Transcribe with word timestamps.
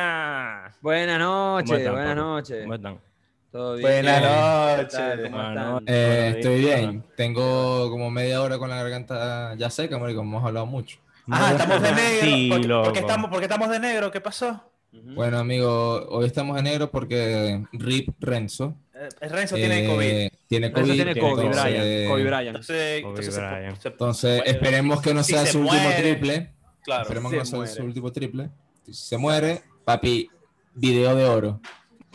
Buenas. 0.00 0.76
Buenas 0.80 1.18
¿Cómo 1.18 1.56
noches, 1.58 1.78
están, 1.78 1.92
buenas 1.94 2.16
noches. 2.16 2.62
¿Cómo 2.62 2.74
están? 2.74 3.00
¿Todo 3.50 3.74
bien? 3.74 3.88
Buenas 3.88 4.20
¿Qué 4.20 5.30
noches. 5.30 5.84
Eh, 5.86 6.34
estoy 6.36 6.60
bien. 6.60 7.04
Tengo 7.16 7.90
como 7.90 8.08
media 8.08 8.40
hora 8.40 8.56
con 8.58 8.70
la 8.70 8.76
garganta 8.76 9.54
ya 9.56 9.68
seca, 9.68 9.98
marico. 9.98 10.20
Hemos 10.20 10.44
hablado 10.44 10.64
mucho. 10.66 10.98
Ah, 11.28 11.50
estamos 11.50 11.82
de 11.82 11.90
negro. 11.92 12.20
Sí, 12.20 12.48
¿Por, 12.50 12.60
qué- 12.60 12.68
por 12.68 12.82
qué 12.82 12.90
loco. 12.90 12.92
estamos, 13.00 13.30
por 13.30 13.38
qué 13.40 13.44
estamos 13.46 13.68
de 13.68 13.80
negro? 13.80 14.10
¿Qué 14.12 14.20
pasó? 14.20 14.62
Bueno, 14.92 15.38
amigo, 15.40 16.06
hoy 16.08 16.26
estamos 16.26 16.56
en 16.56 16.64
negro 16.64 16.88
porque 16.90 17.64
Rip 17.72 18.10
Renzo 18.20 18.74
Eh, 18.94 19.28
Renzo 19.28 19.56
tiene 19.56 19.84
eh, 19.84 19.88
COVID. 19.88 20.38
Tiene 20.46 20.66
Renzo 20.68 20.82
COVID. 20.82 20.92
tiene 20.94 21.14
tiene 21.14 21.20
Kobe 21.20 21.32
COVID. 21.34 21.46
entonces- 21.46 21.64
Bryant. 21.80 22.08
Kobe 22.10 22.24
Bryant. 22.24 22.46
Entonces, 22.46 23.02
Kobe 23.02 23.08
entonces 23.20 23.34
se- 23.34 23.80
se- 23.82 23.88
Entonces, 23.88 24.42
esperemos 24.46 25.02
que 25.02 25.14
no 25.14 25.24
si 25.24 25.32
sea 25.32 25.44
se 25.46 25.52
su 25.52 25.60
último 25.62 25.90
triple. 25.98 26.52
Claro. 26.84 27.02
Esperemos 27.02 27.30
Se 27.30 27.36
que 27.36 27.40
no 27.40 27.44
sea 27.46 27.56
muere. 27.58 27.72
su 27.72 27.82
último 27.82 28.12
triple. 28.12 28.50
Si 28.86 28.94
se 28.94 29.18
muere, 29.18 29.62
papi, 29.84 30.28
video 30.74 31.14
de 31.14 31.24
oro. 31.24 31.60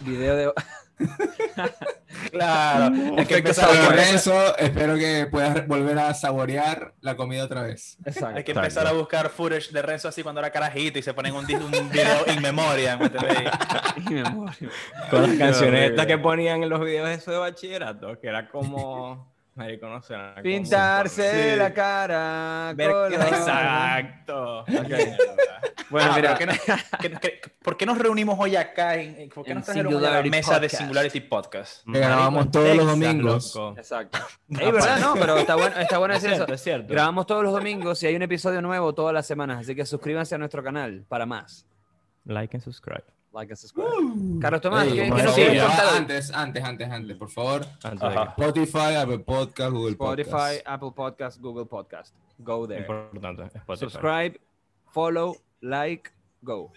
Video 0.04 0.36
de... 0.36 0.54
Claro. 2.32 2.96
Hay 3.18 3.26
que 3.26 3.38
empezar, 3.38 3.70
a, 3.70 4.56
espero 4.58 4.96
que 4.96 5.28
puedas 5.30 5.68
volver 5.68 5.98
a 6.00 6.14
saborear 6.14 6.94
la 7.02 7.16
comida 7.16 7.44
otra 7.44 7.64
vez. 7.64 7.98
Exacto. 8.06 8.38
hay 8.38 8.44
que 8.44 8.52
empezar 8.52 8.88
a 8.88 8.94
buscar 8.94 9.30
footage 9.30 9.72
de 9.72 9.82
Renzo 9.82 10.08
así 10.08 10.24
cuando 10.24 10.40
era 10.40 10.50
carajito 10.50 11.00
y 11.00 11.02
se 11.02 11.14
ponen 11.14 11.36
un, 11.36 11.46
un 11.46 11.90
video 11.90 12.26
in 12.34 12.42
memoria. 12.42 12.98
Con 15.10 15.22
las 15.24 15.38
cancionetas 15.38 16.06
que 16.06 16.18
ponían 16.18 16.64
en 16.64 16.70
los 16.70 16.82
videos 16.82 17.10
eso 17.10 17.32
de 17.32 17.38
bachillerato, 17.38 18.20
que 18.20 18.28
era 18.28 18.50
como. 18.50 19.35
Marico, 19.56 19.88
no 19.88 20.02
sé. 20.02 20.14
era 20.14 20.32
como- 20.34 20.44
Pintarse 20.44 21.52
Sí. 21.54 21.58
la 21.58 21.74
cara. 21.74 22.74
Ver-. 22.76 23.14
Exacto. 23.14 24.66
Bueno, 25.90 26.10
Ah, 26.12 26.16
mira. 26.16 26.36
pero 26.38 26.40
¿qué 26.40 26.46
nos- 26.46 26.82
qué- 27.00 27.12
qué- 27.22 27.42
¿Por 27.64 27.78
qué 27.78 27.86
nos 27.86 27.98
reunimos 27.98 28.38
hoy 28.40 28.56
acá? 28.56 28.96
En, 28.96 29.30
¿Por 29.30 29.46
qué 29.46 29.52
En 29.52 29.58
nos 29.58 29.66
trajeron 29.66 29.96
a 30.04 30.10
la 30.10 30.22
mesa 30.24 30.56
de 30.60 30.62
Podcast. 30.68 30.78
Singularity 30.82 31.20
Podcast? 31.22 31.86
Que 31.86 32.00
grabamos 32.00 32.52
todos 32.52 32.76
los 32.76 32.86
domingos. 32.88 33.56
loco. 33.56 33.76
Exacto. 33.78 34.18
Ey, 34.50 34.72
¿verdad? 34.72 35.00
No, 35.00 35.14
pero 35.14 35.38
está 35.38 35.56
bueno, 35.56 35.78
está 35.80 35.98
bueno 36.00 36.16
Es 36.16 36.24
decir 36.24 36.42
eso. 36.42 36.52
es 36.54 36.62
cierto. 36.62 36.92
Grabamos 36.92 37.26
todos 37.28 37.44
los 37.44 37.54
domingos 37.54 38.02
y 38.04 38.08
hay 38.08 38.16
un 38.16 38.24
episodio 38.24 38.62
nuevo 38.62 38.94
todas 38.94 39.14
las 39.14 39.26
semanas, 39.26 39.60
así 39.62 39.74
que 39.76 39.86
suscríbanse 39.86 40.36
a 40.36 40.38
nuestro 40.38 40.64
canal 40.64 41.06
para 41.08 41.26
más. 41.26 41.66
Like 42.26 42.58
and 42.58 42.64
subscribe. 42.64 43.04
Like 43.36 43.52
and 43.52 43.60
subscribe. 43.60 44.40
Carlos 44.40 44.62
Tomás, 44.62 44.88
¿qué, 44.88 45.10
nos? 45.10 45.22
Antes, 45.92 46.32
antes, 46.32 46.64
antes, 46.64 46.90
antes, 46.90 47.18
por 47.18 47.30
favor. 47.30 47.66
Antes. 47.84 48.02
Spotify, 48.38 48.96
Apple 48.96 49.20
Podcast, 49.20 49.72
Google 49.74 49.92
Spotify, 49.98 50.32
Podcast. 50.32 50.62
Apple 50.66 50.92
Podcast, 50.96 51.42
Google 51.42 51.66
Podcast. 51.66 52.16
Go 52.40 52.66
there. 52.66 52.80
Importante. 52.80 53.44
Spotify. 53.60 53.78
Subscribe, 53.78 54.40
follow, 54.86 55.36
like, 55.60 56.12
go. 56.42 56.72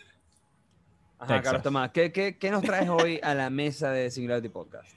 Ajá, 1.20 1.28
Texas. 1.28 1.44
Carlos 1.44 1.62
Tomás, 1.62 1.90
¿qué, 1.92 2.10
qué, 2.10 2.36
qué 2.36 2.50
nos 2.50 2.62
traes 2.64 2.88
hoy 2.88 3.20
a 3.22 3.34
la 3.34 3.50
mesa 3.50 3.92
de 3.92 4.10
Singularity 4.10 4.48
Podcast? 4.48 4.90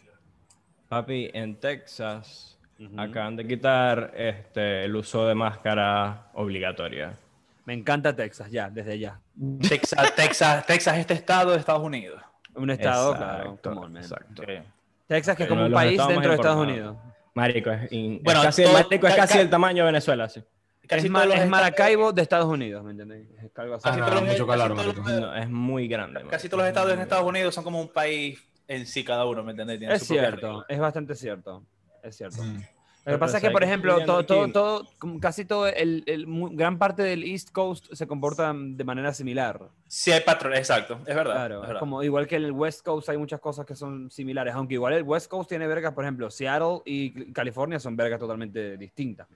Papi, 0.89 1.29
en 1.31 1.59
Texas 1.59 2.57
acaban 2.97 3.35
de 3.35 3.45
quitar 3.45 4.13
este, 4.15 4.85
el 4.85 4.95
uso 4.95 5.27
de 5.27 5.35
máscara 5.35 6.31
obligatoria. 6.33 7.13
Me 7.65 7.73
encanta 7.73 8.15
Texas, 8.15 8.49
ya, 8.51 8.69
desde 8.69 8.97
ya. 8.99 9.19
Texas, 9.67 10.15
Texas, 10.15 10.65
Texas, 10.65 10.97
este 10.97 11.13
estado 11.13 11.51
de 11.51 11.57
Estados 11.57 11.83
Unidos. 11.83 12.21
Un 12.55 12.69
estado, 12.71 13.15
claro. 13.15 13.43
Exacto, 13.43 13.69
come 13.69 13.85
on, 13.85 13.97
exacto. 13.97 14.43
Texas, 15.07 15.37
que 15.37 15.43
es 15.43 15.49
como 15.49 15.65
un 15.65 15.71
país 15.71 15.97
dentro 16.07 16.29
de 16.29 16.35
Estados. 16.35 16.57
Unidos. 16.67 16.97
Marico, 17.33 17.71
es, 17.71 17.91
in- 17.91 18.15
es 18.15 18.23
Bueno, 18.23 18.41
casi, 18.41 18.63
todo- 18.63 18.73
marico, 18.73 19.07
es 19.07 19.13
ca- 19.15 19.21
casi 19.21 19.33
ca- 19.35 19.41
el 19.41 19.49
tamaño 19.49 19.83
de 19.83 19.91
Venezuela, 19.91 20.27
sí. 20.27 20.43
Casi 20.87 21.05
es, 21.05 21.11
Ma- 21.11 21.19
todos 21.19 21.27
los 21.29 21.35
es 21.37 21.43
estados- 21.45 21.61
Maracaibo 21.63 22.11
de 22.11 22.21
Estados 22.21 22.47
Unidos, 22.47 22.83
¿me 22.83 22.91
entendés? 22.91 23.27
Es 23.41 23.51
algo 23.57 23.75
así. 23.75 23.83
Ah, 23.85 23.89
Casi 23.91 23.99
no, 24.01 24.05
todos 24.07 24.21
los- 24.21 24.31
mucho 24.31 24.47
calor, 24.47 24.75
casi 24.75 24.81
todos 24.91 24.97
marico. 24.97 25.09
los- 25.11 25.21
No, 25.21 25.35
es 25.35 25.49
muy 25.49 25.87
grande. 25.87 26.21
Casi 26.29 26.49
todos 26.49 26.61
los 26.63 26.67
estados 26.67 26.91
en 26.93 26.99
Estados 26.99 27.25
Unidos 27.25 27.55
son 27.55 27.63
como 27.63 27.79
un 27.79 27.87
país 27.87 28.43
en 28.67 28.85
sí 28.85 29.03
cada 29.05 29.25
uno, 29.25 29.43
¿me 29.43 29.51
entendés? 29.51 29.77
Tienen 29.79 29.95
Es 29.95 30.03
cierto, 30.05 30.65
es 30.67 30.79
bastante 30.79 31.15
cierto. 31.15 31.63
Es 32.03 32.17
cierto. 32.17 32.43
Mm. 32.43 32.61
Lo 33.03 33.13
que 33.13 33.17
pasa 33.17 33.37
es 33.37 33.43
que, 33.43 33.49
por 33.49 33.63
¿sabes 33.63 33.81
qué 33.81 33.87
ejemplo, 33.89 34.05
todo, 34.05 34.25
todo, 34.25 34.47
todo, 34.51 34.87
casi 35.19 35.43
todo, 35.43 35.65
el, 35.65 36.03
el 36.05 36.25
gran 36.51 36.77
parte 36.77 37.01
del 37.01 37.23
East 37.23 37.51
Coast 37.51 37.87
se 37.93 38.05
comporta 38.05 38.53
de 38.55 38.83
manera 38.83 39.11
similar. 39.11 39.59
Sí 39.87 40.11
hay 40.11 40.21
patrones, 40.21 40.59
exacto, 40.59 40.99
es 41.07 41.15
verdad. 41.15 41.33
Claro, 41.33 41.55
es 41.61 41.67
verdad. 41.67 41.79
como 41.79 42.03
igual 42.03 42.27
que 42.27 42.35
en 42.35 42.43
el 42.43 42.51
West 42.51 42.85
Coast 42.85 43.09
hay 43.09 43.17
muchas 43.17 43.39
cosas 43.39 43.65
que 43.65 43.75
son 43.75 44.11
similares, 44.11 44.53
aunque 44.53 44.75
igual 44.75 44.93
el 44.93 45.01
West 45.01 45.29
Coast 45.31 45.49
tiene 45.49 45.65
vergas, 45.65 45.93
por 45.93 46.03
ejemplo, 46.03 46.29
Seattle 46.29 46.81
y 46.85 47.33
California 47.33 47.79
son 47.79 47.95
vergas 47.95 48.19
totalmente 48.19 48.77
distintas. 48.77 49.27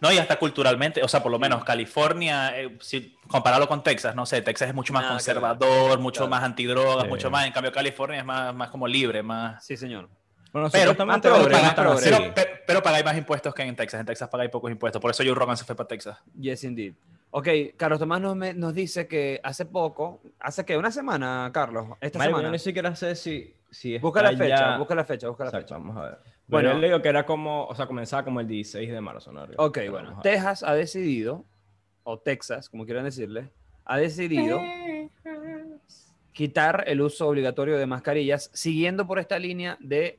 No, 0.00 0.12
y 0.12 0.18
hasta 0.18 0.36
culturalmente, 0.36 1.00
o 1.02 1.08
sea, 1.08 1.22
por 1.22 1.30
lo 1.30 1.38
menos 1.38 1.62
California, 1.64 2.58
eh, 2.60 2.76
si 2.80 3.16
compararlo 3.28 3.68
con 3.68 3.84
Texas, 3.84 4.16
no 4.16 4.26
sé, 4.26 4.42
Texas 4.42 4.68
es 4.68 4.74
mucho 4.74 4.92
más 4.92 5.04
ver. 5.04 5.10
conservador, 5.12 5.98
mucho 6.00 6.18
Claro. 6.22 6.30
más 6.30 6.42
antidrogas, 6.42 7.04
Sí. 7.04 7.08
mucho 7.08 7.30
más, 7.30 7.46
en 7.46 7.52
cambio 7.52 7.70
California 7.70 8.18
es 8.18 8.24
más, 8.24 8.52
más 8.52 8.68
como 8.70 8.88
libre, 8.88 9.22
más... 9.22 9.64
Sí, 9.64 9.76
señor. 9.76 10.08
Bueno, 10.52 10.68
Pero, 10.70 10.94
progre. 10.94 11.56
así. 11.56 12.10
Pero, 12.10 12.32
pero, 12.34 12.50
pero 12.66 12.82
pagáis 12.82 13.04
más 13.04 13.16
impuestos 13.16 13.54
que 13.54 13.62
en 13.62 13.74
Texas, 13.74 14.00
en 14.00 14.06
Texas 14.06 14.28
pagáis 14.28 14.50
pocos 14.50 14.70
impuestos, 14.70 15.00
por 15.00 15.10
eso 15.10 15.22
Joe 15.24 15.34
Rogan 15.34 15.56
se 15.56 15.64
fue 15.64 15.74
para 15.74 15.88
Texas. 15.88 16.18
Yes, 16.38 16.64
indeed. 16.64 16.94
Ok, 17.30 17.48
Carlos 17.78 17.98
Tomás 17.98 18.20
nos, 18.20 18.36
me- 18.36 18.52
nos 18.52 18.74
dice 18.74 19.08
que 19.08 19.40
hace 19.42 19.64
poco, 19.64 20.20
hace 20.38 20.64
que 20.66 20.76
una 20.76 20.90
semana, 20.90 21.50
Carlos, 21.54 21.86
esta 22.02 22.18
Marico, 22.18 22.36
yo 22.36 22.40
semana. 22.42 22.52
ni 22.52 22.58
siera 22.58 22.94
sé 22.94 23.14
si, 23.16 23.54
si 23.70 23.98
Busca 23.98 24.22
la 24.22 24.32
fecha, 24.36 24.48
ya- 24.48 24.76
busca 24.76 24.94
la 24.94 25.04
fecha, 25.04 25.28
busca 25.28 25.44
la 25.44 25.48
Exacto, 25.50 25.68
fecha. 25.74 25.78
vamos 25.78 25.96
a 25.96 26.02
ver. 26.02 26.18
Bueno. 26.18 26.34
Bueno, 26.48 26.72
yo 26.72 26.78
le 26.80 26.86
digo 26.88 27.00
que 27.00 27.08
era 27.08 27.24
como, 27.24 27.64
o 27.64 27.74
sea, 27.74 27.86
comenzaba 27.86 28.22
como 28.24 28.40
el 28.40 28.46
16 28.46 28.90
de 28.92 29.00
marzo, 29.00 29.32
¿no? 29.32 29.44
Ok, 29.56 29.74
Pero 29.76 29.92
bueno. 29.92 30.20
Texas 30.22 30.62
ha 30.62 30.74
decidido, 30.74 31.46
o 32.02 32.18
Texas, 32.18 32.68
como 32.68 32.84
quieran 32.84 33.04
decirle, 33.04 33.48
ha 33.86 33.96
decidido 33.96 34.60
quitar 36.32 36.84
el 36.86 37.00
uso 37.00 37.28
obligatorio 37.28 37.78
de 37.78 37.86
mascarillas, 37.86 38.50
siguiendo 38.52 39.06
por 39.06 39.18
esta 39.18 39.38
línea 39.38 39.76
de 39.80 40.18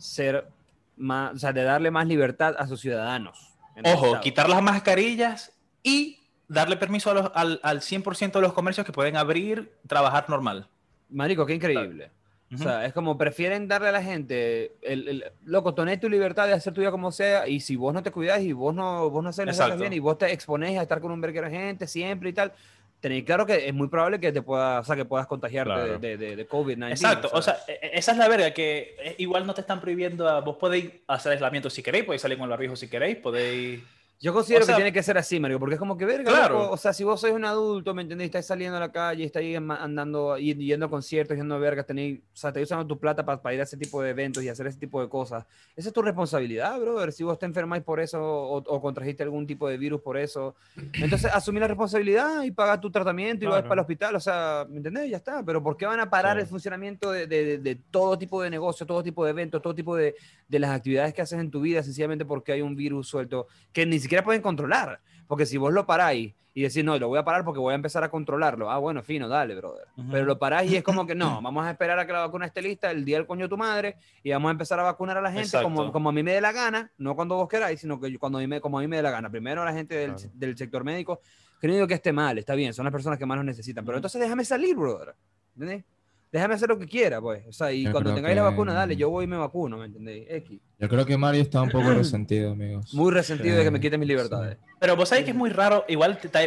ser 0.00 0.48
más, 0.96 1.34
o 1.34 1.38
sea, 1.38 1.52
de 1.52 1.62
darle 1.62 1.90
más 1.90 2.06
libertad 2.06 2.54
a 2.58 2.66
sus 2.66 2.80
ciudadanos. 2.80 3.52
Ojo, 3.94 4.20
quitar 4.20 4.48
las 4.48 4.62
mascarillas 4.62 5.52
y 5.82 6.18
darle 6.48 6.76
permiso 6.76 7.10
a 7.10 7.14
los- 7.14 7.30
al, 7.34 7.60
al 7.62 7.80
100% 7.80 8.32
de 8.32 8.40
los 8.42 8.52
comercios 8.52 8.84
que 8.84 8.92
pueden 8.92 9.16
abrir, 9.16 9.72
trabajar 9.86 10.28
normal. 10.28 10.66
Marico, 11.08 11.46
qué 11.46 11.54
increíble. 11.54 12.10
O 12.52 12.58
sea, 12.58 12.84
es 12.84 12.92
como 12.92 13.16
prefieren 13.16 13.68
darle 13.68 13.88
a 13.88 13.92
la 13.92 14.02
gente, 14.02 14.74
el, 14.82 15.06
el- 15.06 15.24
loco, 15.44 15.72
tenés 15.72 16.00
tu 16.00 16.08
libertad 16.08 16.48
de 16.48 16.52
hacer 16.52 16.74
tu 16.74 16.80
vida 16.80 16.90
como 16.90 17.12
sea, 17.12 17.46
y 17.46 17.60
si 17.60 17.76
vos 17.76 17.94
no 17.94 18.02
te 18.02 18.10
cuidas 18.10 18.40
y 18.42 18.52
vos 18.52 18.74
no, 18.74 19.08
vos 19.08 19.22
no 19.22 19.28
haces 19.30 19.46
las 19.46 19.54
cosas 19.66 19.78
bien 19.82 19.92
y 19.92 20.00
vos 20.00 20.18
te 20.18 20.32
expones 20.32 20.76
a 20.76 20.82
estar 20.82 21.00
con 21.00 21.12
un 21.12 21.20
verguero 21.20 21.46
de 21.48 21.52
gente 21.56 21.86
siempre 21.86 22.30
y 22.30 22.32
tal, 22.32 22.52
tenéis 23.00 23.24
claro 23.24 23.46
que 23.46 23.66
es 23.68 23.74
muy 23.74 23.88
probable 23.88 24.20
que 24.20 24.30
te 24.32 24.42
puedas, 24.42 24.80
o 24.82 24.84
sea, 24.84 24.94
que 24.96 25.04
puedas 25.04 25.26
contagiarte 25.26 25.72
Claro. 25.72 25.98
de, 25.98 26.16
de, 26.16 26.36
de 26.36 26.48
COVID-19. 26.48 26.90
Exacto, 26.90 27.30
o 27.32 27.40
sea, 27.42 27.58
e- 27.66 27.72
e- 27.82 27.90
esa 27.94 28.12
es 28.12 28.18
la 28.18 28.28
verga, 28.28 28.52
que 28.52 28.94
eh, 29.02 29.14
igual 29.18 29.46
no 29.46 29.54
te 29.54 29.62
están 29.62 29.80
prohibiendo, 29.80 30.28
a- 30.28 30.40
vos 30.40 30.56
podéis 30.56 30.90
hacer 31.06 31.32
aislamiento 31.32 31.70
si 31.70 31.82
queréis, 31.82 32.04
podéis 32.04 32.22
salir 32.22 32.36
con 32.38 32.44
el 32.44 32.50
barbijo 32.50 32.76
si 32.76 32.88
queréis, 32.88 33.16
podéis... 33.16 33.80
Yo 34.22 34.34
considero 34.34 34.64
O 34.64 34.66
sea- 34.66 34.74
que 34.74 34.80
tiene 34.82 34.92
que 34.92 35.02
ser 35.02 35.16
así, 35.16 35.40
Mario, 35.40 35.58
porque 35.58 35.76
es 35.76 35.78
como 35.78 35.96
que 35.96 36.04
verga, 36.04 36.30
Claro. 36.30 36.58
loco, 36.58 36.74
o 36.74 36.76
sea, 36.76 36.92
si 36.92 37.04
vos 37.04 37.18
sois 37.18 37.32
un 37.32 37.46
adulto, 37.46 37.94
¿me 37.94 38.02
entendés? 38.02 38.26
Estáis 38.26 38.44
saliendo 38.44 38.76
a 38.76 38.80
la 38.80 38.92
calle, 38.92 39.24
estáis 39.24 39.56
ama- 39.56 39.82
andando, 39.82 40.36
yendo 40.36 40.84
a 40.84 40.90
conciertos, 40.90 41.38
yendo 41.38 41.54
a 41.54 41.58
vergas, 41.58 41.86
tenéis, 41.86 42.18
o 42.20 42.36
sea, 42.36 42.48
estáis 42.50 42.64
usando 42.66 42.86
tu 42.86 42.98
plata 42.98 43.24
para 43.24 43.54
ir 43.54 43.60
a 43.60 43.62
ese 43.62 43.78
tipo 43.78 44.02
de 44.02 44.10
eventos 44.10 44.42
y 44.44 44.50
hacer 44.50 44.66
ese 44.66 44.78
tipo 44.78 45.00
de 45.00 45.08
cosas. 45.08 45.46
Esa 45.74 45.88
es 45.88 45.94
tu 45.94 46.02
responsabilidad, 46.02 46.78
brother. 46.78 47.12
Si 47.12 47.24
vos 47.24 47.38
te 47.38 47.46
enfermáis 47.46 47.82
por 47.82 47.98
eso 47.98 48.20
o, 48.22 48.56
o 48.58 48.80
contrajiste 48.82 49.22
algún 49.22 49.46
tipo 49.46 49.66
de 49.70 49.78
virus 49.78 50.02
por 50.02 50.18
eso, 50.18 50.54
entonces 50.92 51.30
asumí 51.32 51.58
la 51.58 51.68
responsabilidad 51.68 52.42
y 52.42 52.50
paga 52.50 52.78
tu 52.78 52.90
tratamiento 52.90 53.46
y 53.46 53.48
vas 53.48 53.54
Claro. 53.60 53.68
para 53.70 53.80
el 53.80 53.84
hospital, 53.84 54.16
o 54.16 54.20
sea, 54.20 54.66
¿me 54.68 54.76
entendés? 54.76 55.08
Ya 55.08 55.16
está. 55.16 55.42
Pero 55.42 55.62
¿por 55.62 55.78
qué 55.78 55.86
van 55.86 55.98
a 56.00 56.10
parar 56.10 56.38
el 56.38 56.46
funcionamiento 56.46 57.10
de, 57.10 57.26
de- 57.26 57.44
de- 57.44 57.58
de 57.58 57.74
todo 57.90 58.18
tipo 58.18 58.42
de 58.42 58.50
negocio, 58.50 58.84
todo 58.84 59.02
tipo 59.02 59.24
de 59.24 59.30
eventos, 59.30 59.62
todo 59.62 59.74
tipo 59.74 59.96
de, 59.96 60.14
de 60.46 60.58
las 60.58 60.72
actividades 60.72 61.14
que 61.14 61.22
haces 61.22 61.38
en 61.40 61.50
tu 61.50 61.62
vida, 61.62 61.82
sencillamente 61.82 62.26
porque 62.26 62.52
hay 62.52 62.60
un 62.60 62.76
virus 62.76 63.08
suelto 63.08 63.46
que 63.72 63.86
ni 63.86 63.98
siquiera 63.98 64.09
pueden 64.24 64.42
controlar? 64.42 65.00
Porque 65.26 65.46
si 65.46 65.56
vos 65.56 65.72
lo 65.72 65.86
paráis 65.86 66.34
y 66.52 66.62
decís, 66.62 66.84
no, 66.84 66.98
lo 66.98 67.08
voy 67.08 67.18
a 67.18 67.24
parar 67.24 67.44
porque 67.44 67.60
voy 67.60 67.72
a 67.72 67.76
empezar 67.76 68.02
a 68.02 68.10
controlarlo, 68.10 68.70
ah, 68.70 68.78
bueno, 68.78 69.02
fino, 69.02 69.28
dale, 69.28 69.54
brother. 69.54 69.86
Ujú. 69.96 70.08
Pero 70.10 70.24
lo 70.24 70.38
paráis 70.38 70.70
y 70.72 70.76
es 70.76 70.82
como 70.82 71.06
que 71.06 71.14
no, 71.14 71.40
vamos 71.42 71.64
a 71.64 71.70
esperar 71.70 71.98
a 71.98 72.06
que 72.06 72.12
la 72.12 72.20
vacuna 72.20 72.46
esté 72.46 72.60
lista 72.60 72.90
el 72.90 73.04
día 73.04 73.18
del 73.18 73.26
coño 73.26 73.44
de 73.44 73.48
tu 73.48 73.56
madre 73.56 73.96
y 74.22 74.30
vamos 74.32 74.48
a 74.48 74.52
empezar 74.52 74.80
a 74.80 74.82
vacunar 74.82 75.16
a 75.18 75.20
la 75.20 75.30
gente 75.30 75.62
como, 75.62 75.92
como 75.92 76.08
a 76.08 76.12
mí 76.12 76.22
me 76.22 76.32
dé 76.32 76.40
la 76.40 76.52
gana, 76.52 76.90
no 76.98 77.14
cuando 77.14 77.36
vos 77.36 77.48
queráis, 77.48 77.80
sino 77.80 78.00
que 78.00 78.18
cuando 78.18 78.38
a 78.38 78.40
mí 78.40 78.46
me, 78.48 78.60
como 78.60 78.78
a 78.78 78.82
mí 78.82 78.88
me 78.88 78.96
dé 78.96 79.02
la 79.02 79.12
gana. 79.12 79.30
Primero 79.30 79.62
a 79.62 79.64
la 79.64 79.72
gente 79.72 79.94
del, 79.94 80.14
Claro. 80.14 80.30
del 80.34 80.56
sector 80.58 80.82
médico, 80.84 81.20
digo 81.62 81.86
que 81.86 81.94
esté 81.94 82.12
mal, 82.12 82.38
está 82.38 82.54
bien, 82.54 82.72
son 82.74 82.84
las 82.84 82.92
personas 82.92 83.18
que 83.18 83.26
más 83.26 83.36
lo 83.36 83.44
necesitan, 83.44 83.84
pero 83.84 83.98
entonces 83.98 84.20
déjame 84.20 84.44
salir, 84.44 84.74
brother. 84.76 85.14
¿Entendés? 85.54 85.84
Déjame 86.32 86.54
hacer 86.54 86.68
lo 86.68 86.78
que 86.78 86.86
quiera, 86.86 87.20
pues. 87.20 87.44
O 87.48 87.52
sea, 87.52 87.72
y 87.72 87.84
Yo 87.84 87.90
cuando 87.92 88.14
tengáis 88.14 88.36
la 88.36 88.42
que- 88.42 88.50
vacuna, 88.50 88.72
dale, 88.72 88.94
yo 88.96 89.10
voy 89.10 89.24
y 89.24 89.26
me 89.28 89.36
vacuno, 89.36 89.78
¿me 89.78 89.86
entendéis? 89.86 90.26
X. 90.30 90.60
Yo 90.78 90.88
creo 90.88 91.04
que 91.04 91.16
Mario 91.16 91.42
está 91.42 91.60
un 91.62 91.70
poco 91.70 91.90
resentido, 91.94 92.52
amigos. 92.52 92.94
Muy 92.94 93.10
resentido 93.12 93.56
de 93.56 93.64
que 93.64 93.70
me 93.70 93.78
Sí, 93.78 93.82
quiten 93.82 93.98
mis 94.00 94.08
libertades. 94.08 94.56
Pero 94.78 94.96
vos 94.96 95.08
sabés 95.08 95.24
que 95.24 95.30
es 95.30 95.36
muy 95.36 95.50
raro, 95.50 95.84
igual 95.88 96.18
está, 96.22 96.40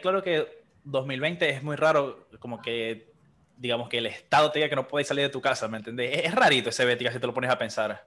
claro 0.00 0.22
que 0.22 0.46
2020 0.84 1.48
es 1.48 1.62
muy 1.62 1.76
raro, 1.76 2.26
como 2.38 2.60
que, 2.60 3.10
digamos, 3.56 3.88
que 3.88 3.98
el 3.98 4.06
Estado 4.06 4.50
te 4.50 4.58
diga 4.58 4.68
que 4.68 4.76
no 4.76 4.86
puedes 4.86 5.08
salir 5.08 5.24
de 5.24 5.30
tu 5.30 5.40
casa, 5.40 5.68
¿me 5.68 5.78
entendés? 5.78 6.18
Es, 6.18 6.24
es 6.26 6.34
rarito 6.34 6.68
ese 6.68 6.84
bética 6.84 7.10
si 7.10 7.18
te 7.18 7.26
lo 7.26 7.32
pones 7.34 7.50
a 7.50 7.56
pensar. 7.58 8.06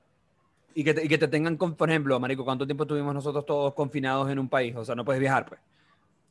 Y 0.75 0.83
que, 0.83 0.93
te, 0.93 1.03
y 1.05 1.07
que 1.07 1.17
te 1.17 1.27
tengan, 1.27 1.57
con- 1.57 1.75
por 1.75 1.89
ejemplo, 1.89 2.19
Marico, 2.19 2.43
¿cuánto 2.45 2.65
tiempo 2.65 2.83
estuvimos 2.83 3.13
nosotros 3.13 3.45
todos 3.45 3.73
confinados 3.73 4.29
en 4.31 4.37
un 4.39 4.49
país? 4.49 4.75
O 4.75 4.85
sea, 4.85 4.93
no 4.95 5.03
puedes 5.03 5.19
viajar, 5.19 5.45
pues. 5.47 5.59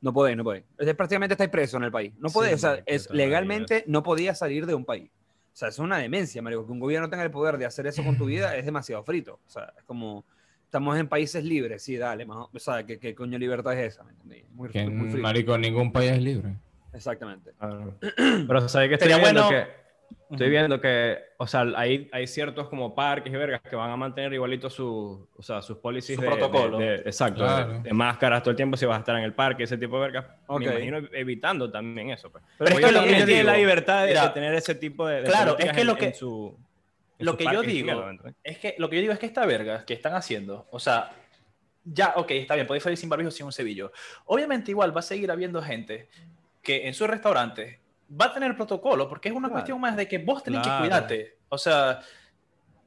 No 0.02 0.12
podéis, 0.12 0.36
no 0.36 0.44
podéis. 0.44 0.64
Es 0.78 0.94
prácticamente 0.94 1.34
estáis 1.34 1.48
preso 1.48 1.76
en 1.78 1.84
el 1.84 1.90
país. 1.90 2.12
No 2.18 2.28
podéis, 2.28 2.60
Sí, 2.60 2.66
o 2.66 2.74
sea, 2.74 2.82
es, 2.86 3.08
legalmente 3.10 3.84
no 3.86 4.02
podías 4.02 4.38
salir 4.38 4.66
de 4.66 4.74
un 4.74 4.84
país. 4.84 5.10
O 5.10 5.56
sea, 5.56 5.68
es 5.68 5.78
una 5.78 5.98
demencia, 5.98 6.42
marico. 6.42 6.66
Que 6.66 6.72
un 6.72 6.80
gobierno 6.80 7.08
tenga 7.08 7.22
el 7.22 7.30
poder 7.30 7.56
de 7.56 7.66
hacer 7.66 7.86
eso 7.86 8.02
con 8.04 8.18
tu 8.18 8.26
vida 8.26 8.56
es 8.56 8.64
demasiado 8.64 9.02
frito. 9.04 9.38
O 9.46 9.50
sea, 9.50 9.72
es 9.78 9.84
como, 9.84 10.24
estamos 10.64 10.98
en 10.98 11.06
países 11.08 11.44
libres, 11.44 11.82
sí, 11.82 11.96
dale. 11.96 12.26
más 12.26 12.48
o 12.52 12.58
sea, 12.58 12.84
¿qué, 12.84 12.98
qué 12.98 13.14
coño 13.14 13.38
libertad 13.38 13.74
es 13.78 13.94
esa? 13.94 14.02
¿Me 14.02 14.10
entendí? 14.12 14.44
Muy, 14.54 14.68
Que, 14.70 14.88
muy 14.88 15.08
frito. 15.10 15.22
marico, 15.22 15.56
ningún 15.56 15.92
país 15.92 16.12
es 16.12 16.22
libre. 16.22 16.56
Exactamente. 16.92 17.52
Claro. 17.58 17.94
Pero 18.46 18.68
sabes 18.68 18.98
que 18.98 19.06
viendo 19.06 19.20
bueno- 19.22 19.48
que 19.50 19.81
estoy 20.32 20.50
viendo 20.50 20.80
que, 20.80 21.18
o 21.38 21.46
sea, 21.46 21.64
hay, 21.76 22.08
hay 22.12 22.26
ciertos 22.26 22.68
como 22.68 22.94
parques 22.94 23.32
y 23.32 23.36
vergas 23.36 23.60
que 23.62 23.76
van 23.76 23.90
a 23.90 23.96
mantener 23.96 24.32
igualito 24.32 24.68
su, 24.70 25.28
o 25.36 25.42
sea, 25.42 25.62
sus 25.62 25.78
policies 25.78 26.16
Su 26.16 26.22
de, 26.22 26.28
protocolo. 26.28 26.78
de- 26.78 26.84
de- 26.84 26.94
exacto, 27.02 27.42
Claro. 27.44 27.72
de, 27.74 27.80
de 27.80 27.92
máscaras 27.92 28.42
todo 28.42 28.50
el 28.50 28.56
tiempo 28.56 28.76
si 28.76 28.84
vas 28.86 28.96
a 28.96 29.00
estar 29.00 29.16
en 29.16 29.24
el 29.24 29.34
parque, 29.34 29.62
ese 29.64 29.78
tipo 29.78 29.96
de 29.96 30.02
vergas. 30.10 30.26
Ok. 30.46 30.60
Me 30.60 30.66
imagino 30.66 30.98
evitando 31.12 31.70
también 31.70 32.10
eso. 32.10 32.30
Pues. 32.30 32.42
Pero 32.58 32.68
es 32.68 32.74
Porque 32.74 32.86
que 32.86 32.92
lo 32.92 33.02
que 33.04 33.18
yo 33.20 33.24
tienen 33.26 33.46
la 33.46 33.56
libertad 33.56 34.02
de, 34.02 34.08
mira, 34.08 34.22
de 34.28 34.34
tener 34.34 34.54
ese 34.54 34.74
tipo 34.74 35.06
de, 35.06 35.22
de 35.22 35.28
claro, 35.28 35.56
es 35.58 35.72
que 35.72 35.84
lo 35.84 35.96
que- 35.96 36.06
en 36.06 36.14
su- 36.14 36.56
en 37.18 37.26
lo 37.26 37.36
que 37.36 37.44
yo 37.44 37.62
digo-. 37.62 38.10
Es 38.42 38.58
que 38.58 38.74
lo 38.78 38.90
que 38.90 38.96
yo 38.96 39.00
digo 39.02 39.12
es 39.12 39.18
que 39.18 39.26
esta 39.26 39.46
verga 39.46 39.84
que 39.84 39.94
están 39.94 40.14
haciendo, 40.14 40.66
o 40.70 40.80
sea, 40.80 41.10
ya, 41.84 42.12
ok, 42.16 42.30
está 42.32 42.54
bien, 42.54 42.66
podéis 42.66 42.84
salir 42.84 42.96
sin 42.96 43.08
barbijo 43.08 43.30
sin 43.30 43.46
un 43.46 43.52
cebillo. 43.52 43.92
Obviamente 44.26 44.70
igual 44.70 44.94
va 44.96 45.00
a 45.00 45.02
seguir 45.02 45.30
habiendo 45.30 45.60
gente 45.62 46.08
que 46.62 46.86
en 46.86 46.94
sus 46.94 47.08
restaurantes 47.08 47.78
va 48.10 48.26
a 48.26 48.32
tener 48.34 48.54
protocolo, 48.56 49.08
porque 49.08 49.28
es 49.28 49.34
una 49.34 49.48
Claro. 49.48 49.54
cuestión 49.54 49.80
más 49.80 49.96
de 49.96 50.06
que 50.08 50.18
vos 50.18 50.42
tenés 50.42 50.60
Claro. 50.62 50.78
que 50.78 50.88
cuidarte. 50.88 51.36
O 51.48 51.58
sea, 51.58 52.00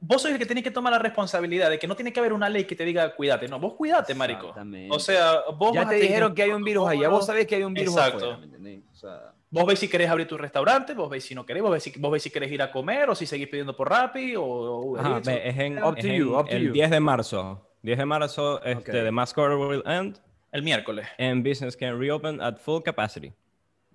vos 0.00 0.22
sois 0.22 0.34
el 0.34 0.38
que 0.38 0.46
tenés 0.46 0.62
que 0.62 0.70
tomar 0.70 0.92
la 0.92 0.98
responsabilidad 0.98 1.70
de 1.70 1.78
que 1.78 1.86
no 1.86 1.96
tiene 1.96 2.12
que 2.12 2.20
haber 2.20 2.32
una 2.32 2.48
ley 2.48 2.64
que 2.64 2.76
te 2.76 2.84
diga 2.84 3.14
cuídate. 3.14 3.48
No, 3.48 3.58
vos 3.58 3.74
cuídate, 3.74 4.14
marico. 4.14 4.54
O 4.90 4.98
sea, 4.98 5.40
vos 5.56 5.72
ya 5.72 5.80
vas 5.80 5.86
a 5.88 5.90
te 5.90 5.96
dijeron 5.96 6.34
que 6.34 6.42
hay 6.42 6.50
un 6.50 6.62
virus 6.62 6.88
allá. 6.88 7.08
Vos 7.08 7.26
sabés 7.26 7.46
que 7.46 7.56
hay 7.56 7.62
un 7.64 7.74
virus 7.74 7.94
Exacto. 7.96 8.16
afuera, 8.18 8.38
¿me 8.38 8.44
entendí? 8.46 8.84
O 8.92 8.94
sea, 8.94 9.32
Vos 9.48 9.64
veis 9.64 9.78
si 9.78 9.88
querés 9.88 10.10
abrir 10.10 10.26
tu 10.26 10.36
restaurante, 10.36 10.92
vos 10.92 11.08
veis 11.08 11.24
si 11.24 11.34
no 11.34 11.46
querés, 11.46 11.62
vos 11.62 11.70
veis 11.70 11.82
si, 11.84 11.92
vos 11.98 12.10
veis 12.10 12.22
si 12.22 12.30
querés 12.30 12.50
ir 12.50 12.60
a 12.60 12.70
comer 12.70 13.08
o 13.08 13.14
si 13.14 13.26
seguís 13.26 13.46
pidiendo 13.48 13.76
por 13.76 13.88
Rappi 13.88 14.34
o, 14.36 14.96
Ajá, 14.98 15.20
es 15.20 15.56
en, 15.58 15.82
Up 15.82 15.94
es 15.96 16.02
to 16.04 16.08
en 16.10 16.14
you, 16.16 16.36
up 16.36 16.48
to 16.48 16.56
el 16.56 16.64
you. 16.66 16.72
10 16.72 16.90
de 16.90 17.00
marzo. 17.00 17.66
10 17.82 17.96
de 17.96 18.04
marzo, 18.04 18.62
este, 18.64 18.90
Ok. 18.90 19.04
The 19.04 19.10
Mask 19.12 19.38
Order 19.38 19.56
will 19.56 19.82
end 19.86 20.18
el 20.50 20.62
miércoles. 20.62 21.06
and 21.18 21.44
business 21.48 21.76
can 21.76 21.98
reopen 21.98 22.40
at 22.42 22.56
full 22.58 22.82
capacity. 22.82 23.32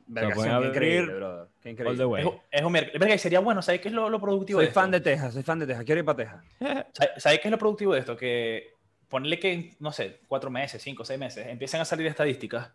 Verga, 0.07 0.33
qué 0.33 0.67
increíble, 0.67 1.13
brother. 1.15 1.47
Qué 1.61 1.69
All 1.69 1.71
increíble. 1.73 1.97
the 1.97 2.05
way. 2.05 2.21
Es, 2.21 2.27
un- 2.27 2.39
es 2.51 2.61
un 2.63 2.71
miércoles. 2.71 2.99
Verga, 2.99 3.15
y 3.15 3.19
sería 3.19 3.39
bueno, 3.39 3.61
¿sabes 3.61 3.81
qué 3.81 3.87
es 3.89 3.93
lo, 3.93 4.09
lo 4.09 4.19
productivo 4.19 4.57
Soy 4.59 4.65
de 4.65 4.69
esto? 4.69 4.79
fan 4.79 4.91
de 4.91 5.01
Texas, 5.01 5.33
soy 5.33 5.43
fan 5.43 5.59
de 5.59 5.67
Texas. 5.67 5.85
Quiero 5.85 5.99
ir 5.99 6.05
para 6.05 6.17
Texas. 6.17 6.43
¿Sabe- 6.93 7.11
¿Sabes 7.17 7.39
qué 7.39 7.47
es 7.47 7.51
lo 7.51 7.57
productivo 7.57 7.93
de 7.93 7.99
esto? 7.99 8.15
Que 8.17 8.75
ponerle 9.07 9.39
que, 9.39 9.75
no 9.79 9.91
sé, 9.91 10.21
cuatro 10.27 10.49
meses, 10.49 10.81
cinco, 10.81 11.03
seis 11.03 11.19
meses, 11.19 11.45
empiezan 11.47 11.81
a 11.81 11.85
salir 11.85 12.07
estadísticas 12.07 12.71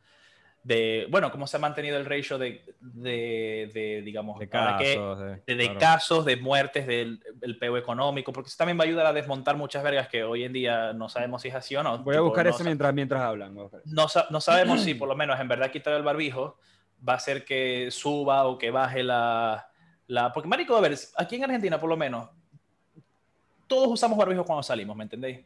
de, 0.62 1.06
bueno, 1.11 1.31
cómo 1.31 1.46
se 1.46 1.56
ha 1.56 1.61
mantenido 1.61 1.96
el 1.96 2.05
ratio 2.05 2.38
de, 2.38 2.61
de, 2.81 3.70
de, 3.73 4.02
digamos, 4.02 4.38
De 4.40 4.49
ahora 4.52 4.76
que- 4.78 4.94
casos. 4.96 5.19
de- 5.20 5.26
de, 5.46 5.55
de 5.55 5.64
claro. 5.67 5.78
casos, 5.78 6.25
de 6.25 6.37
muertes, 6.37 6.87
del 6.88 7.23
el 7.40 7.56
peo 7.56 7.76
económico, 7.76 8.32
porque 8.32 8.49
eso 8.49 8.56
también 8.58 8.76
va 8.78 8.82
a 8.82 8.87
ayudar 8.88 9.06
a 9.06 9.12
desmontar 9.12 9.56
muchas 9.56 9.84
vergas 9.84 10.08
que 10.08 10.25
hoy 10.25 10.43
en 10.43 10.52
día 10.52 10.93
no 10.93 11.08
sabemos 11.08 11.43
si 11.43 11.49
es 11.49 11.55
así 11.55 11.76
o 11.76 11.84
no. 11.84 11.99
Voy 11.99 12.14
a 12.14 12.19
Tipo, 12.19 12.25
buscar 12.25 12.46
no 12.46 12.50
eso 12.50 12.64
mientras, 12.64 12.93
mientras 12.93 13.23
hablan. 13.23 13.55
no, 13.55 13.70
no 14.31 14.40
sabemos 14.40 14.81
si 14.82 14.94
por 14.94 15.06
lo 15.08 15.14
menos 15.14 15.38
en 15.38 15.46
verdad 15.46 15.70
quitar 15.70 15.94
el 15.94 16.02
barbijo 16.02 16.58
va 17.07 17.15
a 17.15 17.17
hacer 17.17 17.45
que 17.45 17.89
suba 17.91 18.47
o 18.47 18.59
que 18.59 18.71
baje 18.71 19.03
la, 19.03 19.69
la... 20.07 20.33
Porque, 20.33 20.49
marico, 20.49 20.77
a 20.77 20.81
ver, 20.81 20.97
aquí 21.17 21.37
en 21.37 21.45
Argentina 21.45 21.79
por 21.81 21.89
lo 21.89 21.97
menos, 21.97 22.29
todos 23.67 23.89
usamos 23.89 24.17
barbijo 24.19 24.45
cuando 24.45 24.63
salimos, 24.63 24.97
¿me 24.97 25.05
entendéis? 25.05 25.41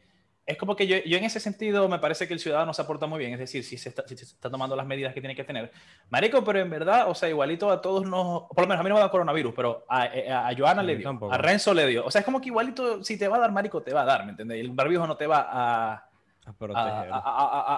Es 0.45 0.57
como 0.57 0.75
que 0.75 0.87
yo, 0.87 0.97
yo 1.05 1.17
en 1.17 1.23
ese 1.23 1.39
sentido 1.39 1.87
me 1.87 1.99
parece 1.99 2.27
que 2.27 2.33
el 2.33 2.39
ciudadano 2.39 2.73
se 2.73 2.81
aporta 2.81 3.05
muy 3.05 3.19
bien, 3.19 3.31
es 3.33 3.39
decir, 3.39 3.63
si 3.63 3.77
se, 3.77 3.89
está, 3.89 4.07
si 4.07 4.17
se 4.17 4.25
está 4.25 4.49
tomando 4.49 4.75
las 4.75 4.85
medidas 4.87 5.13
que 5.13 5.21
tiene 5.21 5.35
que 5.35 5.43
tener. 5.43 5.71
Marico, 6.09 6.43
pero 6.43 6.59
en 6.59 6.69
verdad, 6.69 7.07
o 7.09 7.15
sea, 7.15 7.29
igualito 7.29 7.69
a 7.71 7.79
todos 7.81 8.05
nos, 8.07 8.43
por 8.49 8.61
lo 8.61 8.67
menos 8.67 8.79
a 8.79 8.83
mí 8.83 8.89
no 8.89 8.95
me 8.95 9.01
da 9.01 9.11
coronavirus, 9.11 9.53
pero 9.55 9.85
a, 9.87 10.01
a, 10.03 10.47
a 10.49 10.55
Joana 10.57 10.81
A 10.81 10.83
le 10.83 10.97
dio, 10.97 11.03
tampoco. 11.07 11.31
a 11.33 11.37
Renzo 11.37 11.73
le 11.73 11.85
dio. 11.87 12.05
O 12.05 12.11
sea, 12.11 12.19
es 12.19 12.25
como 12.25 12.41
que 12.41 12.47
igualito, 12.47 13.03
si 13.03 13.17
te 13.17 13.27
va 13.27 13.37
a 13.37 13.39
dar, 13.39 13.51
marico, 13.51 13.81
te 13.83 13.93
va 13.93 14.01
a 14.01 14.05
dar, 14.05 14.25
¿me 14.25 14.31
entendéis? 14.31 14.61
El 14.65 14.71
barbijo 14.71 15.05
no 15.07 15.15
te 15.15 15.27
va 15.27 15.47
a, 15.49 16.09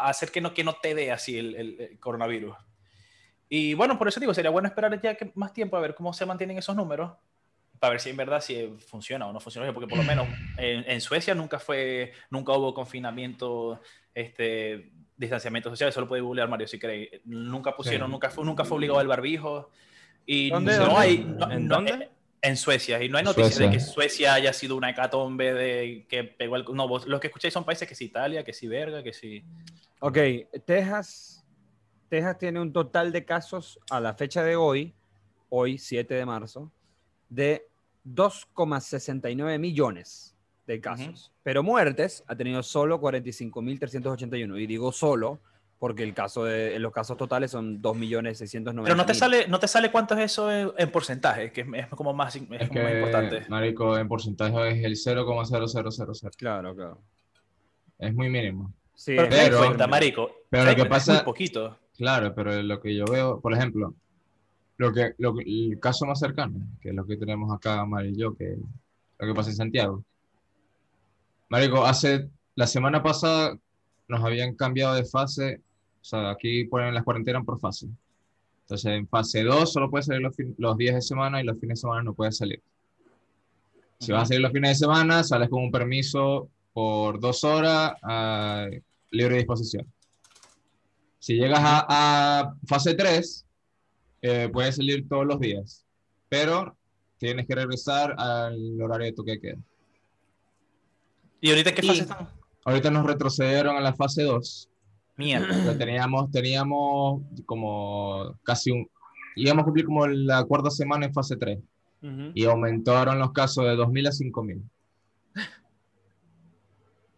A 0.05 0.09
hacer 0.09 0.31
que 0.31 0.39
no, 0.41 0.53
que 0.53 0.63
no 0.63 0.73
te 0.73 0.95
dé 0.95 1.11
así 1.11 1.37
el, 1.37 1.55
el- 1.55 1.81
el 1.81 1.99
coronavirus. 1.99 2.55
Y 3.55 3.75
bueno, 3.75 3.99
por 3.99 4.07
eso 4.07 4.19
digo, 4.19 4.33
sería 4.33 4.49
bueno 4.49 4.67
esperar 4.67 4.99
ya 4.99 5.13
que 5.13 5.31
más 5.35 5.53
tiempo 5.53 5.77
a 5.77 5.79
ver 5.79 5.93
cómo 5.93 6.11
se 6.11 6.25
mantienen 6.25 6.57
esos 6.57 6.75
números, 6.75 7.11
para 7.77 7.91
ver 7.91 7.99
si 8.01 8.09
en 8.09 8.17
verdad 8.17 8.41
si 8.41 8.73
funciona 8.87 9.27
o 9.27 9.31
no 9.31 9.39
funciona, 9.39 9.71
porque 9.71 9.87
por 9.87 9.99
lo 9.99 10.03
menos 10.03 10.27
en, 10.57 10.83
en 10.89 10.99
Suecia 10.99 11.35
nunca 11.35 11.59
fue, 11.59 12.13
nunca 12.31 12.53
hubo 12.53 12.73
confinamiento, 12.73 13.79
este, 14.15 14.91
distanciamiento 15.15 15.69
social, 15.69 15.89
eso 15.89 16.01
lo 16.01 16.07
puede 16.07 16.23
googlear 16.23 16.49
Mario 16.49 16.67
si 16.67 16.79
queréis. 16.79 17.09
Nunca 17.25 17.75
pusieron, 17.75 18.07
Sí. 18.07 18.11
nunca, 18.11 18.31
fue, 18.31 18.43
nunca 18.43 18.65
fue 18.65 18.77
obligado 18.77 19.01
el 19.01 19.07
barbijo. 19.07 19.69
Y 20.25 20.49
¿Dónde, 20.49 20.75
no 20.75 20.85
dónde? 20.85 20.99
hay... 20.99 21.17
no- 21.19 21.51
¿En 21.51 21.67
no- 21.67 21.75
dónde? 21.75 22.09
En 22.41 22.57
Suecia, 22.57 23.03
y 23.03 23.07
no 23.07 23.19
hay 23.19 23.23
noticias 23.23 23.51
de 23.59 23.65
Suecia. 23.65 23.71
que 23.71 23.79
Suecia 23.79 24.33
haya 24.33 24.51
sido 24.51 24.75
una 24.77 24.89
hecatombe 24.89 25.53
de 25.53 26.05
que 26.09 26.23
pegó 26.23 26.55
el... 26.55 26.65
No, 26.73 26.87
vos, 26.87 27.05
los 27.05 27.19
que 27.21 27.27
escucháis 27.27 27.53
son 27.53 27.63
países 27.65 27.87
que 27.87 27.93
sí 27.93 28.05
Italia, 28.05 28.43
que 28.43 28.51
sí 28.51 28.67
verga, 28.67 29.03
que 29.03 29.13
sí... 29.13 29.45
Ok, 29.99 30.17
Texas, 30.65 31.42
Texas 32.09 32.37
tiene 32.37 32.59
un 32.61 32.71
total 32.73 33.11
de 33.11 33.25
casos 33.25 33.79
a 33.89 33.99
la 33.99 34.13
fecha 34.13 34.43
de 34.43 34.55
hoy, 34.55 34.93
hoy 35.49 35.77
7 35.77 36.13
de 36.13 36.25
marzo, 36.25 36.71
de 37.29 37.67
2,69 38.07 39.59
millones 39.59 40.35
de 40.67 40.79
casos. 40.79 41.31
Pero 41.43 41.63
muertes 41.63 42.23
ha 42.27 42.35
tenido 42.35 42.61
solo 42.63 42.99
45.381. 43.01 44.61
Y 44.61 44.67
digo 44.67 44.91
solo 44.91 45.39
porque 45.79 46.03
el 46.03 46.13
caso 46.13 46.45
de, 46.45 46.79
los 46.79 46.93
casos 46.93 47.17
totales 47.17 47.51
son 47.51 47.81
2.690.000. 47.81 48.83
Pero 48.83 48.95
no 48.95 49.05
te 49.05 49.13
sale, 49.13 49.47
no 49.49 49.59
te 49.59 49.67
sale 49.67 49.91
cuánto 49.91 50.13
es 50.13 50.21
eso 50.31 50.49
en, 50.51 50.71
en 50.77 50.91
porcentaje, 50.91 51.51
que 51.51 51.61
es, 51.73 51.87
como 51.89 52.13
más, 52.13 52.35
es 52.37 52.41
Es 52.43 52.69
como 52.69 52.83
más 52.83 52.91
que, 52.91 52.97
importante. 52.99 53.45
marico, 53.49 53.97
en 53.97 54.07
porcentaje 54.07 54.69
es 54.79 54.85
el 54.85 54.93
0,0000. 54.95 56.35
Claro, 56.37 56.73
claro. 56.75 57.01
Es 57.99 58.13
muy 58.13 58.29
mínimo. 58.29 58.71
Sí, 58.95 59.13
Pero, 59.17 59.23
es 59.23 59.29
te 59.29 59.35
das 59.35 59.45
pero- 59.49 59.57
cuenta, 59.65 59.87
marico. 59.87 60.31
pero 60.49 60.63
lo 60.63 60.69
que 60.69 60.75
cuenta, 60.77 60.97
es 60.97 61.03
pasa- 61.03 61.13
muy 61.15 61.23
poquito. 61.23 61.77
Claro, 61.97 62.33
pero 62.35 62.61
lo 62.61 62.81
que 62.81 62.95
yo 62.95 63.05
veo, 63.05 63.39
por 63.39 63.53
ejemplo, 63.53 63.93
lo 64.77 64.93
que, 64.93 65.13
lo 65.19 65.35
el 65.39 65.79
caso 65.79 66.05
más 66.05 66.19
cercano, 66.19 66.55
que 66.81 66.89
es 66.89 66.95
lo 66.95 67.05
que 67.05 67.17
tenemos 67.17 67.51
acá, 67.53 67.85
Mari 67.85 68.09
y 68.09 68.15
yo, 68.17 68.35
que 68.35 68.57
lo 69.19 69.27
que 69.27 69.33
pasa 69.33 69.51
en 69.51 69.55
Santiago. 69.55 70.03
Marico, 71.49 71.85
hace 71.85 72.29
la 72.55 72.67
semana 72.67 73.03
pasada 73.03 73.57
nos 74.07 74.23
habían 74.23 74.55
cambiado 74.55 74.95
de 74.95 75.05
fase, 75.05 75.61
o 76.01 76.03
sea, 76.03 76.31
aquí 76.31 76.65
ponen 76.65 76.93
las 76.95 77.03
cuarentenas 77.03 77.45
por 77.45 77.59
fase. 77.59 77.87
Entonces, 78.63 78.91
en 78.91 79.07
fase 79.07 79.43
2 79.43 79.71
solo 79.71 79.89
puedes 79.89 80.07
salir 80.07 80.21
los, 80.21 80.35
fin- 80.35 80.55
los 80.57 80.77
días 80.77 80.95
de 80.95 81.01
semana 81.01 81.41
y 81.41 81.45
los 81.45 81.59
fines 81.59 81.77
de 81.79 81.81
semana 81.81 82.03
no 82.03 82.13
puedes 82.13 82.37
salir. 82.37 82.61
Si 83.99 84.11
vas 84.11 84.23
a 84.23 84.25
salir 84.27 84.41
los 84.41 84.51
fines 84.51 84.71
de 84.71 84.75
semana, 84.85 85.23
sales 85.23 85.49
con 85.49 85.63
un 85.63 85.71
permiso 85.71 86.49
por 86.73 87.19
dos 87.19 87.43
horas 87.43 87.93
a 88.01 88.67
libre 89.11 89.37
disposición. 89.37 89.85
Si 91.23 91.35
llegas 91.35 91.61
a, 91.63 91.85
a 92.41 92.53
fase 92.67 92.95
3, 92.95 93.45
eh, 94.23 94.49
puedes 94.51 94.75
salir 94.75 95.07
todos 95.07 95.25
los 95.25 95.39
días, 95.39 95.85
pero 96.27 96.75
tienes 97.17 97.47
que 97.47 97.55
regresar 97.55 98.13
al 98.17 98.81
horario 98.81 99.05
de 99.05 99.13
toque 99.13 99.31
de 99.31 99.39
queda. 99.39 99.57
¿Y 101.39 101.49
ahorita 101.51 101.69
en 101.69 101.75
qué 101.77 101.85
Y- 101.85 101.87
fase 101.87 102.01
están? 102.01 102.27
Ahorita 102.65 102.91
nos 102.91 103.05
retrocedieron 103.05 103.77
a 103.77 103.79
la 103.79 103.93
fase 103.93 104.23
2. 104.23 104.69
Mierda. 105.15 105.77
teníamos, 105.77 106.29
teníamos 106.29 107.21
como 107.45 108.37
casi 108.43 108.71
un... 108.71 108.89
Íbamos 109.37 109.61
a 109.61 109.63
cumplir 109.65 109.85
como 109.85 110.05
la 110.07 110.43
cuarta 110.43 110.69
semana 110.71 111.05
en 111.05 111.13
fase 111.13 111.37
3 111.37 111.57
Ujú. 112.01 112.31
y 112.35 112.43
aumentaron 112.43 113.17
los 113.17 113.31
casos 113.31 113.63
de 113.63 113.77
2.000 113.77 114.07
a 114.07 114.11
5.000 114.11 114.51
En 114.55 114.61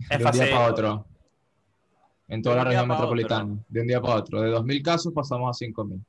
de 0.10 0.16
un 0.18 0.22
fase, 0.22 0.46
día 0.46 0.54
para 0.56 0.70
otro. 0.72 1.08
En 2.28 2.42
toda 2.42 2.56
De 2.56 2.64
la 2.64 2.70
región 2.70 2.88
metropolitana. 2.88 3.58
De 3.70 3.82
un 3.82 3.88
día 3.88 4.02
para 4.02 4.16
otro. 4.16 4.42
De 4.42 4.52
2.000 4.52 4.82
casos 4.82 5.14
pasamos 5.14 5.56
a 5.56 5.66
5.000. 5.66 6.00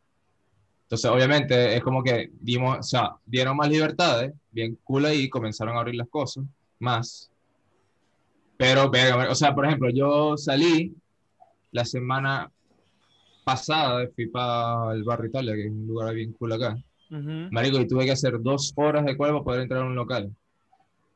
Entonces, 0.87 1.11
obviamente, 1.11 1.76
es 1.76 1.82
como 1.82 2.02
que 2.02 2.30
dimos, 2.40 2.78
o 2.78 2.82
sea, 2.82 3.16
dieron 3.26 3.56
más 3.56 3.68
libertades, 3.68 4.32
bien 4.52 4.78
cool 4.85 5.04
ahí, 5.06 5.28
comenzaron 5.28 5.76
a 5.76 5.80
abrir 5.80 5.96
las 5.96 6.08
cosas, 6.08 6.44
más. 6.78 7.28
Pero, 8.56 8.90
o 9.28 9.35
sea, 9.35 9.52
por 9.52 9.66
ejemplo, 9.66 9.90
yo 9.90 10.37
salí 10.37 10.94
la 11.73 11.85
semana 11.85 12.50
pasada, 13.44 14.08
fui 14.14 14.28
para 14.28 14.92
el 14.92 15.02
barrio 15.02 15.28
Italia, 15.28 15.54
que 15.54 15.66
es 15.66 15.70
un 15.70 15.87
lugar 15.88 16.14
bien 16.14 16.32
cool 16.35 16.52
acá. 16.52 16.78
Ujú. 17.11 17.49
Marico, 17.50 17.80
y 17.80 17.88
tuve 17.88 18.04
que 18.04 18.12
hacer 18.12 18.40
dos 18.40 18.73
horas 18.76 19.04
de 19.04 19.16
cola 19.16 19.32
para 19.32 19.44
poder 19.44 19.62
entrar 19.62 19.82
a 19.82 19.87
un 19.87 19.94
local. 19.94 20.32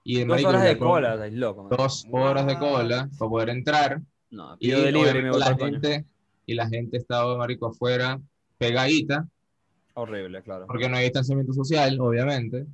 Y 0.02 0.18
Dos 0.20 0.28
marico, 0.28 0.48
horas 0.48 0.64
de 0.64 0.78
cola, 0.78 1.28
loco. 1.30 1.68
Dos 1.76 2.06
horas 2.10 2.46
de 2.46 2.58
cola 2.58 3.08
para 3.18 3.28
poder 3.28 3.50
entrar. 3.50 4.00
No, 4.30 4.56
Y 4.60 4.70
delivery 4.70 5.18
y 5.18 5.22
me 5.22 5.30
voy 5.30 5.40
la 5.40 5.56
gente, 5.56 6.04
y 6.46 6.54
la 6.54 6.68
gente 6.68 6.96
estaba, 6.96 7.36
marico, 7.36 7.66
afuera, 7.66 8.20
pegadita, 8.58 9.26
Horrible, 9.94 10.42
claro. 10.42 10.66
porque 10.66 10.88
no 10.88 10.96
hay 10.96 11.04
distanciamiento 11.04 11.52
social, 11.52 11.98
obviamente. 12.00 12.66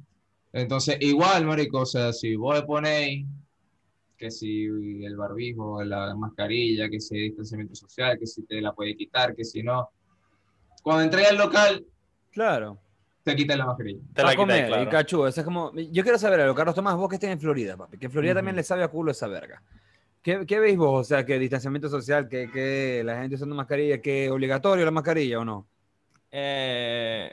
Entonces, 0.53 0.97
igual, 1.01 1.45
marico, 1.47 1.81
o 1.81 1.87
sea, 1.87 2.13
si 2.13 2.37
vos 2.37 2.55
le 2.57 2.63
ponéis 2.65 3.27
que 4.17 4.31
si 4.31 4.65
el 5.05 5.17
barbijo, 5.17 5.83
la 5.83 6.15
mascarilla, 6.15 6.89
que 6.89 7.01
si 7.01 7.17
hay 7.17 7.23
distanciamiento 7.29 7.75
social, 7.75 8.19
que 8.19 8.27
si 8.27 8.43
te 8.45 8.61
la 8.61 8.73
puede 8.73 8.97
quitar, 8.97 9.35
que 9.35 9.45
si 9.45 9.63
no, 9.63 9.91
cuando 10.83 11.03
entré 11.05 11.27
al 11.27 11.37
local, 11.37 11.85
Claro. 12.33 12.79
te 13.25 13.35
quitas 13.35 13.57
la 13.59 13.67
mascarilla. 13.67 14.01
Te 14.15 14.23
la 14.23 14.31
a 14.31 14.37
comer, 14.37 14.57
quitas, 14.67 14.69
y 14.69 14.73
claro. 14.85 14.91
cachú, 14.91 15.27
eso 15.27 15.41
es 15.41 15.45
como... 15.45 15.73
Yo 15.75 16.03
quiero 16.03 16.19
saber 16.19 16.41
algo, 16.41 16.55
Carlos 16.55 16.75
Tomás, 16.75 16.97
vos 16.97 17.09
que 17.09 17.17
estés 17.17 17.31
en 17.31 17.41
Florida, 17.41 17.77
papi, 17.77 17.99
que 17.99 18.07
en 18.07 18.13
Florida 18.13 18.35
también 18.35 18.55
Ujú. 18.55 18.59
le 18.59 18.63
sabe 18.63 18.83
a 18.85 18.89
culo 18.89 19.11
esa 19.11 19.27
verga. 19.27 19.63
¿Qué, 20.27 20.45
qué 20.45 20.59
veis 20.59 20.77
vos? 20.77 21.03
O 21.03 21.05
sea, 21.05 21.25
que 21.25 21.39
distanciamiento 21.39 21.89
social, 21.89 22.29
que, 22.29 22.51
que 22.51 23.03
la 23.05 23.21
gente 23.21 23.37
usando 23.37 23.55
mascarilla, 23.55 24.03
que 24.03 24.29
obligatorio 24.29 24.85
la 24.85 24.91
mascarilla 24.91 25.39
o 25.39 25.45
no? 25.45 25.69
Eh, 26.33 27.33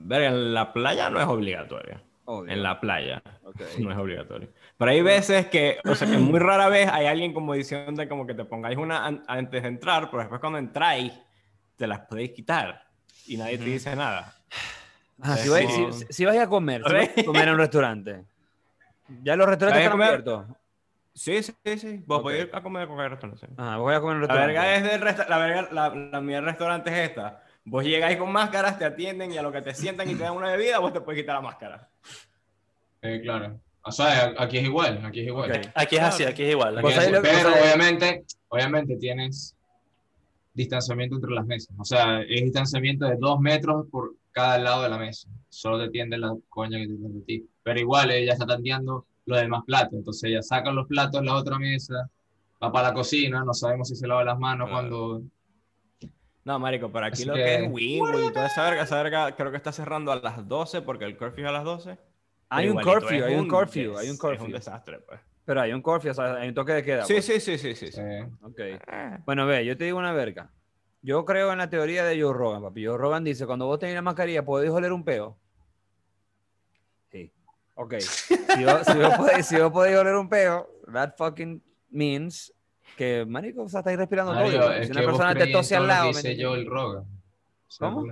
en 0.00 0.52
la 0.52 0.72
playa 0.72 1.10
no 1.10 1.20
es 1.20 1.26
obligatorio. 1.28 2.00
Obvio. 2.24 2.52
En 2.52 2.60
la 2.64 2.80
playa 2.80 3.22
Ok. 3.44 3.60
no 3.78 3.92
es 3.92 3.96
obligatorio. 3.96 4.48
Pero 4.76 4.90
hay 4.90 5.00
veces 5.00 5.46
que, 5.46 5.78
o 5.86 5.94
sea, 5.94 6.10
que 6.10 6.18
muy 6.18 6.40
rara 6.40 6.68
vez 6.68 6.88
hay 6.90 7.06
alguien 7.06 7.32
como 7.32 7.54
diciendo 7.54 8.02
como 8.08 8.26
que 8.26 8.34
te 8.34 8.44
pongáis 8.44 8.78
una 8.78 9.06
an- 9.06 9.22
antes 9.28 9.62
de 9.62 9.68
entrar, 9.68 10.10
pero 10.10 10.18
después 10.18 10.40
cuando 10.40 10.58
entráis 10.58 11.12
te 11.76 11.86
las 11.86 12.00
podéis 12.00 12.32
quitar 12.32 12.82
y 13.28 13.36
nadie 13.36 13.58
te 13.58 13.64
dice 13.66 13.94
nada. 13.94 14.34
Ah, 15.20 15.36
si, 15.36 15.48
vais, 15.48 15.72
si, 15.72 16.12
si 16.12 16.24
vais 16.24 16.40
a 16.40 16.48
comer, 16.48 16.82
si 16.84 16.92
vais 16.94 17.10
a 17.16 17.24
comer 17.24 17.46
en 17.46 17.54
un 17.54 17.60
restaurante. 17.60 18.24
Ya 19.22 19.36
los 19.36 19.48
restaurantes 19.48 19.84
¿Vais 19.84 19.86
a 19.88 19.94
están 19.94 20.02
abiertos. 20.02 20.63
Sí, 21.14 21.42
sí, 21.42 21.54
sí. 21.78 22.02
Vos 22.06 22.18
Ok. 22.18 22.22
podés 22.24 22.44
ir 22.46 22.50
a 22.52 22.62
comer 22.62 22.88
con 22.88 22.98
el 23.00 23.10
restaurante. 23.10 23.46
sí. 23.46 23.52
Ah, 23.56 23.76
voy 23.78 23.94
a 23.94 24.00
comer 24.00 24.16
en 24.16 24.22
un 24.22 24.28
La 24.28 24.34
restaurante. 24.46 24.52
verga 24.60 24.76
es 24.76 24.82
del 24.92 25.00
resta- 25.00 25.28
la 25.28 25.38
verga, 25.38 25.68
la, 25.72 25.94
la 25.94 26.20
mía 26.20 26.36
del 26.36 26.44
restaurante 26.46 26.90
es 26.90 27.08
esta. 27.10 27.42
Vos 27.64 27.84
llegáis 27.84 28.16
con 28.18 28.30
máscaras, 28.32 28.78
te 28.78 28.84
atienden 28.84 29.32
y 29.32 29.38
a 29.38 29.42
lo 29.42 29.52
que 29.52 29.62
te 29.62 29.74
sientan 29.74 30.10
y 30.10 30.14
te 30.16 30.24
dan 30.24 30.34
una 30.34 30.50
bebida, 30.50 30.78
vos 30.80 30.92
te 30.92 31.00
puedes 31.00 31.22
quitar 31.22 31.36
la 31.36 31.40
máscara. 31.40 31.88
Eh, 33.02 33.20
claro. 33.22 33.58
O 33.82 33.92
sea, 33.92 34.34
aquí 34.38 34.58
es 34.58 34.64
igual, 34.64 35.00
aquí 35.04 35.20
es 35.20 35.26
igual. 35.28 35.50
Ok. 35.52 35.58
Aquí 35.74 35.96
es 35.96 36.02
así, 36.02 36.24
aquí 36.24 36.42
es 36.42 36.50
igual. 36.50 36.78
Aquí 36.78 36.82
Vos 36.82 36.96
es 36.96 37.10
vos 37.12 37.20
Pero 37.22 37.48
obviamente, 37.52 38.24
obviamente 38.48 38.96
tienes 38.96 39.54
distanciamiento 40.52 41.16
entre 41.16 41.30
las 41.32 41.46
mesas. 41.46 41.74
O 41.78 41.84
sea, 41.84 42.22
es 42.22 42.42
distanciamiento 42.42 43.06
de 43.06 43.16
dos 43.16 43.40
metros 43.40 43.86
por 43.90 44.14
cada 44.32 44.58
lado 44.58 44.82
de 44.82 44.88
la 44.88 44.98
mesa. 44.98 45.28
Solo 45.48 45.78
te 45.78 45.84
atiende 45.84 46.18
la 46.18 46.34
coña 46.48 46.78
que 46.78 46.86
te 46.86 46.92
atiende 46.94 47.20
a 47.20 47.24
ti. 47.24 47.46
Pero 47.62 47.80
igual 47.80 48.10
ella 48.10 48.32
está 48.32 48.44
atendiendo 48.44 49.06
los 49.26 49.40
demás 49.40 49.62
platos. 49.66 49.94
Entonces 49.94 50.24
ella 50.30 50.42
saca 50.42 50.70
los 50.72 50.86
platos 50.86 51.20
en 51.20 51.26
la 51.26 51.34
otra 51.34 51.58
mesa, 51.58 52.08
va 52.62 52.72
para 52.72 52.88
la 52.88 52.94
cocina, 52.94 53.42
no 53.44 53.54
sabemos 53.54 53.88
si 53.88 53.96
se 53.96 54.06
lava 54.06 54.24
las 54.24 54.38
manos 54.38 54.68
Claro. 54.68 54.88
cuando... 54.88 55.22
No, 56.44 56.58
marico, 56.58 56.92
pero 56.92 57.06
aquí 57.06 57.14
Así 57.14 57.24
lo 57.24 57.34
que- 57.34 57.42
que 57.42 57.54
es 57.64 57.70
Winwood 57.72 58.28
y 58.30 58.32
toda 58.32 58.46
esa 58.48 58.64
verga, 58.64 58.82
esa 58.82 59.02
verga 59.02 59.34
creo 59.34 59.50
que 59.50 59.56
está 59.56 59.72
cerrando 59.72 60.12
a 60.12 60.16
las 60.16 60.46
12 60.46 60.82
porque 60.82 61.06
el 61.06 61.16
curfew 61.16 61.42
es 61.44 61.48
a 61.48 61.52
las 61.52 61.64
12. 61.64 61.96
Hay 62.50 62.68
un 62.68 62.76
curfew, 62.82 63.16
es 63.18 63.22
hay 63.24 63.34
un 63.36 63.48
curfew, 63.48 63.96
hay 63.96 64.08
un 64.08 64.14
Es 64.14 64.20
curfew. 64.20 64.44
un 64.44 64.52
desastre, 64.52 64.98
pues. 65.00 65.20
Pero 65.46 65.60
hay 65.62 65.72
un 65.72 65.80
curfew, 65.82 66.10
o 66.10 66.14
sea, 66.14 66.34
hay 66.34 66.48
un 66.48 66.54
toque 66.54 66.72
de 66.72 66.82
queda. 66.84 67.04
Sí, 67.06 67.14
pues. 67.14 67.24
sí, 67.24 67.40
sí, 67.40 67.56
sí, 67.58 67.74
sí. 67.74 67.90
sí. 67.92 68.00
eh, 68.00 68.28
Ok. 68.42 68.60
Bueno, 69.24 69.46
ve, 69.46 69.64
yo 69.64 69.76
te 69.76 69.84
digo 69.84 69.98
una 69.98 70.12
verga. 70.12 70.50
Yo 71.00 71.24
creo 71.24 71.50
en 71.52 71.58
la 71.58 71.68
teoría 71.70 72.04
de 72.04 72.20
Joe 72.20 72.32
Rogan, 72.34 72.62
papi. 72.62 72.84
Joe 72.86 72.96
Rogan 72.98 73.24
dice, 73.24 73.46
cuando 73.46 73.66
vos 73.66 73.78
tenés 73.78 73.94
la 73.94 74.02
mascarilla, 74.02 74.44
¿podéis 74.44 74.70
oler 74.72 74.92
un 74.92 75.04
peo? 75.04 75.36
Ok. 77.74 77.94
Si 78.00 78.64
vos, 78.64 78.86
si 78.86 78.98
vos 78.98 79.14
podéis, 79.16 79.46
si 79.46 79.56
podéis 79.72 79.96
oler 79.96 80.14
un 80.14 80.28
peo, 80.28 80.68
that 80.92 81.14
fucking 81.16 81.62
means 81.90 82.52
que, 82.96 83.24
marico, 83.26 83.62
o 83.64 83.68
sea, 83.68 83.80
estáis 83.80 83.98
respirando 83.98 84.32
todo. 84.32 84.72
es 84.72 84.86
Si 84.86 84.92
una 84.92 85.02
persona 85.02 85.34
te 85.34 85.46
tose 85.48 85.74
al 85.76 85.82
lo 85.82 85.88
lado... 85.88 86.02
que 86.02 86.14
¿me 86.14 86.20
hice 86.20 86.30
entiendes? 86.30 86.42
yo 86.42 86.54
el 86.54 86.66
Rogan. 86.66 87.04
¿Cómo? 87.78 88.06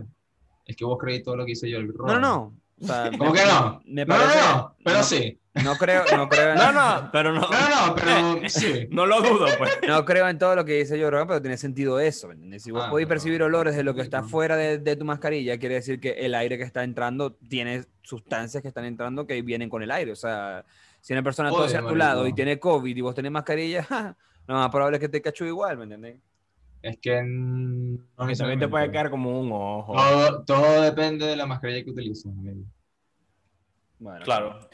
Es 0.64 0.76
que 0.76 0.84
vos 0.84 0.98
creí 0.98 1.22
todo 1.22 1.36
lo 1.36 1.44
que 1.44 1.52
hice 1.52 1.70
yo 1.70 1.78
el 1.78 1.88
No, 1.88 1.92
Rogan. 1.94 2.20
no, 2.20 2.20
no. 2.20 2.54
O 2.82 2.86
sea, 2.86 3.10
¿Cómo 3.16 3.30
me- 3.32 3.38
que 3.40 3.46
no? 3.46 3.82
Me 3.86 4.04
No, 4.04 4.16
no, 4.18 4.24
no, 4.26 4.76
pero 4.84 4.96
no- 4.98 5.02
sí. 5.04 5.38
No 5.62 5.76
creo, 5.76 6.02
no 6.16 6.30
creo 6.30 6.52
en... 6.52 6.56
No, 6.56 6.72
no, 6.72 7.10
pero 7.12 7.30
no. 7.34 7.42
No, 7.42 7.48
no, 7.50 7.86
no, 7.88 7.94
pero 7.94 8.48
sí. 8.48 8.88
No 8.90 9.04
lo 9.04 9.20
dudo, 9.20 9.46
pues. 9.58 9.78
No 9.86 10.02
creo 10.06 10.26
en 10.28 10.38
todo 10.38 10.56
lo 10.56 10.64
que 10.64 10.78
dice 10.78 10.98
Joe 10.98 11.10
Rogan, 11.10 11.28
pero 11.28 11.42
tiene 11.42 11.58
sentido 11.58 12.00
eso. 12.00 12.30
Si 12.58 12.70
vos 12.70 12.84
Ah, 12.86 12.90
podéis 12.90 13.06
pero- 13.06 13.16
percibir 13.16 13.42
olores 13.42 13.76
de 13.76 13.82
lo 13.84 13.94
que 13.94 14.00
está 14.00 14.22
fuera 14.22 14.56
de, 14.56 14.78
de 14.78 14.96
tu 14.96 15.04
mascarilla, 15.04 15.58
quiere 15.58 15.74
decir 15.76 16.00
que 16.00 16.12
el 16.12 16.34
aire 16.34 16.56
que 16.56 16.64
está 16.64 16.82
entrando 16.84 17.34
tiene 17.34 17.84
sustancias 18.00 18.62
que 18.62 18.68
están 18.68 18.86
entrando 18.86 19.26
que 19.26 19.42
vienen 19.42 19.68
con 19.68 19.82
el 19.82 19.90
aire. 19.90 20.10
O 20.12 20.16
sea, 20.16 20.64
si 21.02 21.12
una 21.12 21.22
persona 21.22 21.50
tose 21.50 21.76
a 21.76 21.82
tu 21.86 21.96
lado 21.96 22.26
y 22.26 22.32
tiene 22.32 22.58
COVID 22.58 22.96
y 22.96 23.00
vos 23.02 23.14
tenés 23.14 23.30
mascarilla, 23.30 23.82
ja, 23.88 24.16
lo 24.46 24.54
más 24.54 24.70
probable 24.70 24.96
es 24.96 25.00
que 25.02 25.08
te 25.10 25.20
cachó 25.20 25.44
igual, 25.44 25.76
¿me 25.76 25.84
entendés? 25.84 26.16
Es 26.82 26.98
que. 26.98 27.22
mm, 27.22 27.98
Porque 28.16 28.34
también 28.34 28.58
te 28.58 28.68
puede 28.68 28.90
quedar 28.90 29.08
como 29.10 29.40
un 29.40 29.50
ojo. 29.52 29.94
Todo, 29.94 30.44
todo 30.44 30.82
depende 30.82 31.26
de 31.26 31.36
la 31.36 31.46
mascarilla 31.46 31.84
que 31.84 31.90
utilices, 31.90 32.26
amigo. 32.26 32.62
Bueno, 33.98 34.24
Claro. 34.24 34.68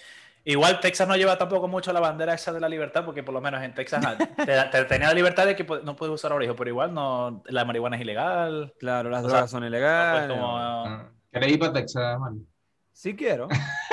Igual 0.45 0.81
Texas 0.81 1.07
no 1.07 1.15
lleva 1.15 1.37
tampoco 1.37 1.69
mucho 1.69 1.93
la 1.93 2.01
bandera 2.01 2.33
esa 2.33 2.55
de 2.55 2.61
la 2.61 2.71
libertad, 2.71 3.05
porque 3.05 3.23
por 3.23 3.35
lo 3.35 3.41
menos 3.43 3.63
en 3.63 3.75
Texas 3.75 4.03
ah, 4.07 4.17
te, 4.37 4.57
te 4.71 4.85
tenía 4.87 5.09
la 5.09 5.15
libertad 5.15 5.45
de 5.45 5.55
que 5.55 5.65
no 5.85 5.95
puedes 5.95 6.15
usar 6.15 6.33
abrigo, 6.33 6.57
pero 6.57 6.71
igual 6.71 6.95
no, 6.95 7.43
la 7.47 7.67
marihuana 7.67 7.97
es 7.97 8.03
ilegal. 8.03 8.73
Claro, 8.79 9.11
las 9.11 9.25
O 9.25 9.29
drogas 9.29 9.41
sea, 9.43 9.49
son 9.49 9.61
pues 9.61 9.69
ilegales. 9.71 10.31
como- 10.31 10.57
Ah, 10.59 11.11
¿Queréis 11.31 11.53
ir 11.53 11.59
para 11.59 11.73
Texas, 11.75 12.19
man? 12.19 12.47
Sí 12.93 13.15
quiero. 13.15 13.49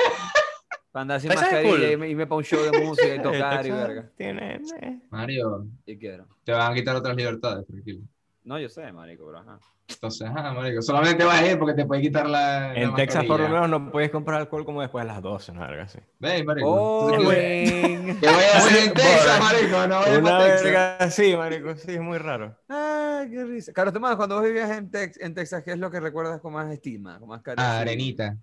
Para 0.96 1.02
andar 1.02 1.20
sin 1.20 1.28
mascarilla 1.28 1.98
cool. 1.98 2.08
y 2.08 2.14
me- 2.14 2.26
para 2.26 2.38
un 2.38 2.42
show 2.44 2.58
de 2.72 2.80
música 2.80 3.14
y 3.14 3.18
tocar 3.22 3.66
y 3.66 3.70
verga. 3.70 4.08
Tiene... 4.16 4.62
Mario, 5.10 5.66
Sí 5.84 5.98
quiero. 5.98 6.26
te 6.42 6.52
van 6.52 6.72
a 6.72 6.74
quitar 6.74 6.96
otras 6.96 7.14
libertades, 7.14 7.66
tranquilo. 7.66 8.00
No, 8.44 8.58
yo 8.58 8.70
sé, 8.70 8.90
marico, 8.92 9.26
pero 9.26 9.40
ajá. 9.40 9.58
Entonces, 9.90 10.26
ajá, 10.26 10.54
marico, 10.54 10.80
solamente 10.80 11.22
vas 11.22 11.38
a 11.42 11.46
ir 11.52 11.58
porque 11.58 11.74
te 11.74 11.84
puede 11.84 12.00
quitar 12.00 12.26
la. 12.26 12.72
la 12.72 12.74
En 12.76 12.94
Texas 12.94 13.26
por 13.26 13.40
lo 13.40 13.46
menos 13.50 13.68
no 13.68 13.90
puedes 13.92 14.10
comprar 14.10 14.40
alcohol 14.40 14.64
como 14.64 14.80
después 14.80 15.04
de 15.04 15.08
las 15.12 15.20
12, 15.20 15.52
¿no? 15.52 15.64
Algo 15.64 15.82
así. 15.82 15.98
Ve, 16.18 16.42
marico. 16.44 16.66
Oh, 16.66 17.12
¿Tú 17.14 17.28
qué-. 17.28 18.16
¿Qué 18.18 18.26
voy 18.26 18.44
a 18.54 18.56
hacer 18.56 18.78
en 18.78 18.84
Muy- 18.86 18.94
Texas, 18.94 19.38
marico? 19.40 19.86
No 19.88 20.00
voy 20.00 20.14
a 20.14 20.18
Una 20.18 20.38
verga 20.38 20.96
así, 20.96 21.36
marico, 21.36 21.76
sí, 21.76 21.92
es 21.92 22.00
muy 22.00 22.16
raro. 22.16 22.56
Ay, 22.70 23.28
qué 23.30 23.44
risa. 23.44 23.70
Carlos 23.74 23.92
Tomás, 23.92 24.16
cuando 24.16 24.36
vos 24.36 24.44
vivías 24.46 24.70
en, 24.70 24.90
Tex- 24.90 25.18
en 25.20 25.34
Texas, 25.34 25.62
¿qué 25.62 25.72
es 25.72 25.78
lo 25.78 25.90
que 25.90 26.00
recuerdas 26.00 26.40
con 26.40 26.54
más 26.54 26.72
estima? 26.72 27.18
Con 27.18 27.28
más 27.28 27.42
cariño? 27.42 27.68
Ah, 27.68 27.80
arenita. 27.80 28.34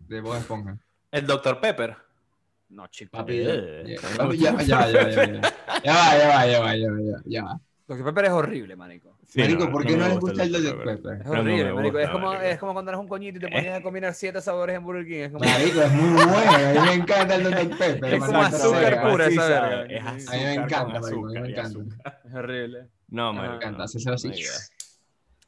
De 0.00 0.20
Bob 0.20 0.34
Esponja. 0.34 0.76
El 1.10 1.26
Dr. 1.26 1.60
Pepper. 1.60 1.96
No, 2.70 2.86
chico. 2.86 3.10
Papi, 3.16 3.34
Eh, 3.44 3.96
ya, 4.00 4.16
papi, 4.16 4.36
gusta. 4.36 4.62
ya, 4.62 4.86
ya, 4.86 4.90
ya, 4.90 5.10
ya, 5.10 5.24
ya. 5.26 5.40
Ya 5.84 5.94
va, 5.94 6.16
ya 6.16 6.28
va, 6.60 6.76
ya 6.76 6.90
va, 6.90 7.22
ya 7.24 7.60
que 7.96 8.04
Pepper 8.04 8.24
es 8.26 8.30
horrible, 8.30 8.76
marico. 8.76 9.16
Sí, 9.26 9.40
Marico, 9.40 9.70
¿por 9.70 9.86
qué 9.86 9.96
no 9.96 10.08
le 10.08 10.16
gusta 10.18 10.42
el 10.42 10.52
Dr. 10.52 10.62
Dr. 10.64 10.78
Pepper. 10.84 10.96
Pepper? 11.02 11.20
Es 11.22 11.26
horrible, 11.28 11.72
marico. 11.72 11.98
es, 11.98 12.10
como, 12.10 12.32
es 12.34 12.58
como 12.58 12.72
cuando 12.72 12.90
eres 12.90 13.00
un 13.00 13.08
coñito 13.08 13.38
y 13.38 13.40
te 13.40 13.48
ponías 13.48 13.78
a 13.78 13.82
combinar 13.82 14.14
siete 14.14 14.40
sabores 14.40 14.76
en 14.76 14.84
Burger 14.84 15.06
King. 15.06 15.18
Es 15.20 15.32
como, 15.32 15.44
Marico, 15.44 15.82
es 15.82 15.92
muy 15.92 16.08
bueno. 16.10 16.30
A 16.30 16.72
mí 16.72 16.78
me 16.88 16.94
encanta 16.94 17.34
el 17.36 17.44
Dr. 17.44 17.78
Pepper. 17.78 18.14
Es 18.14 18.24
como 18.24 18.42
azúcar 18.42 19.10
pura 19.10 19.26
esa 19.26 19.48
verga. 19.48 19.84
Es 20.16 20.28
A 20.28 20.32
mí 20.32 20.42
me 20.44 20.54
encanta, 20.54 21.00
marico, 21.00 21.26
a 21.26 21.30
mí 21.30 21.40
me 21.40 21.48
encanta. 21.50 21.80
es 22.24 22.34
horrible. 22.34 22.86
No. 23.08 23.32
Me 23.32 23.46
encanta, 23.46 23.70
no. 23.78 23.84
hacerse 23.84 24.10
así. 24.10 24.32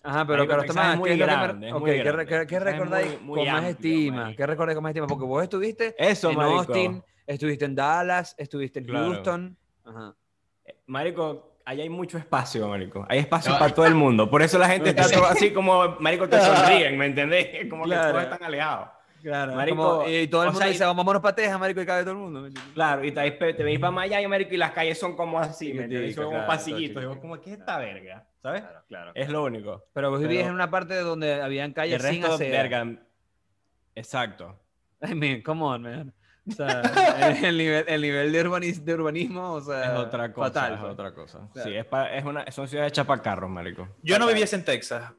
Ajá, 0.04 0.26
pero 0.26 0.38
Marico, 0.38 0.48
Carlos 0.48 0.66
Tomás, 0.66 0.92
es 0.94 0.98
muy 0.98 1.10
¿qué 1.10 1.16
grande, 1.16 1.68
es 1.68 1.72
ok, 1.74 1.80
muy 1.80 1.90
¿qué, 1.90 1.96
re- 1.98 2.02
grande. 2.04 2.26
qué- 2.26 2.46
qué 2.46 2.58
recordáis 2.60 3.06
muy- 3.20 3.20
muy 3.20 3.38
con 3.38 3.46
más 3.46 3.54
amplio, 3.56 3.70
estima? 3.70 4.16
marico. 4.22 4.36
¿Qué 4.36 4.46
recordáis 4.46 4.74
con 4.76 4.82
más 4.82 4.90
estima? 4.90 5.06
Porque 5.06 5.24
vos 5.24 5.42
estuviste 5.44 5.94
Eso, 5.98 6.30
en 6.30 6.36
marico. 6.36 6.58
Austin, 6.58 7.02
estuviste 7.26 7.64
en 7.64 7.74
Dallas, 7.76 8.34
estuviste 8.38 8.78
en 8.80 8.84
Claro. 8.86 9.06
Houston. 9.06 9.56
Ajá. 9.84 10.14
Marico, 10.86 11.56
ahí 11.64 11.80
hay 11.80 11.88
mucho 11.88 12.18
espacio, 12.18 12.66
marico. 12.68 13.06
Hay 13.08 13.20
espacio 13.20 13.52
No. 13.52 13.58
para 13.58 13.72
todo 13.74 13.86
el 13.86 13.94
mundo. 13.94 14.28
Por 14.28 14.42
eso 14.42 14.58
la 14.58 14.68
gente 14.68 14.90
está 14.90 15.08
todo 15.10 15.26
así 15.26 15.52
como, 15.52 15.96
marico, 16.00 16.28
te 16.28 16.40
sonríen, 16.40 16.98
¿me 16.98 17.06
entendés? 17.06 17.68
Como 17.70 17.84
Claro. 17.84 18.06
que 18.06 18.10
todos 18.12 18.22
están 18.24 18.42
alejados. 18.42 18.88
Claro, 19.22 19.54
Marico, 19.54 19.98
como- 20.00 20.08
y 20.08 20.26
todo 20.26 20.42
el 20.42 20.46
mundo 20.48 20.58
sea, 20.58 20.66
dice, 20.68 20.84
vámonos 20.84 21.22
para 21.22 21.36
Texas, 21.36 21.60
marico, 21.60 21.80
y 21.80 21.86
cabe 21.86 22.02
todo 22.02 22.10
el 22.10 22.16
mundo. 22.18 22.48
Claro, 22.74 23.04
y 23.04 23.12
te, 23.12 23.30
te 23.30 23.62
venís 23.62 23.78
para 23.78 23.92
Miami, 23.92 24.26
marico, 24.26 24.52
y 24.52 24.56
las 24.56 24.72
calles 24.72 24.98
son 24.98 25.14
como 25.14 25.38
así, 25.38 25.72
¿me 25.72 25.84
entiendes? 25.84 26.16
Son 26.16 26.24
como 26.24 26.38
claro, 26.38 26.48
pasillitos. 26.48 26.94
todo 27.00 27.08
Digo, 27.12 27.20
como, 27.20 27.40
¿qué 27.40 27.52
es 27.52 27.58
esta 27.60 27.78
verga? 27.78 28.26
¿Sabes? 28.42 28.62
Claro, 28.62 28.84
claro. 28.88 29.12
Es 29.14 29.28
lo 29.28 29.44
único. 29.44 29.84
Pero 29.92 30.10
vos 30.10 30.20
vivías 30.20 30.46
en 30.48 30.52
una 30.54 30.68
parte 30.70 30.96
donde 30.96 31.40
habían 31.40 31.70
El 31.70 31.74
calles 31.74 32.02
sin 32.02 32.24
acera. 32.24 32.62
verga. 32.62 32.86
Exacto. 33.94 34.58
I 35.02 35.14
mean, 35.14 35.42
come 35.42 35.62
on, 35.62 35.82
man. 35.82 36.14
O 36.48 36.52
sea, 36.52 36.80
el, 37.38 37.44
el 37.44 37.56
nivel, 37.58 37.84
el 37.86 38.00
nivel 38.02 38.32
de, 38.32 38.44
urbanis- 38.44 38.82
de 38.82 38.94
urbanismo, 38.94 39.52
o 39.52 39.60
sea, 39.60 39.92
Es 39.92 39.98
otra 39.98 40.32
cosa. 40.32 40.48
fatal. 40.48 40.72
es 40.74 40.80
pues. 40.80 40.92
otra 40.92 41.14
cosa. 41.14 41.48
Claro. 41.52 41.68
Sí, 41.70 41.76
es, 41.76 41.84
pa- 41.84 42.12
es 42.12 42.24
una, 42.24 42.50
son 42.50 42.66
ciudades 42.66 42.90
hechas 42.92 43.06
para 43.06 43.22
carros, 43.22 43.48
marico. 43.48 43.88
Yo 44.02 44.18
no 44.18 44.26
viviese 44.26 44.56
en 44.56 44.64
Texas. 44.64 45.12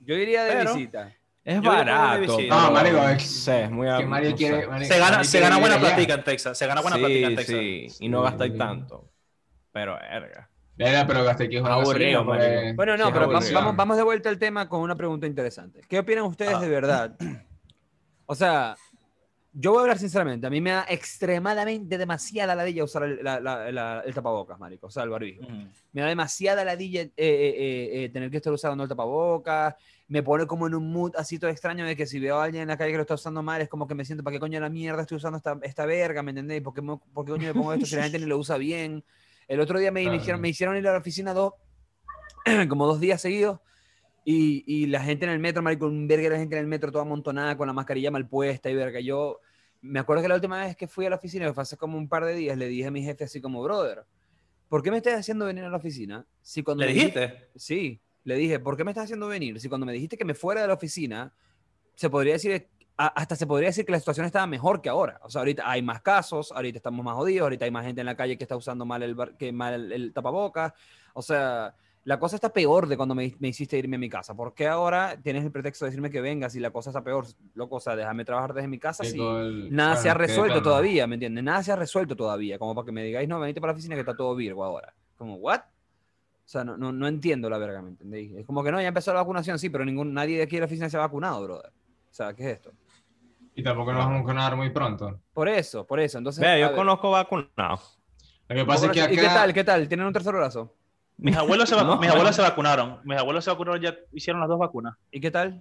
Yo 0.00 0.14
iría 0.14 0.44
de 0.44 0.52
Pero- 0.56 0.74
visita. 0.74 1.14
Es 1.44 1.62
barato. 1.62 2.38
No, 2.48 2.70
marico, 2.72 3.08
es- 3.08 3.48
es 3.48 3.70
muy 3.70 3.88
Que 3.96 4.06
Mario 4.06 4.30
no 4.30 4.36
quiere. 4.36 4.66
Mario- 4.66 4.86
Se 4.88 4.98
gana, 4.98 5.10
Mario 5.16 5.24
se 5.24 5.40
gana 5.40 5.58
buena 5.58 5.78
platica 5.78 6.14
en 6.14 6.24
Texas. 6.24 6.56
Se 6.58 6.66
gana 6.66 6.80
buena 6.82 6.96
platica 6.98 7.26
en 7.26 7.30
Sí, 7.30 7.36
Texas. 7.36 7.56
sí, 7.98 8.04
y 8.04 8.08
no 8.08 8.22
gastáis 8.22 8.56
tanto. 8.56 9.08
Pero, 9.72 9.94
verga. 9.98 10.48
Verga, 10.78 11.06
pero 11.06 11.24
gasté 11.24 11.48
que 11.48 11.58
Aburrido, 11.58 12.24
marico. 12.24 12.74
Bueno, 12.76 12.96
no, 12.96 13.06
Sí, 13.06 13.10
pero 13.12 13.26
vamos, 13.28 13.52
vamos, 13.52 13.76
vamos 13.76 13.96
de 13.96 14.02
vuelta 14.04 14.28
al 14.28 14.38
tema 14.38 14.68
con 14.68 14.80
una 14.80 14.94
pregunta 14.94 15.26
interesante. 15.26 15.80
¿Qué 15.88 15.98
opinan 15.98 16.24
ustedes 16.24 16.54
Ah. 16.54 16.60
de 16.60 16.68
verdad? 16.68 17.16
O 18.26 18.34
sea, 18.36 18.76
yo 19.52 19.72
voy 19.72 19.78
a 19.78 19.82
hablar 19.82 19.98
sinceramente. 19.98 20.46
A 20.46 20.50
mí 20.50 20.60
me 20.60 20.70
da 20.70 20.86
extremadamente 20.88 21.98
demasiada 21.98 22.54
ladilla 22.54 22.84
usar 22.84 23.02
el, 23.02 23.24
la- 23.24 23.40
la- 23.40 23.72
la- 23.72 24.02
el 24.06 24.14
tapabocas, 24.14 24.56
marico. 24.60 24.86
O 24.86 24.90
sea, 24.90 25.02
el 25.02 25.10
barbijo. 25.10 25.42
Ujú. 25.42 25.52
Me 25.92 26.02
da 26.02 26.06
demasiada 26.08 26.64
ladilla 26.64 27.00
eh, 27.02 27.10
eh, 27.16 27.16
eh, 27.16 28.04
eh, 28.04 28.08
tener 28.10 28.30
que 28.30 28.36
estar 28.36 28.52
usando 28.52 28.84
el 28.84 28.88
tapabocas. 28.88 29.74
Me 30.06 30.22
pone 30.22 30.46
como 30.46 30.68
en 30.68 30.74
un 30.74 30.92
mood 30.92 31.12
así 31.16 31.38
todo 31.40 31.50
extraño 31.50 31.84
de 31.86 31.96
que 31.96 32.06
si 32.06 32.20
veo 32.20 32.38
a 32.38 32.44
alguien 32.44 32.62
en 32.62 32.68
la 32.68 32.76
calle 32.78 32.92
que 32.92 32.96
lo 32.98 33.02
está 33.02 33.14
usando 33.14 33.42
mal, 33.42 33.60
es 33.60 33.68
como 33.68 33.88
que 33.88 33.94
me 33.96 34.04
siento, 34.04 34.22
¿para 34.22 34.34
qué 34.36 34.40
coño 34.40 34.54
de 34.58 34.60
la 34.60 34.70
mierda 34.70 35.02
estoy 35.02 35.16
usando 35.16 35.38
esta, 35.38 35.58
esta 35.62 35.86
verga? 35.86 36.22
¿Me 36.22 36.30
entendéis? 36.30 36.62
¿Por 36.62 36.72
qué, 36.72 36.82
por 36.82 37.24
qué 37.24 37.32
coño 37.32 37.48
me 37.48 37.54
pongo 37.54 37.72
esto 37.72 37.84
si 37.86 37.96
la 37.96 38.04
gente 38.04 38.20
ni 38.20 38.26
lo 38.26 38.38
usa 38.38 38.56
bien? 38.58 39.02
El 39.48 39.60
otro 39.60 39.78
día 39.78 39.90
me, 39.90 40.02
hicieron, 40.14 40.40
me 40.40 40.48
hicieron 40.50 40.76
ir 40.76 40.86
a 40.86 40.92
la 40.92 40.98
oficina 40.98 41.34
dos, 41.34 41.54
como 42.68 42.86
dos 42.86 43.00
días 43.00 43.20
seguidos 43.20 43.60
Y, 44.24 44.62
y 44.66 44.86
la 44.86 45.00
gente 45.02 45.24
en 45.24 45.32
el 45.32 45.38
metro, 45.38 45.62
marico, 45.62 45.86
un 45.86 46.06
verga 46.06 46.28
la 46.30 46.36
gente 46.38 46.56
en 46.56 46.60
el 46.62 46.68
metro 46.68 46.92
toda 46.92 47.02
amontonada 47.02 47.56
con 47.56 47.66
la 47.66 47.72
mascarilla 47.72 48.10
mal 48.10 48.28
puesta 48.28 48.68
y 48.70 48.74
verga. 48.74 49.00
Yo 49.00 49.40
me 49.80 50.00
acuerdo 50.00 50.22
que 50.22 50.28
la 50.28 50.34
última 50.34 50.60
vez 50.64 50.76
que 50.76 50.86
fui 50.86 51.06
a 51.06 51.10
la 51.10 51.16
oficina, 51.16 51.46
que 51.46 51.54
fue 51.54 51.62
hace 51.62 51.76
como 51.76 51.96
un 51.96 52.08
par 52.08 52.24
de 52.24 52.34
días, 52.34 52.58
le 52.58 52.68
dije 52.68 52.86
a 52.88 52.90
mi 52.90 53.02
jefe 53.02 53.24
así 53.24 53.40
como, 53.40 53.62
brother, 53.62 54.04
¿por 54.68 54.82
qué 54.82 54.90
me 54.90 54.98
estás 54.98 55.14
haciendo 55.14 55.46
venir 55.46 55.64
a 55.64 55.70
la 55.70 55.76
oficina? 55.78 56.26
Si 56.42 56.62
cuando 56.62 56.82
¿Le 56.84 56.88
me 56.88 56.94
dijiste- 56.94 57.20
dijiste? 57.20 57.48
Sí, 57.56 58.00
le 58.24 58.34
dije, 58.36 58.58
¿por 58.58 58.76
qué 58.76 58.84
me 58.84 58.90
estás 58.90 59.04
haciendo 59.04 59.28
venir? 59.28 59.58
Si 59.60 59.68
cuando 59.70 59.86
me 59.86 59.92
dijiste 59.94 60.18
que 60.18 60.26
me 60.26 60.34
fuera 60.34 60.60
de 60.60 60.68
la 60.68 60.74
oficina, 60.74 61.32
se 61.94 62.10
podría 62.10 62.34
decir, 62.34 62.68
hasta 62.98 63.36
se 63.36 63.46
podría 63.46 63.68
decir 63.68 63.84
que 63.86 63.92
la 63.92 63.98
situación 64.00 64.26
estaba 64.26 64.46
mejor 64.46 64.80
que 64.82 64.88
ahora. 64.88 65.20
O 65.22 65.30
sea, 65.30 65.40
ahorita 65.40 65.70
hay 65.70 65.82
más 65.82 66.02
casos, 66.02 66.50
ahorita 66.52 66.78
estamos 66.78 67.04
más 67.04 67.14
jodidos, 67.14 67.42
ahorita 67.44 67.64
hay 67.64 67.70
más 67.70 67.86
gente 67.86 68.00
en 68.00 68.06
la 68.06 68.16
calle 68.16 68.36
que 68.36 68.44
está 68.44 68.56
usando 68.56 68.84
mal 68.84 69.02
el, 69.02 69.14
bar- 69.14 69.36
que 69.36 69.52
mal 69.52 69.74
el, 69.74 69.92
el 69.92 70.12
tapabocas. 70.12 70.72
O 71.14 71.22
sea, 71.22 71.74
la 72.04 72.18
cosa 72.18 72.36
está 72.36 72.52
peor 72.52 72.88
de 72.88 72.96
cuando 72.96 73.14
me, 73.14 73.34
me 73.38 73.48
hiciste 73.48 73.78
irme 73.78 73.96
a 73.96 73.98
mi 73.98 74.08
casa. 74.08 74.34
¿Por 74.34 74.52
qué 74.54 74.66
ahora 74.66 75.16
tienes 75.22 75.44
el 75.44 75.52
pretexto 75.52 75.84
de 75.84 75.90
decirme 75.90 76.10
que 76.10 76.20
vengas 76.20 76.56
y 76.56 76.60
la 76.60 76.70
cosa 76.70 76.90
está 76.90 77.04
peor? 77.04 77.24
Loco, 77.54 77.76
o 77.76 77.80
sea, 77.80 77.94
déjame 77.94 78.24
trabajar 78.24 78.52
desde 78.52 78.66
mi 78.66 78.78
casa. 78.78 79.04
El- 79.04 79.12
Nada 79.70 79.90
bueno, 79.90 80.02
se 80.02 80.10
ha 80.10 80.14
resuelto 80.14 80.54
todavía, 80.62 81.06
¿me 81.06 81.14
entiendes? 81.14 81.44
Nada 81.44 81.62
se 81.62 81.70
ha 81.70 81.76
resuelto 81.76 82.16
todavía, 82.16 82.58
como 82.58 82.74
para 82.74 82.84
que 82.86 82.92
me 82.92 83.04
digáis, 83.04 83.28
no, 83.28 83.38
venite 83.38 83.60
para 83.60 83.72
la 83.72 83.76
oficina 83.76 83.94
que 83.94 84.00
está 84.00 84.16
todo 84.16 84.34
virgo 84.34 84.64
ahora. 84.64 84.92
Como, 85.16 85.36
¿what? 85.36 85.60
O 85.60 86.50
sea, 86.50 86.64
no, 86.64 86.76
no, 86.76 86.90
no 86.92 87.06
entiendo 87.06 87.48
la 87.50 87.58
verga, 87.58 87.82
¿me 87.82 87.90
entendéis? 87.90 88.32
Es 88.38 88.46
como 88.46 88.64
que 88.64 88.72
no, 88.72 88.80
ya 88.80 88.88
empezó 88.88 89.12
la 89.12 89.20
vacunación, 89.20 89.58
sí, 89.58 89.68
pero 89.68 89.84
ningún, 89.84 90.14
nadie 90.14 90.38
de 90.38 90.44
aquí 90.44 90.56
de 90.56 90.60
la 90.60 90.66
oficina 90.66 90.88
se 90.90 90.96
ha 90.96 91.00
vacunado, 91.00 91.42
brother. 91.44 91.70
O 92.10 92.14
sea, 92.18 92.32
¿qué 92.32 92.42
es 92.50 92.56
esto? 92.56 92.72
Y 93.58 93.62
tampoco 93.64 93.92
nos 93.92 94.04
vamos 94.04 94.18
a 94.18 94.22
vacunar 94.22 94.54
muy 94.54 94.70
pronto. 94.70 95.18
Por 95.32 95.48
eso, 95.48 95.84
por 95.84 95.98
eso. 95.98 96.16
Entonces, 96.18 96.40
Vea, 96.40 96.56
yo 96.60 96.66
ver, 96.68 96.76
conozco 96.76 97.10
vacunados. 97.10 97.98
Lo 98.48 98.54
que 98.54 98.64
pasa 98.64 98.86
es 98.86 98.92
que 98.92 99.02
acá... 99.02 99.12
¿Y 99.12 99.16
qué 99.16 99.22
tal? 99.24 99.52
¿Qué 99.52 99.64
tal? 99.64 99.88
¿Tienen 99.88 100.06
un 100.06 100.12
tercer 100.12 100.32
brazo? 100.32 100.76
Mis 101.16 101.36
abuelos, 101.36 101.68
se 101.68 101.74
No. 101.74 101.98
mis 101.98 102.08
abuelos 102.08 102.36
se 102.36 102.42
vacunaron. 102.42 103.00
Mis 103.02 103.18
abuelos 103.18 103.42
se 103.44 103.50
vacunaron, 103.50 103.82
ya 103.82 103.96
hicieron 104.12 104.38
las 104.38 104.48
dos 104.48 104.60
vacunas. 104.60 104.94
¿Y 105.10 105.20
qué 105.20 105.32
tal? 105.32 105.60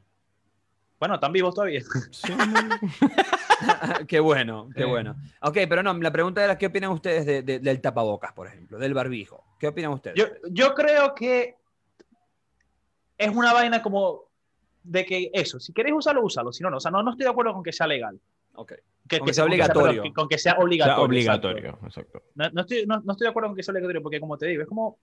Bueno, 0.99 1.15
están 1.15 1.31
vivos 1.31 1.55
todavía. 1.55 1.81
qué 4.07 4.19
bueno, 4.19 4.69
qué 4.75 4.83
Sí. 4.83 4.89
bueno. 4.89 5.15
Ok, 5.41 5.57
pero 5.67 5.81
no, 5.81 5.91
la 5.95 6.11
pregunta 6.11 6.43
era, 6.43 6.55
¿qué 6.55 6.67
opinan 6.67 6.91
ustedes 6.91 7.25
de- 7.25 7.41
de- 7.41 7.57
del 7.59 7.81
tapabocas, 7.81 8.31
por 8.33 8.45
ejemplo? 8.45 8.77
Del 8.77 8.93
barbijo. 8.93 9.43
¿Qué 9.59 9.67
opinan 9.67 9.91
ustedes? 9.93 10.15
Yo, 10.17 10.25
yo 10.51 10.75
creo 10.75 11.15
que 11.15 11.55
es 13.17 13.35
una 13.35 13.53
vaina 13.53 13.81
como 13.81 14.26
de 14.87 15.05
que 15.05 15.29
eso, 15.33 15.59
si 15.59 15.73
queréis 15.73 15.95
usarlo, 15.95 16.23
úsalo. 16.23 16.51
Si 16.51 16.63
no, 16.63 16.69
no. 16.69 16.77
O 16.77 16.79
sea, 16.79 16.91
no, 16.91 17.03
no 17.03 17.11
estoy 17.11 17.25
de 17.25 17.29
acuerdo 17.31 17.53
con 17.53 17.63
que 17.63 17.73
sea 17.73 17.87
legal. 17.87 18.19
Ok. 18.55 18.73
Que, 19.07 19.19
Con 19.19 19.27
que 19.27 19.33
sea 19.33 19.45
obligatorio. 19.45 20.03
con 20.13 20.27
que 20.27 20.37
sea 20.37 20.53
O 20.53 20.55
sea, 20.55 20.63
obligatorio. 20.65 21.03
obligatorio, 21.05 21.69
exacto. 21.69 21.87
exacto. 21.87 22.21
No, 22.35 22.49
no 22.49 22.61
estoy, 22.61 22.85
no, 22.85 22.99
no 23.01 23.11
estoy 23.13 23.25
de 23.25 23.29
acuerdo 23.29 23.49
con 23.49 23.55
que 23.55 23.63
sea 23.63 23.71
obligatorio, 23.71 24.01
porque 24.01 24.19
como 24.19 24.37
te 24.37 24.47
digo, 24.47 24.63
es 24.63 24.67
como. 24.67 24.97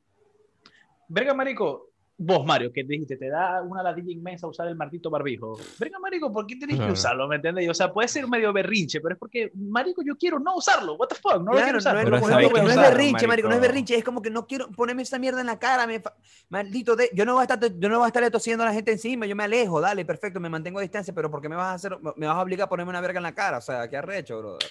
Verga, 1.09 1.33
marico. 1.35 1.91
Vos, 2.17 2.47
Mario, 2.47 2.73
que 2.73 2.85
dijiste, 2.85 3.17
te 3.17 3.29
da 3.29 3.61
una 3.61 3.83
ladilla 3.83 4.13
inmensa 4.13 4.47
usar 4.47 4.69
el 4.69 4.77
maldito 4.77 5.11
barbijo. 5.11 5.59
Verga, 5.81 5.99
marico, 5.99 6.33
¿por 6.33 6.47
qué 6.47 6.55
tenés 6.55 6.77
que 6.77 6.79
Claro. 6.79 6.93
usarlo? 6.93 7.27
¿Me 7.27 7.37
entiendes? 7.37 7.69
O 7.69 7.75
sea, 7.75 7.93
puede 7.93 8.07
ser 8.07 8.29
medio 8.29 8.53
berrinche, 8.53 9.01
pero 9.01 9.15
es 9.15 9.19
porque, 9.19 9.51
marico, 9.57 10.01
yo 10.07 10.17
quiero 10.17 10.39
no 10.39 10.55
usarlo. 10.55 10.95
What 10.95 11.09
the 11.09 11.17
fuck? 11.17 11.39
No 11.39 11.47
lo 11.47 11.51
Claro, 11.51 11.65
quiero 11.65 11.79
usar. 11.79 11.95
no 11.95 12.01
es, 12.01 12.09
no, 12.23 12.27
¿sabes 12.29 12.47
es- 12.47 12.53
qué 12.53 12.63
no 12.63 12.71
es 12.71 12.77
berrinche, 12.77 13.27
marico, 13.27 13.49
no 13.49 13.55
es 13.57 13.61
berrinche, 13.61 13.97
es 13.97 14.05
como 14.05 14.23
que 14.23 14.31
no 14.31 14.47
quiero 14.47 14.69
ponerme 14.71 15.03
esa 15.03 15.19
mierda 15.19 15.41
en 15.41 15.47
la 15.49 15.59
cara, 15.59 15.89
me 15.89 15.99
fa- 15.99 16.15
maldito, 16.51 16.95
de, 16.95 17.11
yo 17.15 17.25
no 17.25 17.33
voy 17.35 17.41
a 17.41 17.53
estar, 17.53 17.59
yo 17.79 17.89
no 17.89 17.97
voy 17.99 18.05
a 18.05 18.09
estarle 18.09 18.31
tosiendo 18.31 18.63
a 18.63 18.69
la 18.69 18.73
gente 18.73 18.93
encima, 18.93 19.27
yo 19.27 19.35
me 19.35 19.43
alejo, 19.43 19.81
dale, 19.81 20.05
perfecto, 20.05 20.39
me 20.39 20.49
mantengo 20.49 20.79
a 20.79 20.83
distancia, 20.83 21.13
pero 21.13 21.29
¿por 21.33 21.41
qué 21.43 21.49
me 21.49 21.57
vas 21.57 21.67
a 21.67 21.75
hacer, 21.75 21.99
me 22.15 22.29
vas 22.29 22.37
a 22.37 22.43
obligar 22.43 22.67
a 22.67 22.69
ponerme 22.69 22.91
una 22.91 23.01
verga 23.01 23.19
en 23.19 23.25
la 23.25 23.35
cara? 23.35 23.59
O 23.59 23.61
sea, 23.61 23.91
qué 23.91 23.97
arrecho, 23.97 24.39
brother. 24.39 24.71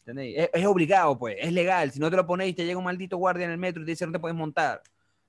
¿Entendéis? 0.00 0.38
Es, 0.38 0.50
es 0.52 0.66
obligado, 0.66 1.18
pues, 1.18 1.36
es 1.40 1.52
legal, 1.54 1.90
si 1.90 1.98
no 2.00 2.10
te 2.10 2.16
lo 2.16 2.26
ponéis, 2.26 2.54
te 2.54 2.66
llega 2.66 2.78
un 2.78 2.84
maldito 2.84 3.16
guardia 3.16 3.46
en 3.46 3.52
el 3.52 3.58
metro 3.58 3.80
y 3.82 3.86
te 3.86 3.92
dice 3.92 4.04
no 4.04 4.12
te 4.12 4.18
puedes 4.20 4.36
montar. 4.36 4.82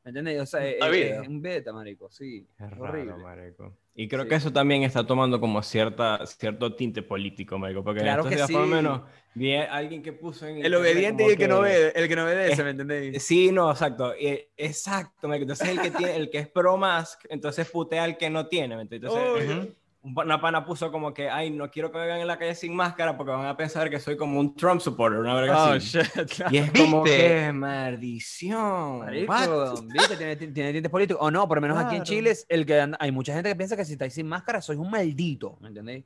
¿Me 0.07 0.11
entendéis? 0.11 0.39
O 0.39 0.45
sea, 0.45 0.65
es, 0.65 0.77
es 1.21 1.27
un 1.27 1.41
beta, 1.41 1.73
marico, 1.73 2.10
sí. 2.10 2.47
Es 2.58 2.71
Es 2.71 2.77
raro, 2.77 2.89
horrible. 2.89 3.13
marico. 3.17 3.77
Y 3.93 4.08
creo 4.08 4.23
Sí. 4.23 4.29
que 4.29 4.36
eso 4.36 4.53
también 4.53 4.84
está 4.84 5.05
tomando 5.05 5.39
como 5.39 5.62
cierta, 5.62 6.25
cierto 6.25 6.73
tinte 6.75 7.01
político, 7.01 7.58
marico. 7.58 7.84
Porque 7.84 8.01
Claro 8.01 8.23
en 8.23 8.29
que 8.29 8.36
días, 8.36 8.49
por 8.49 8.62
lo 8.62 8.67
sí. 8.67 8.75
menos, 8.75 9.01
vi 9.34 9.55
a 9.55 9.73
alguien 9.73 10.01
que 10.01 10.13
puso 10.13 10.47
en 10.47 10.63
El 10.63 10.75
obediente 10.75 11.23
y 11.23 11.29
el 11.32 11.38
que 11.38 11.47
no 11.47 11.60
ve, 11.62 11.91
el 11.93 12.08
que 12.08 12.15
no 12.15 12.23
obedece, 12.23 12.63
¿me 12.63 12.69
entendéis? 12.69 13.23
Sí, 13.23 13.51
no, 13.51 13.69
exacto. 13.71 14.13
eh, 14.13 14.49
exacto, 14.55 15.27
marico. 15.27 15.43
Entonces 15.43 15.69
el 15.69 15.82
que 15.82 15.91
tiene, 15.91 16.15
el 16.15 16.29
que 16.29 16.39
es 16.39 16.47
pro 16.47 16.77
mask, 16.77 17.25
entonces 17.29 17.69
putea 17.69 18.03
al 18.03 18.17
que 18.17 18.29
no 18.29 18.47
tiene, 18.47 18.75
¿me 18.75 18.84
entiendes? 18.84 19.08
Entonces, 19.15 19.34
ujú, 19.34 19.51
un 19.51 19.67
pa- 19.67 19.76
una 20.01 20.39
pana 20.39 20.63
puso 20.65 20.91
como 20.91 21.13
que, 21.13 21.29
ay, 21.29 21.49
no 21.49 21.69
quiero 21.69 21.91
que 21.91 21.97
me 21.97 22.05
vean 22.05 22.19
en 22.19 22.27
la 22.27 22.38
calle 22.38 22.55
sin 22.55 22.73
máscara 22.75 23.17
porque 23.17 23.31
van 23.31 23.45
a 23.45 23.57
pensar 23.57 23.89
que 23.89 23.99
soy 23.99 24.15
como 24.15 24.39
un 24.39 24.55
Trump 24.55 24.79
supporter, 24.79 25.19
una 25.19 25.33
verga 25.33 25.63
Oh, 25.65 25.71
así. 25.73 25.97
shit, 25.99 26.29
claro. 26.36 26.53
Y 26.55 26.57
es 26.60 26.71
como 26.71 27.03
¿Viste? 27.03 27.17
que 27.27 27.51
maldición. 27.53 28.99
Marico? 28.99 29.81
¿viste? 29.91 30.15
Tiene, 30.17 30.36
tiene 30.36 30.73
tintes 30.73 30.91
políticos. 30.91 31.21
O 31.21 31.31
no, 31.31 31.47
por 31.47 31.57
lo 31.57 31.62
menos 31.62 31.77
aquí 31.77 31.95
en. 31.97 32.03
Chile, 32.03 32.31
es 32.31 32.45
el 32.49 32.65
que 32.65 32.79
anda- 32.79 32.97
hay 33.01 33.12
mucha 33.12 33.33
gente 33.33 33.49
que 33.49 33.55
piensa 33.55 33.75
que 33.75 33.86
si 33.86 33.93
estáis 33.93 34.13
sin 34.13 34.27
máscara 34.27 34.62
sois 34.62 34.79
un 34.79 34.89
maldito, 34.89 35.57
¿me 35.62 35.67
entendéis? 35.69 36.05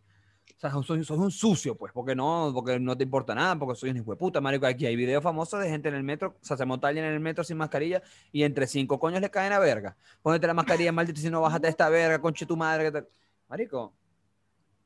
O 0.58 0.60
sea, 0.62 0.70
sois, 0.84 1.08
sois 1.08 1.20
un 1.20 1.32
sucio, 1.32 1.76
pues, 1.76 1.92
porque 1.92 2.16
no, 2.16 2.52
porque 2.54 2.80
no 2.80 2.96
te 2.96 3.04
importa 3.04 3.34
nada, 3.34 3.58
porque 3.58 3.76
soy 3.80 3.90
un 3.90 3.98
hijo 3.98 4.12
de 4.12 4.18
puta, 4.18 4.40
marico. 4.42 4.66
Aquí 4.68 4.86
hay 4.86 4.96
videos 4.96 5.24
famosos 5.24 5.60
de 5.60 5.68
gente 5.70 5.90
en 5.90 5.96
el 5.96 6.04
metro, 6.04 6.36
o 6.40 6.46
sea, 6.46 6.56
se 6.56 6.66
monta 6.66 6.88
alguien 6.88 7.06
en 7.06 7.14
el 7.14 7.20
metro 7.20 7.44
sin 7.44 7.58
mascarilla 7.58 8.02
y 8.32 8.44
entre 8.44 8.68
cinco 8.68 9.00
coños 9.00 9.22
le 9.22 9.32
caen 9.32 9.54
a 9.54 9.60
verga. 9.60 9.96
Pónete 10.22 10.46
la 10.48 10.54
mascarilla, 10.54 10.92
maldito, 10.92 11.20
si 11.20 11.30
no, 11.32 11.42
bájate 11.42 11.68
de 11.68 11.72
esta 11.72 11.90
verga, 11.90 12.20
conche 12.22 12.46
tu 12.46 12.56
madre. 12.58 12.92
que 12.92 13.02
te- 13.02 13.08
Marico, 13.52 13.94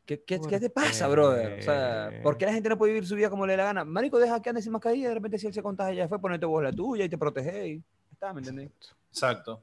¿qué, 0.08 0.24
qué, 0.24 0.40
¿Por 0.40 0.50
qué 0.50 0.60
te 0.60 0.72
pasa, 0.72 1.08
brother? 1.08 1.60
O 1.60 1.62
sea, 1.62 2.10
¿por 2.24 2.36
qué 2.36 2.48
la 2.48 2.54
gente 2.54 2.68
no 2.68 2.80
puede 2.80 2.94
vivir 2.94 3.08
su 3.08 3.14
vida 3.14 3.30
como 3.30 3.46
le 3.46 3.54
dé 3.54 3.58
la 3.58 3.66
gana? 3.66 3.86
Marico, 3.86 4.18
deja 4.18 4.42
que 4.42 4.50
ande 4.50 4.64
sin 4.64 4.72
mascarilla 4.72 5.06
y 5.06 5.10
de 5.10 5.14
repente 5.14 5.38
si 5.38 5.46
él 5.46 5.54
se 5.54 5.62
contagia 5.62 5.94
ya 5.94 6.08
fue, 6.08 6.20
ponete 6.20 6.48
vos 6.48 6.64
la 6.64 6.72
tuya 6.72 7.06
y 7.06 7.10
te 7.10 7.16
protegéis. 7.16 7.84
Está, 8.12 8.34
¿me 8.34 8.40
entendéis? 8.40 8.72
Exacto. 9.12 9.62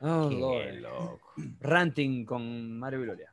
Oh, 0.00 0.28
Qué 0.28 0.34
Lord. 0.40 0.74
loco. 0.80 1.32
Ranting 1.60 2.24
con 2.24 2.76
Mario 2.80 2.98
Viloria. 3.02 3.32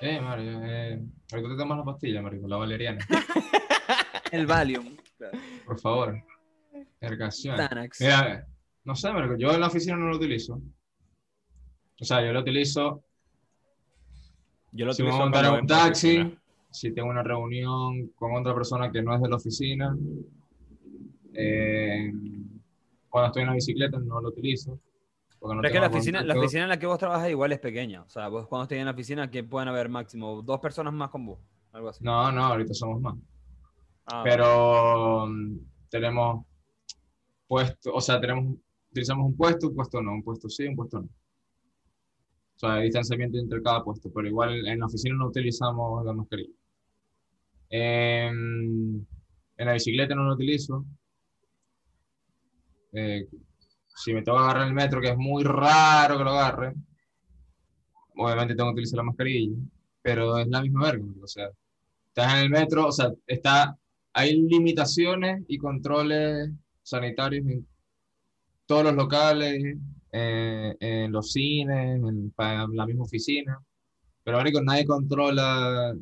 Eh, 0.00 0.20
Mario, 0.20 0.64
eh, 0.64 1.00
ahorita 1.30 1.50
te 1.50 1.56
tomas 1.56 1.78
la 1.78 1.84
pastilla, 1.84 2.20
marico, 2.20 2.48
la 2.48 2.56
valeriana. 2.56 3.06
El 4.32 4.46
Valium. 4.46 4.96
Por 5.64 5.78
favor. 5.78 6.20
Ergación. 7.00 7.56
Mira, 8.00 8.48
no 8.82 8.96
sé, 8.96 9.12
marico, 9.12 9.36
yo 9.36 9.52
en 9.52 9.60
la 9.60 9.68
oficina 9.68 9.96
no 9.96 10.08
lo 10.08 10.16
utilizo. 10.16 10.60
O 12.00 12.04
sea, 12.04 12.20
yo 12.26 12.32
lo 12.32 12.40
utilizo 12.40 13.04
Yo 14.72 14.86
lo 14.86 14.92
si 14.92 15.02
me 15.02 15.10
voy 15.10 15.18
a 15.18 15.22
montar 15.22 15.44
en 15.44 15.52
un 15.52 15.66
taxi, 15.66 16.18
oficina. 16.18 16.42
si 16.70 16.92
tengo 16.92 17.08
una 17.08 17.22
reunión 17.22 18.08
con 18.16 18.34
otra 18.34 18.54
persona 18.54 18.90
que 18.90 19.02
no 19.02 19.14
es 19.14 19.20
de 19.20 19.28
la 19.28 19.36
oficina. 19.36 19.96
Eh, 21.34 22.12
cuando 23.08 23.26
estoy 23.28 23.42
en 23.42 23.48
la 23.48 23.54
bicicleta 23.54 23.98
no 23.98 24.20
lo 24.20 24.28
utilizo. 24.28 24.78
porque 25.38 25.56
no 25.56 25.62
Pero 25.62 25.68
es 25.68 25.72
que 25.72 25.80
la 25.80 25.86
oficina, 25.88 26.22
la 26.22 26.38
oficina 26.38 26.62
en 26.64 26.68
la 26.68 26.78
que 26.78 26.86
vos 26.86 26.98
trabajas 26.98 27.30
igual 27.30 27.52
es 27.52 27.60
pequeña. 27.60 28.02
O 28.02 28.08
sea, 28.08 28.28
vos 28.28 28.46
cuando 28.46 28.64
estés 28.64 28.78
en 28.78 28.84
la 28.84 28.92
oficina, 28.92 29.30
que 29.30 29.44
pueden 29.44 29.68
haber 29.68 29.88
máximo 29.88 30.42
dos 30.42 30.60
personas 30.60 30.92
más 30.92 31.10
con 31.10 31.26
vos. 31.26 31.38
Algo 31.72 31.88
así. 31.88 32.04
No, 32.04 32.30
no, 32.32 32.44
ahorita 32.44 32.74
somos 32.74 33.00
más. 33.00 33.14
Ah, 34.06 34.22
Pero 34.24 35.26
mm, 35.26 35.58
tenemos 35.90 36.46
puesto, 37.46 37.94
o 37.94 38.00
sea, 38.00 38.20
tenemos, 38.20 38.56
utilizamos 38.90 39.26
un 39.26 39.36
puesto, 39.36 39.68
un 39.68 39.74
puesto 39.74 40.02
no, 40.02 40.12
un 40.12 40.22
puesto 40.22 40.48
sí, 40.48 40.66
un 40.66 40.76
puesto 40.76 41.00
no. 41.00 41.08
O 42.58 42.60
sea, 42.60 42.78
distanciamiento 42.78 43.38
entre 43.38 43.62
cada 43.62 43.84
puesto, 43.84 44.10
pero 44.12 44.26
igual 44.26 44.66
en 44.66 44.80
la 44.80 44.86
oficina 44.86 45.14
no 45.16 45.28
utilizamos 45.28 46.04
la 46.04 46.12
mascarilla. 46.12 46.54
En, 47.70 49.06
en 49.56 49.66
la 49.66 49.72
bicicleta 49.74 50.16
no 50.16 50.24
lo 50.24 50.34
utilizo. 50.34 50.84
Eh, 52.92 53.28
si 53.94 54.12
me 54.12 54.22
tengo 54.22 54.38
que 54.38 54.44
agarrar 54.44 54.66
el 54.66 54.74
metro, 54.74 55.00
que 55.00 55.10
es 55.10 55.16
muy 55.16 55.44
raro 55.44 56.18
que 56.18 56.24
lo 56.24 56.30
agarre, 56.30 56.74
obviamente 58.16 58.56
tengo 58.56 58.70
que 58.70 58.74
utilizar 58.74 58.96
la 58.96 59.02
mascarilla, 59.04 59.56
pero 60.02 60.36
es 60.38 60.48
la 60.48 60.60
misma 60.60 60.82
verga, 60.82 61.06
o 61.22 61.26
sea, 61.28 61.50
estás 62.08 62.34
en 62.34 62.38
el 62.40 62.50
metro, 62.50 62.86
o 62.86 62.92
sea, 62.92 63.12
está, 63.24 63.78
hay 64.12 64.34
limitaciones 64.36 65.44
y 65.46 65.58
controles 65.58 66.50
sanitarios 66.82 67.46
en 67.46 67.68
todos 68.66 68.82
los 68.82 68.94
locales, 68.94 69.76
eh, 70.12 70.76
en 70.80 71.12
los 71.12 71.32
cines, 71.32 71.96
en, 71.96 72.06
en 72.06 72.76
la 72.76 72.86
misma 72.86 73.04
oficina, 73.04 73.58
pero 74.24 74.40
único 74.40 74.60
nadie 74.62 74.86
controla 74.86 75.94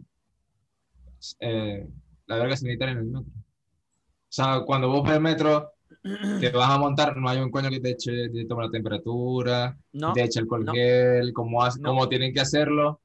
eh, 1.40 1.86
la 2.26 2.36
verga 2.36 2.56
sanitaria 2.56 2.92
en 2.92 2.98
el 2.98 3.04
metro. 3.06 3.20
O 3.30 4.32
sea, 4.36 4.60
cuando 4.66 4.88
vos 4.88 5.02
ves 5.04 5.14
el 5.14 5.20
metro, 5.20 5.72
te 6.40 6.50
vas 6.50 6.70
a 6.70 6.78
montar, 6.78 7.16
no 7.16 7.28
hay 7.28 7.38
un 7.38 7.50
coño 7.50 7.70
que 7.70 7.80
te 7.80 7.90
eche, 7.90 8.28
te 8.28 8.44
tome 8.44 8.64
la 8.64 8.70
temperatura, 8.70 9.76
no. 9.92 10.12
te 10.12 10.22
eche 10.24 10.40
alcohol 10.40 10.64
no. 10.64 10.72
gel, 10.72 11.32
como, 11.32 11.62
hace- 11.62 11.80
No. 11.80 11.90
como 11.90 12.08
tienen 12.08 12.32
que 12.34 12.40
hacerlo 12.40 13.00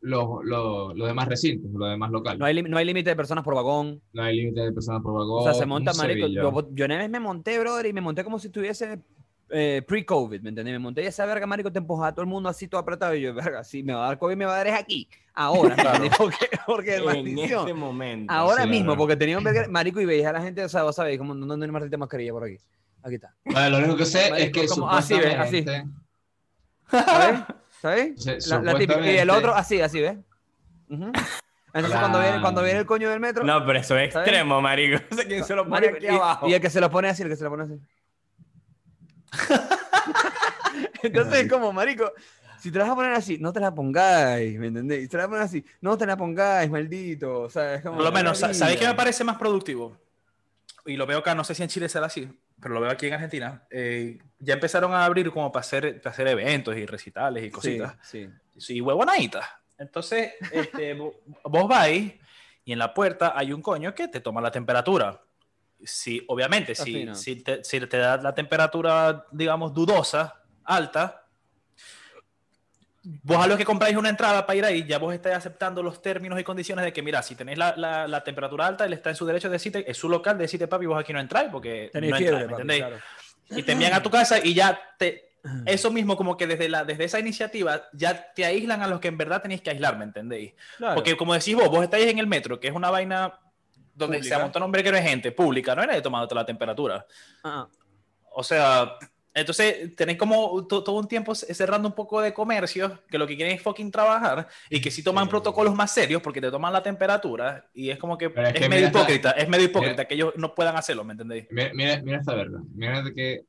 los, 0.00 0.44
los, 0.44 0.96
los 0.96 1.08
demás 1.08 1.26
recintos, 1.28 1.70
los 1.72 1.90
demás 1.90 2.10
locales. 2.10 2.38
No 2.38 2.46
hay, 2.46 2.62
no 2.62 2.76
hay 2.76 2.84
límite 2.84 3.10
de 3.10 3.16
personas 3.16 3.42
por 3.44 3.54
vagón. 3.54 4.00
No 4.12 4.22
hay 4.22 4.36
límite 4.36 4.60
de 4.60 4.72
personas 4.72 5.02
por 5.02 5.14
vagón. 5.14 5.40
O 5.40 5.42
sea, 5.42 5.54
se 5.54 5.66
monta, 5.66 5.92
marico. 5.94 6.28
Yo, 6.28 6.68
yo 6.72 6.84
una 6.84 6.98
vez 6.98 7.10
me 7.10 7.20
monté, 7.20 7.58
brother, 7.58 7.86
y 7.86 7.92
me 7.92 8.00
monté 8.00 8.22
como 8.22 8.38
si 8.38 8.46
estuviese 8.48 9.02
eh, 9.50 9.82
pre-COVID, 9.86 10.40
¿me 10.42 10.50
entendés? 10.50 10.72
Me 10.74 10.78
monté 10.78 11.02
y 11.02 11.06
esa 11.06 11.24
verga, 11.26 11.46
marico, 11.46 11.70
te 11.72 11.78
empujaba 11.78 12.08
a 12.08 12.12
todo 12.12 12.22
el 12.22 12.28
mundo 12.28 12.48
así 12.48 12.68
todo 12.68 12.80
apretado. 12.80 13.14
Y 13.14 13.22
yo, 13.22 13.34
verga, 13.34 13.64
si 13.64 13.82
me 13.82 13.92
va 13.94 14.04
a 14.04 14.08
dar 14.08 14.18
COVID, 14.18 14.36
me 14.36 14.44
va 14.44 14.54
a 14.54 14.56
dar 14.58 14.66
es 14.68 14.74
aquí, 14.74 15.08
ahora, 15.34 15.74
¿me 15.76 15.82
entendés? 15.82 16.12
Porque, 16.18 16.48
porque 16.66 16.90
es 16.94 16.98
En 17.00 17.04
maldición. 17.04 17.60
este 17.60 17.74
momento. 17.74 18.32
Ahora 18.32 18.64
sí, 18.64 18.68
mismo, 18.68 18.86
claro. 18.86 18.98
porque 18.98 19.16
tenía 19.16 19.38
un 19.38 19.44
verga, 19.44 19.66
marico, 19.68 20.00
y 20.00 20.04
veía 20.04 20.30
a 20.30 20.32
la 20.32 20.42
gente, 20.42 20.64
o 20.64 20.68
sea, 20.68 20.82
vos 20.82 20.94
sabéis, 20.96 21.18
como 21.18 21.34
no, 21.34 21.56
no 21.56 21.64
hay 21.64 21.70
maldita 21.70 21.96
mascarilla 21.96 22.32
por 22.32 22.44
aquí. 22.44 22.58
Aquí 23.02 23.14
está. 23.14 23.34
Lo 23.70 23.78
único 23.78 23.96
que 23.96 24.04
sé 24.04 24.30
es 24.42 24.50
que 24.50 24.66
como- 24.66 24.90
así, 24.90 25.14
ve, 25.18 25.34
así. 25.34 25.64
¿Sabes? 27.80 28.26
La, 28.48 28.60
la 28.62 28.74
típica. 28.78 29.00
Y 29.10 29.18
el 29.18 29.30
otro, 29.30 29.54
así, 29.54 29.80
así, 29.80 30.00
¿ves? 30.00 30.18
Entonces, 30.90 32.00
cuando, 32.00 32.18
viene, 32.20 32.40
cuando 32.40 32.62
viene 32.62 32.80
el 32.80 32.86
coño 32.86 33.10
del 33.10 33.20
metro. 33.20 33.44
No, 33.44 33.64
pero 33.64 33.78
eso 33.78 33.96
es 33.96 34.12
¿Sabes? 34.12 34.26
extremo, 34.28 34.60
marico. 34.60 34.98
O 35.10 35.14
sea, 35.14 35.24
¿quién 35.26 35.44
se 35.44 35.54
lo 35.54 35.62
pone 35.68 35.70
marico, 35.72 35.96
aquí 35.96 36.06
y, 36.06 36.08
abajo? 36.08 36.48
y 36.48 36.54
el 36.54 36.60
que 36.60 36.70
se 36.70 36.80
lo 36.80 36.90
pone 36.90 37.08
así, 37.08 37.22
el 37.22 37.28
que 37.28 37.36
se 37.36 37.44
lo 37.44 37.50
pone 37.50 37.64
así. 37.64 37.74
Entonces, 41.02 41.44
es 41.44 41.50
como, 41.50 41.72
marico, 41.72 42.12
si 42.58 42.70
te 42.70 42.78
la 42.78 42.84
vas 42.84 42.92
a 42.92 42.96
poner 42.96 43.12
así, 43.12 43.38
no 43.38 43.52
te 43.52 43.60
la 43.60 43.74
pongáis, 43.74 44.58
¿me 44.58 44.68
entendéis? 44.68 45.02
Si 45.02 45.08
te 45.08 45.16
la 45.16 45.22
vas 45.24 45.26
a 45.26 45.30
poner 45.30 45.44
así, 45.44 45.64
no 45.80 45.96
te 45.98 46.06
la 46.06 46.16
pongáis, 46.16 46.70
maldito. 46.70 47.42
O 47.42 47.50
sea, 47.50 47.74
es 47.74 47.82
como. 47.82 47.96
Por 47.96 48.04
lo 48.04 48.12
menos. 48.12 48.38
¿sabéis 48.38 48.78
qué 48.78 48.86
me 48.86 48.94
parece 48.94 49.24
más 49.24 49.36
productivo? 49.38 49.96
Y 50.86 50.96
lo 50.96 51.06
veo 51.06 51.18
acá, 51.18 51.34
no 51.34 51.44
sé 51.44 51.54
si 51.54 51.62
en 51.62 51.68
Chile 51.68 51.88
será 51.88 52.06
así, 52.06 52.28
pero 52.60 52.74
lo 52.74 52.80
veo 52.80 52.90
aquí 52.90 53.06
en 53.06 53.14
Argentina. 53.14 53.62
Eh, 53.70 54.18
ya 54.38 54.54
empezaron 54.54 54.92
a 54.94 55.04
abrir 55.04 55.30
como 55.30 55.52
para 55.52 55.60
hacer, 55.60 56.00
para 56.00 56.12
hacer 56.12 56.28
eventos 56.28 56.76
y 56.76 56.86
recitales 56.86 57.44
y 57.44 57.50
cositas. 57.50 57.96
sí. 58.02 58.28
Sí, 58.56 58.80
huevonaditas. 58.80 59.46
Entonces, 59.76 60.32
este, 60.50 60.96
vo- 60.98 61.14
vos 61.44 61.68
vais 61.68 62.12
y 62.64 62.72
en 62.72 62.78
la 62.80 62.92
puerta 62.92 63.34
hay 63.36 63.52
un 63.52 63.62
coño 63.62 63.94
que 63.94 64.08
te 64.08 64.20
toma 64.20 64.40
la 64.40 64.50
temperatura. 64.50 65.20
Si, 65.84 66.24
obviamente, 66.28 66.74
si, 66.74 67.08
si, 67.14 67.36
te, 67.36 67.62
si 67.62 67.80
te 67.86 67.96
da 67.98 68.16
la 68.16 68.34
temperatura, 68.34 69.24
digamos, 69.30 69.72
dudosa, 69.72 70.42
alta, 70.64 71.24
vos 73.22 73.38
a 73.38 73.46
lo 73.46 73.56
que 73.56 73.64
compráis 73.64 73.96
una 73.96 74.08
entrada 74.08 74.44
para 74.44 74.56
ir 74.56 74.64
ahí, 74.64 74.84
ya 74.86 74.98
vos 74.98 75.14
estáis 75.14 75.36
aceptando 75.36 75.82
los 75.82 76.02
términos 76.02 76.38
y 76.38 76.44
condiciones 76.44 76.84
de 76.84 76.92
que, 76.92 77.02
mira, 77.02 77.22
si 77.22 77.34
tenéis 77.36 77.56
la, 77.58 77.74
la- 77.76 78.06
la 78.08 78.24
temperatura 78.24 78.66
alta, 78.66 78.84
él 78.84 78.92
está 78.92 79.10
en 79.10 79.16
su 79.16 79.24
derecho 79.24 79.48
de 79.48 79.52
decirte, 79.54 79.90
es 79.90 79.96
su 79.96 80.08
local, 80.08 80.36
de 80.36 80.42
decirte, 80.42 80.66
papi, 80.66 80.86
vos 80.86 80.98
aquí 81.00 81.12
no 81.12 81.20
entráis 81.20 81.48
porque 81.50 81.90
Tenéis 81.92 82.10
no 82.12 82.16
fiebre, 82.18 82.42
entráis, 82.42 82.48
¿me 82.66 82.74
entendéis? 82.74 82.84
claro. 82.84 83.60
y 83.60 83.62
te 83.62 83.72
envían 83.72 83.92
a 83.94 84.02
tu 84.02 84.10
casa 84.10 84.38
y 84.44 84.52
ya 84.54 84.78
te 84.98 85.30
eso 85.66 85.90
mismo 85.92 86.16
como 86.16 86.36
que 86.36 86.46
desde 86.48 86.68
la 86.68 86.84
desde 86.84 87.04
esa 87.04 87.20
iniciativa 87.20 87.84
ya 87.92 88.32
te 88.34 88.44
aíslan 88.44 88.82
a 88.82 88.88
los 88.88 88.98
que 89.00 89.08
en 89.08 89.16
verdad 89.16 89.40
tenéis 89.40 89.62
que 89.62 89.70
aislar, 89.70 89.96
¿me 89.96 90.04
entendéis? 90.04 90.52
Claro. 90.76 90.96
Porque 90.96 91.16
como 91.16 91.32
decís 91.32 91.54
vos, 91.54 91.68
vos 91.68 91.84
estáis 91.84 92.08
en 92.08 92.18
el 92.18 92.26
metro, 92.26 92.58
que 92.58 92.66
es 92.68 92.74
una 92.74 92.90
vaina 92.90 93.38
donde 93.98 94.18
Pública. 94.18 94.36
se 94.36 94.40
amonta 94.40 94.58
un 94.58 94.62
hombre 94.64 94.82
que 94.82 94.90
no 94.90 94.96
es 94.96 95.04
gente 95.04 95.32
pública, 95.32 95.74
no 95.74 95.82
hay 95.82 95.88
nadie 95.88 96.02
tomándote 96.02 96.34
la 96.34 96.46
temperatura. 96.46 97.04
Ah, 97.44 97.68
O 98.40 98.42
sea, 98.44 98.94
entonces 99.34 99.94
tenéis 99.96 100.16
como 100.18 100.64
to- 100.66 100.82
todo 100.84 100.96
un 100.96 101.08
tiempo 101.08 101.34
cerrando 101.34 101.88
un 101.88 101.94
poco 101.94 102.20
de 102.20 102.32
comercios 102.32 102.92
que 103.10 103.18
lo 103.18 103.26
que 103.26 103.34
quieren 103.36 103.54
es 103.56 103.62
fucking 103.62 103.90
trabajar 103.90 104.46
y 104.70 104.80
que 104.80 104.90
sí 104.92 105.02
toman 105.02 105.24
Sí. 105.24 105.30
protocolos 105.30 105.74
más 105.74 105.90
serios 105.92 106.22
porque 106.22 106.40
te 106.40 106.50
toman 106.50 106.72
la 106.72 106.82
temperatura 106.82 107.68
y 107.74 107.90
es 107.90 107.98
como 107.98 108.16
que 108.16 108.30
Pero 108.30 108.46
es 108.48 108.54
es, 108.54 108.60
que 108.60 108.68
medio 108.68 108.86
mira 108.86 108.86
esta- 108.88 108.98
hipócrita, 109.00 109.30
es 109.32 109.48
medio 109.48 109.64
hipócrita 109.66 110.04
que 110.06 110.14
ellos 110.14 110.32
no 110.36 110.54
puedan 110.54 110.76
hacerlo, 110.76 111.02
¿me 111.04 111.12
entendéis? 111.12 111.46
Mira, 111.50 111.70
mira, 111.74 112.00
mira 112.02 112.18
esta 112.18 112.34
verga. 112.34 112.60
Mira 112.74 113.02
de 113.02 113.12
que 113.14 113.40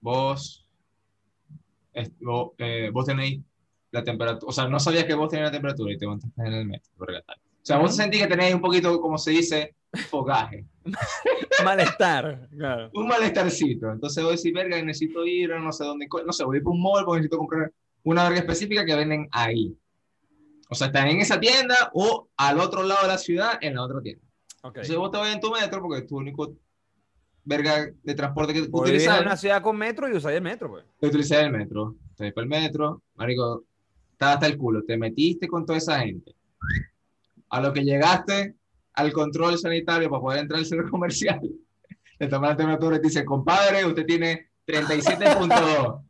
vos, 0.00 0.66
es- 1.92 2.12
vos, 2.20 2.52
eh, 2.58 2.90
vos 2.92 3.04
tenéis 3.06 3.40
la 3.90 4.04
temperatura, 4.04 4.48
o 4.48 4.52
sea, 4.52 4.68
no 4.68 4.78
sabías 4.78 5.04
que 5.04 5.14
vos 5.14 5.28
tenías 5.28 5.48
la 5.48 5.52
temperatura 5.52 5.92
y 5.92 5.98
te 5.98 6.06
montaste 6.06 6.40
en 6.40 6.52
el 6.52 6.64
metro. 6.66 6.90
O 6.98 7.04
sea, 7.62 7.78
vos 7.78 7.94
sentís 7.94 8.22
que 8.22 8.28
tenéis 8.28 8.54
un 8.54 8.60
poquito, 8.60 9.00
como 9.00 9.18
se 9.18 9.32
dice, 9.32 9.74
fogaje, 10.08 10.64
malestar. 11.64 12.48
Claro. 12.56 12.90
un 12.94 13.08
malestarcito. 13.08 13.90
Entonces 13.90 14.22
vos 14.22 14.36
decís, 14.36 14.52
verga, 14.52 14.80
necesito 14.82 15.24
ir 15.26 15.52
a 15.52 15.60
no 15.60 15.72
sé 15.72 15.84
dónde, 15.84 16.06
no 16.24 16.32
sé, 16.32 16.44
voy 16.44 16.56
a 16.56 16.58
ir 16.58 16.64
para 16.64 16.74
un 16.74 16.82
mall 16.82 17.04
porque 17.04 17.20
necesito 17.20 17.38
comprar 17.38 17.72
una 18.04 18.24
verga 18.24 18.40
específica 18.40 18.84
que 18.84 18.94
venden 18.94 19.28
ahí. 19.32 19.76
O 20.68 20.74
sea, 20.74 20.86
están 20.86 21.08
en 21.08 21.20
esa 21.20 21.40
tienda 21.40 21.90
o 21.94 22.28
al 22.36 22.60
otro 22.60 22.82
lado 22.82 23.02
de 23.02 23.08
la 23.08 23.18
ciudad 23.18 23.58
en 23.60 23.74
la 23.74 23.82
otra 23.82 24.00
tienda. 24.00 24.24
Ok. 24.62 24.76
Entonces 24.76 24.96
vos 24.96 25.10
te 25.10 25.18
vas 25.18 25.34
en 25.34 25.40
tu 25.40 25.50
metro 25.50 25.82
porque 25.82 25.98
es 25.98 26.06
tu 26.06 26.16
único 26.16 26.54
verga 27.44 27.90
de 28.02 28.14
transporte 28.14 28.52
que 28.52 28.60
vivís 28.60 28.72
en 28.74 28.80
utilizas. 28.80 29.20
una 29.22 29.36
ciudad 29.36 29.62
con 29.62 29.76
metro 29.76 30.08
y 30.08 30.12
usáis 30.12 30.36
el 30.36 30.42
metro, 30.42 30.68
pues. 30.70 30.84
Te 31.00 31.06
utilizas 31.08 31.38
el 31.42 31.50
metro, 31.50 31.96
te 32.16 32.24
vas 32.24 32.32
para 32.32 32.42
el 32.44 32.48
metro, 32.48 33.02
marico, 33.16 33.64
estaba 34.12 34.34
hasta 34.34 34.46
el 34.46 34.56
culo, 34.56 34.84
te 34.84 34.96
metiste 34.96 35.48
con 35.48 35.66
toda 35.66 35.78
esa 35.78 35.98
gente. 36.00 36.34
A 37.48 37.60
lo 37.60 37.72
que 37.72 37.82
llegaste 37.82 38.54
al 38.94 39.12
control 39.12 39.58
sanitario 39.58 40.10
para 40.10 40.20
poder 40.20 40.40
entrar 40.40 40.58
al 40.58 40.66
centro 40.66 40.90
comercial, 40.90 41.40
te 42.18 42.26
toman 42.28 42.50
la 42.50 42.56
temperatura 42.56 42.96
y 42.96 43.00
te 43.00 43.08
dicen, 43.08 43.24
compadre, 43.24 43.84
usted 43.84 44.04
tiene 44.04 44.50
37.2. 44.66 46.04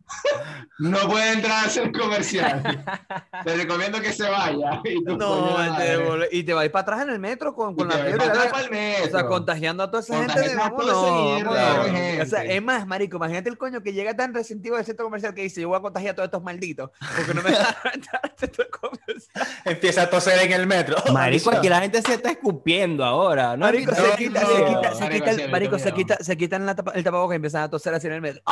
No 0.79 0.99
puede 1.09 1.33
entrar 1.33 1.65
al 1.65 1.71
centro 1.71 2.03
comercial. 2.05 2.63
Te 3.45 3.57
recomiendo 3.57 4.01
que 4.01 4.13
se 4.13 4.29
vaya. 4.29 4.81
Y 4.85 5.05
tú, 5.05 5.17
No, 5.17 5.53
madre. 5.53 5.85
te 5.87 5.99
devol- 5.99 6.29
y 6.31 6.43
te 6.43 6.53
vais 6.55 6.71
para 6.71 6.83
atrás 6.83 7.03
en 7.03 7.11
el 7.11 7.19
metro 7.19 7.55
con, 7.55 7.75
con 7.77 7.89
la 7.89 7.95
O 7.97 9.09
sea, 9.11 9.27
contagiando 9.27 9.83
a 9.83 9.91
toda 9.91 10.03
esa 10.03 10.17
gente. 10.19 10.41
De- 10.41 10.61
a 10.61 10.71
mierda. 10.71 12.23
O 12.23 12.27
sea, 12.27 12.45
es 12.45 12.63
más, 12.63 12.87
marico, 12.87 13.17
imagínate 13.17 13.49
el 13.49 13.59
coño 13.59 13.83
que 13.83 13.93
llega 13.93 14.15
tan 14.17 14.35
resentido 14.35 14.77
del 14.77 14.85
centro 14.85 15.05
comercial 15.07 15.35
que 15.35 15.43
dice, 15.43 15.61
yo 15.61 15.69
voy 15.69 15.79
a 15.79 15.83
contagiar 15.83 16.13
a 16.13 16.17
todos 16.17 16.27
estos 16.27 16.43
malditos 16.43 16.91
porque 17.17 17.35
no 17.35 17.43
me 17.43 17.51
dejaron 17.51 17.93
entrar 17.95 18.21
al 18.23 18.33
centro 18.37 18.67
comercial. 18.71 19.47
Empieza 19.65 20.03
a 20.03 20.11
toser 20.11 20.39
en 20.47 20.53
el 20.53 20.67
metro. 20.67 20.97
Marico, 21.13 21.51
aquí 21.51 21.69
la 21.69 21.81
gente 21.81 22.03
se 22.03 22.15
está 22.15 22.31
escupiendo 22.31 23.05
ahora. 23.05 23.57
¿no? 23.57 23.67
Marico, 23.67 23.95
se 23.95 24.17
quita, 24.17 24.41
se 24.41 24.65
quita, 24.65 24.95
se 24.95 25.09
quita, 25.11 25.49
marico, 25.49 25.79
se 25.79 25.91
se 26.21 26.37
quitan 26.37 26.67
la 26.67 26.75
tapa- 26.75 26.93
el 26.95 27.05
tapabocas 27.05 27.35
y 27.35 27.37
empiezan 27.37 27.63
a 27.63 27.71
toser 27.71 27.95
así 27.95 28.07
en 28.07 28.15
el 28.15 28.21
metro. 28.21 28.43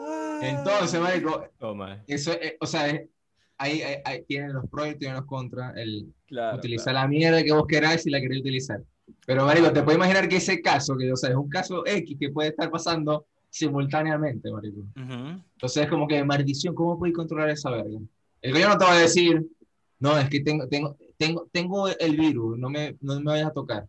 ¡Ah! 0.00 0.40
Entonces, 0.42 1.00
marico, 1.00 1.44
Toma. 1.58 2.02
eso, 2.06 2.32
eh, 2.32 2.56
o 2.60 2.66
sea, 2.66 2.88
es- 2.88 3.08
ahí, 3.58 3.82
ahí- 3.82 4.00
ahí 4.04 4.24
tienen 4.24 4.52
los 4.52 4.68
pros 4.68 4.88
y 4.88 4.94
tienen 4.94 5.16
los 5.16 5.26
contras. 5.26 5.76
El, 5.76 6.12
Claro, 6.26 6.58
utilizar 6.58 6.94
la 6.94 7.08
mierda 7.08 7.42
que 7.42 7.52
vos 7.52 7.66
queráis 7.66 8.02
si 8.02 8.10
la 8.10 8.20
queréis 8.20 8.40
utilizar. 8.42 8.82
Pero, 9.26 9.46
marico, 9.46 9.72
te 9.72 9.82
puedes 9.82 9.96
imaginar 9.96 10.28
que 10.28 10.36
ese 10.36 10.60
caso, 10.60 10.96
que 10.96 11.10
o 11.10 11.16
sea, 11.16 11.30
es 11.30 11.36
un 11.36 11.48
caso 11.48 11.84
X 11.86 12.16
que 12.20 12.28
puede 12.30 12.50
estar 12.50 12.70
pasando 12.70 13.26
simultáneamente, 13.50 14.50
marico. 14.50 14.80
Ujú. 14.80 15.42
Entonces 15.54 15.84
es 15.84 15.88
como 15.88 16.06
que, 16.06 16.22
maldición, 16.22 16.74
¿cómo 16.74 16.98
podéis 16.98 17.16
controlar 17.16 17.48
esa 17.50 17.70
verga? 17.70 17.98
El 18.42 18.52
coño 18.52 18.68
no 18.68 18.78
te 18.78 18.84
va 18.84 18.92
a 18.92 18.98
decir, 18.98 19.44
no, 19.98 20.16
es 20.18 20.28
que 20.28 20.40
tengo, 20.40 20.68
tengo, 20.68 20.96
tengo, 21.16 21.48
tengo 21.50 21.88
el 21.88 22.16
virus, 22.16 22.58
no 22.58 22.68
me, 22.70 22.96
no 23.00 23.18
me 23.20 23.24
vayas 23.32 23.48
a 23.48 23.52
tocar. 23.52 23.88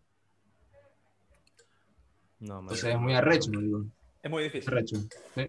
No. 2.40 2.60
Entonces 2.60 2.84
es 2.94 2.98
muy 2.98 3.12
arrecho. 3.14 3.50
Es 4.22 4.30
muy 4.30 4.42
difícil. 4.44 4.70
Arrecho. 4.72 4.96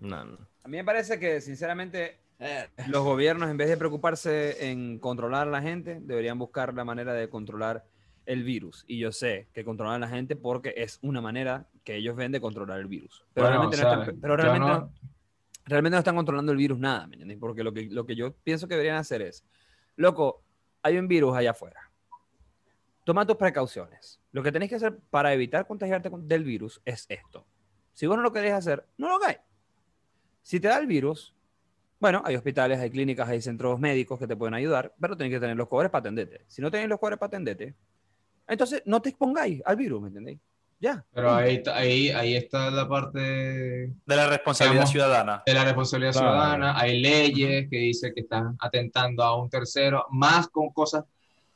No, 0.02 0.24
no. 0.26 0.38
A 0.64 0.68
mí 0.68 0.78
me 0.78 0.84
parece 0.84 1.20
que, 1.20 1.42
sinceramente, 1.42 2.20
los 2.88 3.04
gobiernos, 3.04 3.50
en 3.50 3.58
vez 3.58 3.70
de 3.70 3.78
preocuparse 3.78 4.70
en 4.70 5.00
controlar 5.00 5.48
a 5.48 5.52
la 5.52 5.62
gente, 5.62 6.00
deberían 6.02 6.38
buscar 6.40 6.74
la 6.74 6.84
manera 6.86 7.14
de 7.14 7.30
controlar 7.30 7.86
el 8.26 8.44
virus. 8.44 8.84
Y 8.88 9.00
yo 9.00 9.12
sé 9.12 9.48
que 9.54 9.66
controlan 9.66 9.96
a 10.04 10.08
la 10.08 10.14
gente 10.16 10.36
porque 10.36 10.74
es 10.78 11.00
una 11.02 11.22
manera 11.22 11.68
que 11.84 11.96
ellos 11.96 12.16
ven 12.16 12.32
de 12.32 12.40
controlar 12.40 12.80
el 12.80 12.88
virus. 12.88 13.26
Pero 13.34 13.48
Bueno, 13.48 13.62
realmente, 13.72 13.86
o 13.86 13.96
no, 13.96 14.02
están, 14.04 14.20
pero 14.22 14.38
realmente, 14.38 14.68
no- 14.68 14.80
no- 14.80 14.92
realmente 15.66 15.96
no 15.96 16.00
están 16.00 16.16
controlando 16.16 16.52
el 16.52 16.58
virus 16.58 16.80
nada, 16.80 17.08
¿me 17.08 17.16
entiendes? 17.16 17.38
Porque 17.40 17.64
lo 17.64 17.74
que, 17.74 17.84
lo 17.90 18.06
que 18.06 18.16
yo 18.16 18.34
pienso 18.44 18.68
que 18.68 18.76
deberían 18.76 18.98
hacer 18.98 19.22
es, 19.24 19.44
loco, 19.96 20.44
hay 20.84 20.98
un 20.98 21.08
virus 21.08 21.36
allá 21.36 21.52
afuera. 21.52 21.91
Toma 23.12 23.26
tus 23.26 23.36
precauciones. 23.36 24.22
Lo 24.32 24.42
que 24.42 24.54
tenés 24.54 24.70
que 24.70 24.76
hacer 24.76 24.98
para 25.10 25.34
evitar 25.34 25.68
contagiarte 25.68 26.10
con- 26.10 26.30
del 26.30 26.46
virus 26.46 26.82
es 26.86 27.06
esto. 27.10 27.46
Si 27.92 28.08
vos 28.08 28.16
no 28.16 28.24
lo 28.24 28.32
querés 28.32 28.54
hacer, 28.54 28.86
no 28.98 29.10
lo 29.10 29.16
hagáis. 29.16 29.40
Si 30.42 30.62
te 30.62 30.70
da 30.70 30.78
el 30.78 30.88
virus, 30.88 31.36
bueno, 32.00 32.22
hay 32.24 32.38
hospitales, 32.38 32.80
hay 32.80 32.90
clínicas, 32.90 33.28
hay 33.28 33.42
centros 33.42 33.78
médicos 33.82 34.18
que 34.18 34.28
te 34.28 34.38
pueden 34.38 34.54
ayudar, 34.54 34.94
pero 34.98 35.18
tenés 35.18 35.34
que 35.34 35.42
tener 35.42 35.58
los 35.58 35.68
cobres 35.68 35.92
para 35.92 36.00
atenderte. 36.00 36.46
Si 36.48 36.62
no 36.62 36.72
tenéis 36.72 36.88
los 36.88 37.02
cobres 37.02 37.20
para 37.20 37.28
atenderte, 37.28 37.76
entonces 38.48 38.82
no 38.86 39.02
te 39.02 39.10
expongáis 39.10 39.62
al 39.66 39.76
virus, 39.76 40.02
¿me 40.04 40.08
entendéis? 40.08 40.40
Ya. 40.80 41.04
Pero 41.14 41.36
ahí, 41.36 41.56
está- 41.56 41.76
ahí, 41.76 42.10
ahí 42.12 42.36
está 42.38 42.72
la 42.72 42.88
parte 42.88 43.20
de 43.20 43.88
De 44.06 44.16
la 44.16 44.30
responsabilidad 44.30 44.86
Digamos, 44.86 44.90
ciudadana. 44.90 45.44
la 45.46 45.66
responsabilidad 45.66 46.14
Claro. 46.14 46.28
ciudadana. 46.32 46.80
Hay 46.80 47.02
leyes 47.02 47.68
que 47.70 47.78
dicen 47.78 48.14
que 48.16 48.22
están 48.22 48.56
atentando 48.58 49.22
a 49.22 49.36
un 49.36 49.50
tercero, 49.50 50.06
más 50.12 50.48
con 50.48 50.70
cosas 50.70 51.04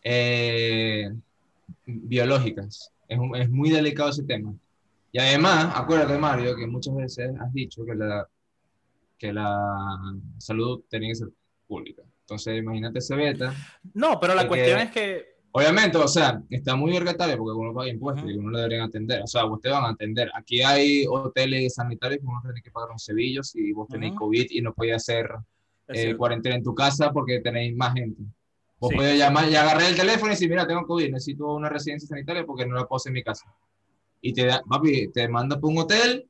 eh, 0.04 1.10
biológicas. 1.86 2.91
Es, 3.08 3.17
un- 3.19 3.36
es 3.36 3.49
muy 3.49 3.69
delicado 3.69 4.10
ese 4.10 4.23
tema. 4.23 4.54
Y 5.12 5.19
además, 5.19 5.71
acuérdate, 5.75 6.17
Mario, 6.17 6.56
que 6.56 6.67
muchas 6.67 6.95
veces 6.95 7.32
has 7.39 7.54
dicho 7.54 7.86
que 7.86 7.95
la, 7.95 8.28
que 9.17 9.32
la 9.32 9.58
salud 10.38 10.82
tenía 10.89 11.10
que 11.10 11.15
ser 11.15 11.30
pública. 11.67 12.04
Entonces, 12.21 12.58
imagínate 12.58 12.99
ese 12.99 13.15
beta. 13.15 13.54
No, 13.93 14.19
pero 14.19 14.36
la 14.36 14.47
cuestión 14.47 14.80
es 14.80 14.91
que 14.91 15.36
Obviamente, 15.58 15.97
o 15.97 16.06
sea, 16.10 16.41
está 16.49 16.75
muy 16.75 16.91
vergatario 16.91 17.38
porque 17.38 17.58
uno 17.58 17.73
paga 17.73 17.88
impuestos 17.88 18.25
Ujú. 18.25 18.34
y 18.34 18.38
uno 18.38 18.49
lo 18.49 18.58
deberían 18.58 18.82
atender. 18.89 19.21
O 19.23 19.28
sea, 19.28 19.45
ustedes 19.45 19.73
van 19.73 19.86
a 19.86 19.89
atender. 19.91 20.30
Aquí 20.36 20.62
hay 20.62 21.06
hoteles 21.08 21.75
sanitarios 21.75 22.19
que 22.19 22.28
uno 22.28 22.41
tiene 22.43 22.62
que 22.62 22.71
pagar 22.71 22.89
un 22.91 22.99
cebillo 22.99 23.41
si 23.41 23.71
vos 23.71 23.88
tenéis 23.88 24.12
Ujú. 24.15 24.25
COVID 24.25 24.47
y 24.49 24.62
no 24.62 24.73
podéis 24.73 24.95
hacer 24.97 25.30
eh, 25.88 26.13
cuarentena 26.17 26.56
en 26.56 26.63
tu 26.63 26.75
casa 26.75 27.10
porque 27.13 27.39
tenéis 27.39 27.73
más 27.73 27.93
gente. 27.93 28.21
Vos 28.86 28.91
Sí. 28.91 28.98
podés 28.98 29.17
llamar 29.17 29.50
y 29.50 29.56
agarrar 29.56 29.89
el 29.89 29.95
teléfono 29.95 30.28
y 30.28 30.36
decir, 30.36 30.50
mira, 30.50 30.67
tengo 30.67 30.86
COVID, 30.86 31.12
necesito 31.12 31.54
una 31.54 31.69
residencia 31.69 32.08
sanitaria 32.08 32.45
porque 32.45 32.65
no 32.65 32.76
la 32.76 32.86
puedo 32.86 32.98
hacer 32.98 33.10
en 33.10 33.15
mi 33.15 33.24
casa. 33.24 33.45
Y 34.21 34.34
te 34.34 34.45
da, 34.45 34.62
papi, 34.67 35.08
te 35.12 35.28
manda 35.28 35.60
por 35.60 35.71
un 35.71 35.80
hotel, 35.80 36.28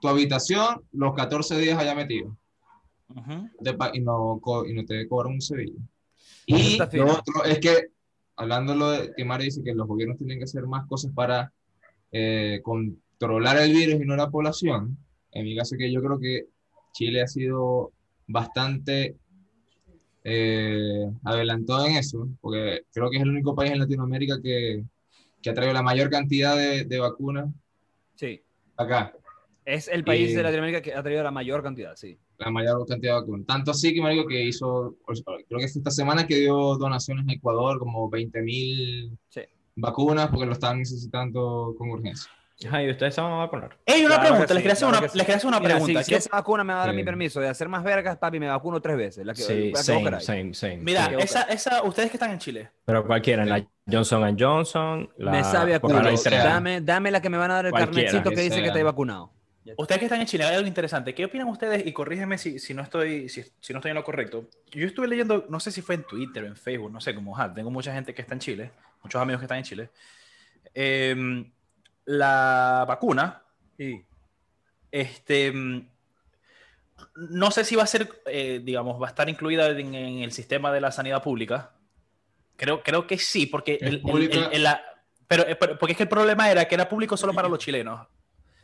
tu 0.00 0.08
habitación, 0.08 0.82
los 0.92 1.14
14 1.14 1.58
días 1.58 1.78
allá 1.78 1.94
metido. 1.94 2.36
Y, 3.92 4.00
no, 4.00 4.40
y 4.66 4.72
no 4.72 4.84
te 4.84 5.08
cobran 5.08 5.32
un. 5.32 5.38
Eso 5.38 5.54
Y 6.46 6.78
lo 6.96 7.12
otro 7.12 7.44
es 7.44 7.58
que, 7.58 7.88
hablando 8.36 8.74
lo 8.74 8.90
de 8.92 9.12
que 9.16 9.24
Mario 9.24 9.44
dice 9.46 9.62
que 9.62 9.74
los 9.74 9.86
gobiernos 9.86 10.16
tienen 10.16 10.38
que 10.38 10.44
hacer 10.44 10.66
más 10.66 10.86
cosas 10.86 11.12
para 11.14 11.52
eh, 12.12 12.60
controlar 12.62 13.58
el 13.58 13.72
virus 13.72 14.00
y 14.00 14.06
no 14.06 14.16
la 14.16 14.30
población, 14.30 14.96
en 15.32 15.44
mi 15.44 15.56
caso 15.56 15.76
que 15.78 15.92
yo 15.92 16.00
creo 16.00 16.18
que 16.18 16.46
Chile 16.92 17.22
ha 17.22 17.26
sido 17.26 17.92
bastante 18.26 19.16
eh, 20.24 21.06
adelantado 21.24 21.86
en 21.86 21.96
eso, 21.96 22.28
porque 22.40 22.82
creo 22.92 23.10
que 23.10 23.16
es 23.16 23.22
el 23.22 23.30
único 23.30 23.54
país 23.54 23.72
en 23.72 23.78
Latinoamérica 23.78 24.40
que, 24.42 24.84
que 25.42 25.50
ha 25.50 25.54
traído 25.54 25.72
la 25.74 25.82
mayor 25.82 26.10
cantidad 26.10 26.56
de, 26.56 26.84
de 26.84 26.98
vacunas 26.98 27.48
Sí. 28.14 28.42
acá. 28.76 29.12
Es 29.64 29.88
el 29.88 30.04
país 30.04 30.30
Y- 30.30 30.34
de 30.34 30.42
Latinoamérica 30.42 30.82
que 30.82 30.94
ha 30.94 31.02
traído 31.02 31.22
la 31.22 31.30
mayor 31.30 31.62
cantidad, 31.62 31.94
sí. 31.96 32.18
la 32.38 32.50
mayor 32.50 32.86
cantidad 32.86 33.14
de 33.14 33.20
vacunas. 33.20 33.46
Tanto 33.46 33.70
así 33.70 33.94
que, 33.94 34.00
marico, 34.00 34.26
que 34.26 34.42
hizo, 34.44 34.96
creo 35.06 35.60
que 35.60 35.68
fue 35.68 35.78
esta 35.80 35.90
semana 35.90 36.26
que 36.26 36.36
dio 36.36 36.76
donaciones 36.76 37.26
a 37.28 37.32
Ecuador, 37.32 37.78
como 37.78 38.08
20 38.10 38.42
mil 38.42 39.16
Sí. 39.28 39.42
vacunas, 39.76 40.28
porque 40.28 40.46
lo 40.46 40.52
estaban 40.52 40.78
necesitando 40.78 41.74
con 41.78 41.90
urgencia. 41.90 42.30
Ay, 42.70 42.90
ustedes 42.90 43.14
se 43.14 43.20
van 43.22 43.32
a 43.32 43.36
vacunar. 43.36 43.78
Ey, 43.86 44.00
una 44.04 44.16
Claro 44.16 44.22
pregunta, 44.30 44.52
les 44.54 44.62
quería 44.62 44.72
hacer 44.74 44.88
claro 44.88 44.98
una, 44.98 45.06
que 45.06 45.12
sí. 45.12 45.16
les 45.18 45.26
quería 45.26 45.36
hacer 45.38 45.48
una 45.48 45.60
Mira, 45.60 45.70
pregunta. 45.76 46.00
si, 46.00 46.04
si 46.04 46.10
¿Qué- 46.10 46.18
esa 46.18 46.30
vacuna 46.30 46.62
me 46.62 46.74
va 46.74 46.82
a 46.82 46.84
dar 46.86 46.90
Sí. 46.94 46.96
mi 46.96 47.04
permiso 47.04 47.40
de 47.40 47.48
hacer 47.48 47.68
más 47.70 47.82
vergas, 47.82 48.18
papi, 48.18 48.38
me 48.38 48.48
vacuno 48.48 48.80
tres 48.82 48.96
veces. 48.98 49.24
La 49.24 49.32
que, 49.32 49.40
Sí, 49.42 49.52
la 49.54 49.60
que 49.62 49.70
vos 49.70 49.80
same, 49.86 50.20
same, 50.20 50.54
same. 50.54 50.76
Mira, 50.76 51.06
Sí, 51.08 51.14
esa, 51.20 51.42
esa, 51.44 51.82
ustedes 51.84 52.10
que 52.10 52.16
están 52.18 52.32
en 52.32 52.38
Chile, 52.38 52.68
Pero 52.84 53.06
cualquiera, 53.06 53.46
la 53.46 53.66
Johnson 53.90 54.36
Johnson, 54.38 55.10
la... 55.16 55.30
me 55.30 55.42
sabe 55.44 55.74
a 55.74 55.80
culo. 55.80 56.00
Dame, 56.30 56.82
dame 56.82 57.10
la 57.10 57.22
que 57.22 57.30
me 57.30 57.38
van 57.38 57.50
a 57.50 57.54
dar 57.54 57.66
el 57.66 57.70
Cualquiera, 57.70 58.08
carnetcito 58.08 58.28
que 58.30 58.36
que 58.36 58.42
dice 58.42 58.60
que 58.60 58.66
estáis 58.66 58.84
vacunado. 58.84 59.32
ustedes 59.78 59.98
que 59.98 60.04
están 60.04 60.20
en 60.20 60.26
Chile, 60.26 60.44
hay 60.44 60.56
algo 60.56 60.68
interesante. 60.68 61.14
¿Qué 61.14 61.24
opinan 61.24 61.48
ustedes? 61.48 61.86
Y 61.86 61.92
corrígeme 61.94 62.36
si, 62.36 62.58
si 62.58 62.74
no 62.74 62.82
estoy, 62.82 63.30
si, 63.30 63.42
si 63.60 63.72
no 63.72 63.78
estoy 63.78 63.90
en 63.92 63.94
lo 63.94 64.04
correcto. 64.04 64.44
Yo 64.70 64.86
estuve 64.86 65.08
leyendo, 65.08 65.46
no 65.48 65.60
sé 65.60 65.70
si 65.72 65.80
fue 65.80 65.94
en 65.94 66.02
Twitter 66.04 66.44
o 66.44 66.46
en 66.46 66.56
Facebook, 66.56 66.92
no 66.92 67.00
sé, 67.00 67.14
como 67.14 67.34
ajá, 67.34 67.54
tengo 67.54 67.70
mucha 67.70 67.92
gente 67.94 68.12
que 68.12 68.20
está 68.20 68.34
en 68.34 68.40
Chile, 68.40 68.70
muchos 69.02 69.18
amigos 69.22 69.40
que 69.40 69.44
están 69.46 69.58
en 69.58 69.64
Chile. 69.64 69.88
Em, 70.74 71.50
la 72.10 72.84
vacuna, 72.88 73.42
Sí. 73.78 74.04
este, 74.90 75.52
no 77.14 77.50
sé 77.50 77.64
si 77.64 77.76
va 77.76 77.84
a 77.84 77.86
ser, 77.86 78.08
eh, 78.26 78.60
digamos, 78.62 79.00
va 79.00 79.06
a 79.06 79.10
estar 79.10 79.28
incluida 79.28 79.68
en, 79.68 79.94
en 79.94 80.18
el 80.22 80.32
sistema 80.32 80.72
de 80.72 80.80
la 80.80 80.90
sanidad 80.92 81.22
pública. 81.22 81.72
Creo, 82.56 82.82
creo 82.82 83.06
que 83.06 83.16
sí, 83.18 83.46
porque 83.46 83.74
Es 83.80 83.82
el- 83.82 83.94
el- 83.94 84.00
pública. 84.02 84.38
el- 84.38 84.52
el- 84.54 84.62
la- 84.64 84.82
pero, 85.26 85.46
eh, 85.46 85.56
pero- 85.56 85.78
porque 85.78 85.92
es 85.92 85.96
que 85.96 86.02
el 86.02 86.08
problema 86.08 86.50
era 86.50 86.66
que 86.66 86.74
era 86.74 86.88
público 86.88 87.16
solo 87.16 87.32
para 87.32 87.48
los 87.48 87.58
chilenos. 87.58 88.06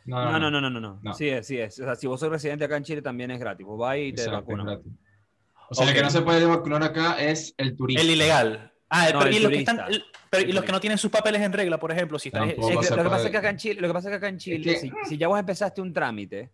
No, 0.04 0.38
no, 0.38 0.50
no, 0.50 0.60
no, 0.60 0.70
no, 0.70 0.80
no. 0.80 1.00
No. 1.02 1.14
Sí 1.14 1.28
es, 1.28 1.46
sí 1.46 1.58
es. 1.58 1.78
O 1.80 1.84
sea, 1.84 1.94
si 1.96 2.06
vos 2.06 2.20
sos 2.20 2.28
residente 2.28 2.64
acá 2.64 2.76
en 2.76 2.84
Chile 2.84 3.02
también 3.02 3.30
es 3.30 3.40
gratis. 3.40 3.66
Vos 3.66 3.78
vas 3.78 3.96
y 3.98 4.12
te 4.12 4.22
Exacto, 4.24 4.54
gratis. 4.54 4.92
O 5.68 5.74
sea, 5.74 5.88
el 5.88 5.94
que 5.94 6.02
no 6.02 6.10
se 6.10 6.22
puede 6.22 6.44
vacunar 6.46 6.82
acá 6.82 7.16
es 7.20 7.54
el 7.58 7.76
turista. 7.76 8.02
El 8.02 8.10
ilegal. 8.10 8.72
Ah, 8.88 9.08
No, 9.12 9.18
pero, 9.20 9.30
y, 9.30 9.34
los 9.34 9.42
que 9.42 9.48
turista. 9.48 9.72
están, 9.72 9.92
el- 9.92 10.04
pero, 10.30 10.48
y 10.48 10.52
los 10.52 10.64
que 10.64 10.72
no 10.72 10.80
tienen 10.80 10.98
sus 10.98 11.10
papeles 11.10 11.40
en 11.42 11.52
regla, 11.52 11.78
por 11.78 11.90
ejemplo, 11.90 12.18
si 12.18 12.28
están. 12.28 12.50
Es 12.50 12.56
lo, 12.58 12.68
que 12.68 12.76
pasa 13.10 13.24
es 13.24 13.30
que 13.30 13.36
acá 13.38 13.50
en 13.50 13.56
Chile, 13.56 13.80
lo 13.80 13.88
que 13.88 13.94
pasa 13.94 14.08
es 14.08 14.12
que 14.12 14.16
acá 14.16 14.28
en 14.28 14.38
Chile, 14.38 14.60
que- 14.62 14.76
si, 14.78 14.90
si 15.08 15.16
ya 15.18 15.28
vos 15.28 15.38
empezaste 15.38 15.80
un 15.80 15.92
trámite, 15.92 16.50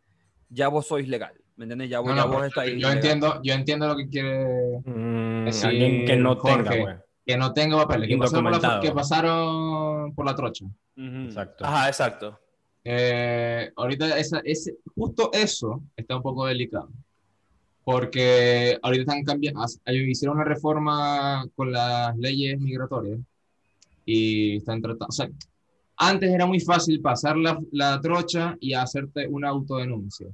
ya 0.48 0.68
vos 0.68 0.86
sois 0.86 1.06
legal. 1.08 1.34
¿Me 1.56 1.64
entiendes? 1.64 1.90
Ya 1.90 2.00
vos, 2.00 2.10
No, 2.10 2.16
ya 2.16 2.24
no, 2.24 2.32
vos 2.32 2.46
estáis 2.46 2.70
yo 2.72 2.76
legal. 2.78 2.94
entiendo, 2.94 3.40
yo 3.42 3.52
entiendo 3.54 3.86
lo 3.86 3.96
que 3.96 4.08
quiere 4.08 4.46
Mm, 4.84 5.50
Sí, 5.52 5.66
alguien 5.66 6.06
que 6.06 6.16
no 6.16 6.36
Jorge. 6.36 6.62
tenga, 6.70 6.76
güey. 6.82 6.96
que 7.26 7.36
no 7.36 7.52
tenga 7.52 7.76
papeles, 7.76 8.08
que 8.08 8.16
pasaron, 8.16 8.42
por 8.44 8.50
la, 8.52 8.56
Indocumentado. 8.56 8.82
que 8.82 8.92
pasaron 8.92 10.14
por 10.14 10.24
la 10.26 10.34
trocha. 10.34 10.64
Exacto. 10.96 11.64
Ajá, 11.64 11.88
exacto. 11.88 12.38
Eh, 12.84 13.70
ahorita 13.76 14.18
esa, 14.18 14.40
ese, 14.44 14.74
justo 14.96 15.30
eso 15.32 15.82
está 15.96 16.16
un 16.16 16.22
poco 16.22 16.46
delicado. 16.46 16.88
Porque 17.84 18.78
ahorita 18.80 19.02
están 19.02 19.24
cambiando, 19.24 19.64
hicieron 19.86 20.36
una 20.36 20.44
reforma 20.44 21.44
con 21.56 21.72
las 21.72 22.16
leyes 22.16 22.60
migratorias 22.60 23.18
y 24.04 24.56
están 24.56 24.80
tratando, 24.80 25.06
o 25.08 25.12
sea, 25.12 25.28
antes 25.96 26.30
era 26.30 26.46
muy 26.46 26.60
fácil 26.60 27.00
pasar 27.00 27.36
la, 27.36 27.60
la 27.72 28.00
trocha 28.00 28.56
y 28.60 28.72
hacerte 28.74 29.26
una 29.28 29.48
autodenuncia. 29.48 30.28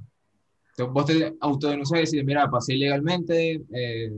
Entonces, 0.71 0.93
vos 0.93 1.05
te 1.05 1.37
autodenuncias 1.41 1.99
y 1.99 2.17
decís, 2.17 2.25
mira, 2.25 2.49
pasé 2.49 2.75
ilegalmente, 2.75 3.61
eh, 3.73 4.11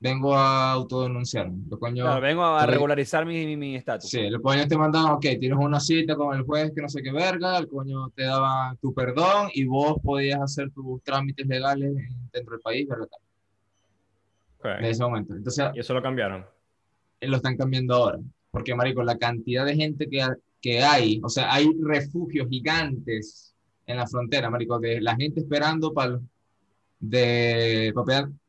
vengo 0.00 0.34
a 0.36 0.72
autodenunciarme. 0.72 1.64
Lo 1.68 1.78
coño- 1.78 2.04
Claro, 2.04 2.20
vengo 2.20 2.44
a 2.44 2.64
regularizar 2.66 3.26
mi 3.26 3.44
mi- 3.46 3.56
mi 3.56 3.74
estatus. 3.76 4.08
Sí, 4.10 4.20
el 4.20 4.40
coño 4.40 4.66
te 4.68 4.76
mandaban, 4.78 5.12
ok, 5.12 5.22
tienes 5.40 5.58
una 5.58 5.80
cita 5.80 6.14
con 6.14 6.36
el 6.36 6.42
juez 6.44 6.72
que 6.74 6.80
no 6.82 6.88
sé 6.88 7.02
qué 7.02 7.10
verga, 7.12 7.58
el 7.58 7.68
coño 7.68 8.08
te 8.10 8.22
daba 8.24 8.76
tu 8.80 8.94
perdón 8.94 9.48
y 9.54 9.64
vos 9.64 9.96
podías 10.02 10.40
hacer 10.40 10.70
tus 10.70 11.02
trámites 11.02 11.46
legales 11.46 11.90
en- 11.96 12.30
dentro 12.32 12.52
del 12.52 12.60
país, 12.60 12.86
¿verdad? 12.88 13.08
En 14.78 14.84
ese 14.84 15.02
momento. 15.02 15.34
Entonces, 15.34 15.66
Y 15.74 15.80
eso 15.80 15.94
lo 15.94 16.02
cambiaron. 16.02 16.44
eh, 17.20 17.28
lo 17.28 17.36
están 17.36 17.56
cambiando 17.56 17.94
ahora. 17.94 18.18
Porque, 18.50 18.74
marico, 18.74 19.02
la 19.02 19.18
cantidad 19.18 19.64
de 19.64 19.74
gente 19.76 20.08
que, 20.08 20.26
que 20.60 20.82
hay, 20.82 21.20
o 21.22 21.28
sea, 21.28 21.52
hay 21.52 21.68
refugios 21.82 22.48
gigantes 22.48 23.54
en 23.86 23.96
la 23.96 24.06
frontera, 24.06 24.50
marico, 24.50 24.78
de 24.78 25.00
la 25.00 25.16
gente 25.16 25.40
esperando 25.40 25.92
para 25.92 26.18
de 27.00 27.92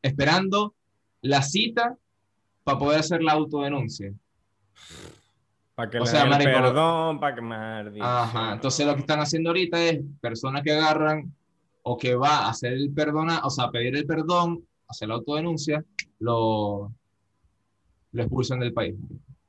esperando 0.02 0.74
la 1.22 1.42
cita 1.42 1.96
para 2.64 2.78
poder 2.78 3.00
hacer 3.00 3.22
la 3.22 3.32
autodenuncia. 3.32 4.12
Para 5.74 5.90
que 5.90 5.98
O 5.98 6.04
le 6.04 6.06
sea, 6.10 6.24
den 6.24 6.32
el 6.32 6.38
marico- 6.38 6.60
perdón, 6.62 7.20
para 7.20 7.34
que 7.34 7.40
me 7.42 8.00
Ajá, 8.00 8.52
entonces 8.52 8.86
lo 8.86 8.94
que 8.94 9.00
están 9.00 9.20
haciendo 9.20 9.50
ahorita 9.50 9.82
es 9.82 10.00
personas 10.20 10.62
que 10.62 10.72
agarran 10.72 11.34
o 11.82 11.96
que 11.96 12.14
va 12.14 12.40
a 12.46 12.50
hacer 12.50 12.72
el 12.74 12.90
perdona, 12.92 13.40
o 13.44 13.50
sea, 13.50 13.64
a 13.64 13.70
pedir 13.70 13.96
el 13.96 14.06
perdón, 14.06 14.66
hacer 14.88 15.08
la 15.08 15.14
autodenuncia, 15.14 15.82
lo, 16.18 16.92
lo 18.12 18.22
expulsan 18.22 18.60
del 18.60 18.72
país. 18.74 18.94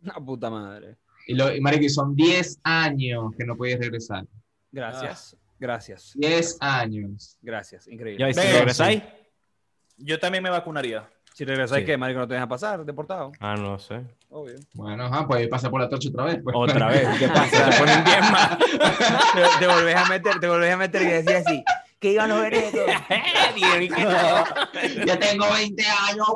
La 0.01 0.13
puta 0.15 0.49
madre. 0.49 0.97
Y, 1.27 1.35
lo, 1.35 1.53
y 1.53 1.59
marico, 1.61 1.87
son 1.89 2.15
10 2.15 2.59
años 2.63 3.31
que 3.37 3.45
no 3.45 3.55
puedes 3.57 3.77
regresar. 3.79 4.25
Gracias. 4.71 5.35
Gracias. 5.59 6.13
10 6.15 6.57
años. 6.61 7.37
Gracias. 7.41 7.87
Increíble. 7.87 8.19
Ya, 8.23 8.29
¿y 8.29 8.33
si 8.33 8.51
regresáis? 8.51 9.03
Yo 9.97 10.19
también 10.19 10.43
me 10.43 10.49
vacunaría. 10.49 11.07
Si 11.33 11.45
regresáis, 11.45 11.81
Sí. 11.81 11.85
¿qué? 11.85 11.97
Marico, 11.97 12.19
no 12.19 12.27
te 12.27 12.33
dejan 12.33 12.49
pasar, 12.49 12.83
deportado. 12.85 13.31
Ah, 13.39 13.55
no 13.55 13.79
sé. 13.79 14.01
Obvio. 14.29 14.55
Bueno, 14.73 15.05
ajá, 15.05 15.25
pues 15.27 15.47
pasa 15.47 15.69
por 15.69 15.79
la 15.81 15.87
torcha 15.89 16.09
otra 16.09 16.25
vez. 16.25 16.39
Pues. 16.43 16.55
Otra 16.57 16.87
vez. 16.89 17.07
¿Qué 17.19 17.27
pasa? 17.29 17.69
Te 17.69 17.77
ponen 17.77 18.03
10 18.03 18.31
más. 18.31 18.57
te, 18.59 19.59
te 19.59 19.67
volvés 19.67 19.95
a 19.95 20.05
meter, 20.09 20.39
te 20.39 20.47
volvés 20.47 20.73
a 20.73 20.77
meter 20.77 21.01
y 21.01 21.05
decís 21.05 21.35
así. 21.47 21.63
Que 21.99 22.11
iban 22.13 22.29
los 22.29 22.41
venetos. 22.41 22.73
ya 25.05 25.19
tengo 25.19 25.45
20 25.53 25.83
años. 26.09 26.27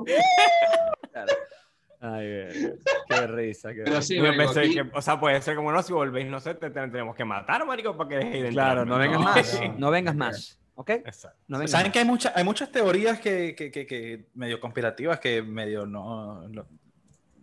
Ay, 2.02 2.28
verga. 2.28 2.76
qué 3.10 3.28
risa. 3.28 3.70
Qué 3.74 3.82
Pero 3.84 3.96
risa. 3.98 4.02
sí, 4.04 4.16
Yo 4.18 4.24
marico, 4.24 4.44
pensé 4.44 4.60
aquí- 4.60 4.74
que, 4.76 4.86
o 4.94 5.02
sea, 5.02 5.20
puede 5.20 5.42
ser 5.42 5.56
como 5.56 5.72
no, 5.72 5.82
si 5.82 5.92
volvéis, 5.94 6.28
no 6.28 6.40
sé, 6.40 6.54
te, 6.56 6.70
te 6.70 6.82
tenemos 6.88 7.16
que 7.16 7.26
matar, 7.26 7.66
marico, 7.66 7.96
para 7.98 8.10
que 8.10 8.16
dejes 8.18 8.44
de. 8.44 8.50
Claro, 8.50 8.86
no 8.86 8.98
vengas 8.98 9.20
No, 9.20 9.26
más. 9.26 9.62
no. 9.62 9.74
No 9.78 9.92
vengas 9.92 10.16
más. 10.16 10.60
¿Ok? 10.76 10.90
Exacto. 10.90 11.40
No 11.48 11.66
Saben 11.68 11.92
que 11.92 12.00
hay, 12.00 12.06
mucha, 12.06 12.34
hay 12.36 12.44
muchas 12.44 12.72
teorías 12.72 13.20
que, 13.20 13.56
que, 13.56 13.72
que, 13.72 13.86
que 13.88 14.28
medio 14.34 14.60
conspirativas 14.60 15.20
que 15.20 15.42
medio 15.42 15.86
no, 15.86 16.48
no, 16.50 16.66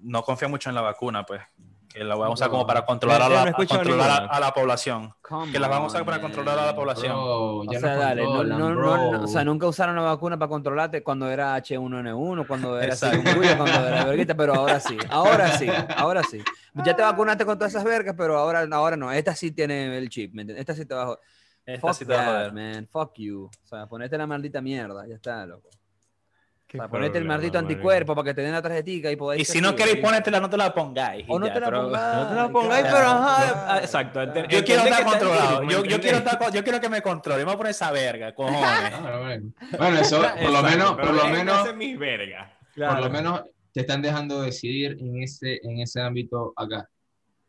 no 0.03 0.23
confían 0.23 0.51
mucho 0.51 0.68
en 0.68 0.75
la 0.75 0.83
vacuna, 0.83 1.25
pues. 1.25 1.40
Que 1.88 2.05
la 2.05 2.14
van 2.14 2.31
a 2.31 2.33
usar 2.33 2.49
como 2.49 2.66
para 2.66 2.87
controlar, 2.87 3.21
a 3.21 3.29
la, 3.29 3.42
a 3.42 3.53
controlar 3.53 4.11
a, 4.11 4.16
a 4.25 4.40
la 4.40 4.55
población. 4.55 5.12
Come 5.21 5.53
Que 5.53 5.59
las 5.59 5.68
van 5.68 5.83
a 5.83 5.87
usar 5.87 6.07
para 6.07 6.23
controlar 6.23 6.59
a 6.59 6.64
la 6.64 6.75
población. 6.75 7.12
Bro, 7.12 7.59
O 7.59 7.64
sea, 7.71 7.81
no 7.81 8.01
dale, 8.01 8.23
no, 8.23 8.29
controlan, 8.29 8.59
no, 8.59 8.68
no, 8.71 8.77
bro. 8.77 9.12
no, 9.12 9.25
o 9.25 9.27
sea, 9.27 9.45
nunca 9.45 9.66
usaron 9.66 9.95
la 9.97 10.01
vacuna 10.01 10.38
para 10.38 10.49
controlarte 10.49 11.03
cuando 11.03 11.31
era 11.31 11.55
H1N1, 11.59 12.47
cuando 12.47 12.81
era 12.81 12.97
chikungunya, 12.97 13.59
cuando 13.59 13.87
era 13.87 14.05
verguita, 14.07 14.35
pero 14.35 14.55
ahora 14.55 14.81
sí, 14.81 14.97
ahora 15.11 15.59
sí, 15.59 15.68
ahora 15.97 16.23
sí. 16.23 16.42
Ya 16.83 16.97
te 16.97 17.03
vacunaste 17.03 17.45
con 17.45 17.59
todas 17.59 17.73
esas 17.75 17.85
vergas, 17.85 18.14
pero 18.16 18.38
ahora, 18.38 18.66
ahora 18.73 18.97
no. 18.97 19.12
Esta 19.12 19.35
sí 19.35 19.51
tiene 19.51 19.99
el 19.99 20.09
chip, 20.09 20.33
¿me 20.33 20.42
entiendes? 20.42 20.62
Esta 20.62 20.75
sí 20.75 20.87
te 20.87 20.95
va 20.95 21.03
a 21.03 21.07
joder. 21.07 21.21
Esta 21.64 21.88
Fuck 21.88 21.96
sí 21.96 22.05
te 22.05 22.12
va 22.12 22.20
a 22.20 22.25
that, 22.25 22.51
joder. 22.51 22.53
man. 22.75 22.88
Fuck 22.90 23.12
you. 23.18 23.44
O 23.44 23.66
sea, 23.66 23.87
ponete 23.87 24.18
la 24.18 24.27
maldita 24.27 24.61
mierda, 24.61 25.07
ya 25.07 25.14
está, 25.14 25.46
loco. 25.46 25.68
O 25.68 26.79
sea, 26.79 26.88
ponete 26.88 27.18
el 27.18 27.27
maldito 27.27 27.59
anticuerpo 27.59 28.14
para 28.14 28.31
que 28.31 28.35
te 28.35 28.40
den 28.40 28.53
la 28.53 28.62
tarjetica 28.62 29.11
y 29.11 29.16
podáis 29.16 29.42
Y 29.42 29.44
si 29.44 29.61
no 29.61 29.77
queréis 29.77 29.98
ponértela, 29.98 30.40
no 30.40 30.48
te 30.48 30.57
la 30.57 30.72
pongáis. 30.72 31.27
O 31.29 31.38
no 31.38 31.46
ya, 31.46 31.53
te 31.53 31.61
la 31.61 31.66
pero- 31.66 31.83
pongáis. 31.83 32.16
No 32.16 32.29
te 32.29 32.35
la 32.35 32.48
pongáis, 32.48 32.81
Claro, 32.87 32.96
pero 32.96 33.09
ajá, 33.11 33.37
claro. 33.53 33.61
ah, 33.68 33.79
exacto. 33.83 34.22
ente- 34.22 34.40
Yo 34.48 34.64
quiero 34.64 34.83
entendé 34.83 34.88
estar 34.90 35.05
controlado. 35.05 35.61
difícil, 35.61 35.66
¿me 35.66 35.72
Yo, 35.75 35.85
yo, 35.85 36.01
quiero 36.01 36.16
estar, 36.18 36.53
yo 36.53 36.62
quiero 36.64 36.81
que 36.81 36.88
me 36.88 37.03
controle. 37.03 37.44
Vamos 37.44 37.55
a 37.55 37.59
poner 37.59 37.70
esa 37.72 37.90
verga, 37.92 38.35
cojones. 38.35 38.57
Ah, 38.62 39.18
bueno. 39.20 40.01
Eso, 40.01 40.22
por 40.42 40.51
lo 40.51 40.62
menos, 40.62 40.92
por 40.94 41.12
lo 41.12 41.25
menos, 41.29 41.75
mis 41.77 41.98
vergas. 41.98 42.51
por 42.75 43.01
lo 43.01 43.11
menos 43.11 43.42
te 43.75 43.81
están 43.81 44.01
dejando 44.01 44.40
decidir 44.40 44.96
en 44.98 45.22
ese, 45.22 45.61
en 45.62 45.79
ese 45.81 46.01
ámbito 46.01 46.55
acá. 46.57 46.88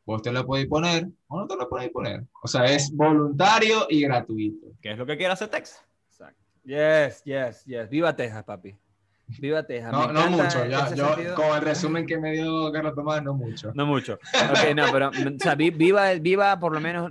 Vos 0.05 0.21
te 0.21 0.31
la 0.31 0.43
podéis 0.43 0.67
poner 0.67 1.07
o 1.27 1.39
no 1.39 1.47
te 1.47 1.55
la 1.55 1.65
podéis 1.67 1.91
poner. 1.91 2.23
O 2.41 2.47
sea, 2.47 2.65
es 2.65 2.91
voluntario 2.93 3.87
y 3.89 4.01
gratuito. 4.01 4.67
¿Qué 4.81 4.91
es 4.91 4.97
lo 4.97 5.05
que 5.05 5.15
quiere 5.17 5.31
hacer 5.33 5.47
Texas? 5.49 5.83
Exacto. 6.09 6.41
Yes, 6.65 7.23
yes, 7.23 7.63
yes. 7.65 7.89
Viva 7.89 8.15
Texas, 8.15 8.43
papi. 8.43 8.75
Viva 9.39 9.65
Texas. 9.65 9.91
No, 9.91 10.11
no 10.11 10.29
mucho, 10.29 10.65
ya, 10.65 10.93
yo, 10.93 11.07
sentido. 11.07 11.35
con 11.35 11.55
el 11.55 11.61
resumen 11.61 12.05
que 12.05 12.17
me 12.17 12.33
dio 12.33 12.71
Carlos 12.71 12.93
Tomás, 12.93 13.23
no 13.23 13.33
mucho. 13.33 13.71
No 13.73 13.85
mucho. 13.85 14.13
Ok, 14.15 14.75
no, 14.75 14.85
pero 14.91 15.09
o 15.09 15.39
sea, 15.39 15.55
vi- 15.55 15.71
viva, 15.71 16.13
viva 16.15 16.59
por 16.59 16.73
lo 16.73 16.81
menos, 16.81 17.09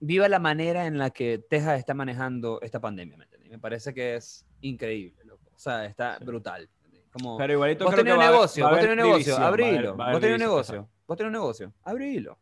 viva 0.00 0.28
la 0.28 0.40
manera 0.40 0.86
en 0.86 0.98
la 0.98 1.10
que 1.10 1.38
Texas 1.48 1.78
está 1.78 1.94
manejando 1.94 2.60
esta 2.60 2.80
pandemia, 2.80 3.16
¿me 3.16 3.24
entiendes? 3.24 3.50
Me 3.52 3.58
parece 3.60 3.94
que 3.94 4.16
es 4.16 4.44
increíble, 4.60 5.22
loco. 5.24 5.44
O 5.54 5.58
sea, 5.58 5.84
está 5.86 6.18
brutal. 6.18 6.68
Como, 7.14 7.38
Pero 7.38 7.52
igualito 7.52 7.84
vos 7.84 7.94
creo 7.94 8.04
tenés 8.04 8.18
un 8.18 8.24
va 8.24 8.30
negocio, 8.32 8.64
va 8.64 8.70
vos 8.72 8.80
tenés 8.80 8.96
un 8.96 9.02
negocio, 9.04 9.34
va 9.38 9.46
abrilo. 9.46 9.96
va 9.96 10.10
Vos 10.10 10.20
tenés 10.20 10.34
un 10.34 10.40
negocio, 10.40 10.88
vos 11.06 11.16
tenés 11.16 11.28
un 11.28 11.32
negocio, 11.32 11.72
abrilo. 11.84 12.38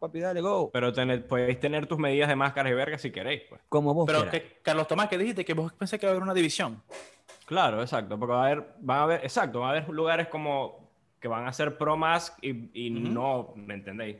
Papi, 0.00 0.20
dale, 0.20 0.40
go. 0.40 0.70
Pero 0.72 0.90
tener, 0.90 1.26
podéis 1.26 1.60
tener 1.60 1.86
tus 1.86 1.98
medidas 1.98 2.30
de 2.30 2.36
máscaras 2.36 2.72
y 2.72 2.74
verga 2.74 2.96
si 2.96 3.10
queréis, 3.10 3.42
pues. 3.46 3.60
Como 3.68 3.92
vos 3.92 4.06
Pero, 4.06 4.30
que, 4.30 4.60
Carlos 4.62 4.88
Tomás, 4.88 5.08
que 5.08 5.18
dijiste 5.18 5.44
que 5.44 5.52
vos 5.52 5.70
pensé 5.74 5.98
que 5.98 6.06
iba 6.06 6.12
a 6.12 6.12
haber 6.12 6.22
una 6.22 6.32
división. 6.32 6.82
Claro, 7.44 7.82
exacto, 7.82 8.18
porque 8.18 8.32
va 8.32 8.42
a 8.42 8.46
haber, 8.46 8.64
van 8.78 8.98
a 8.98 9.02
haber, 9.02 9.20
exacto, 9.24 9.60
va 9.60 9.66
a 9.66 9.70
haber 9.72 9.88
lugares 9.90 10.28
como 10.28 10.88
que 11.20 11.28
van 11.28 11.46
a 11.46 11.52
ser 11.52 11.76
pro 11.76 11.94
mask 11.94 12.38
y, 12.40 12.70
y 12.72 12.90
Ujú. 12.90 13.12
no, 13.12 13.52
¿me 13.54 13.74
entendéis? 13.74 14.16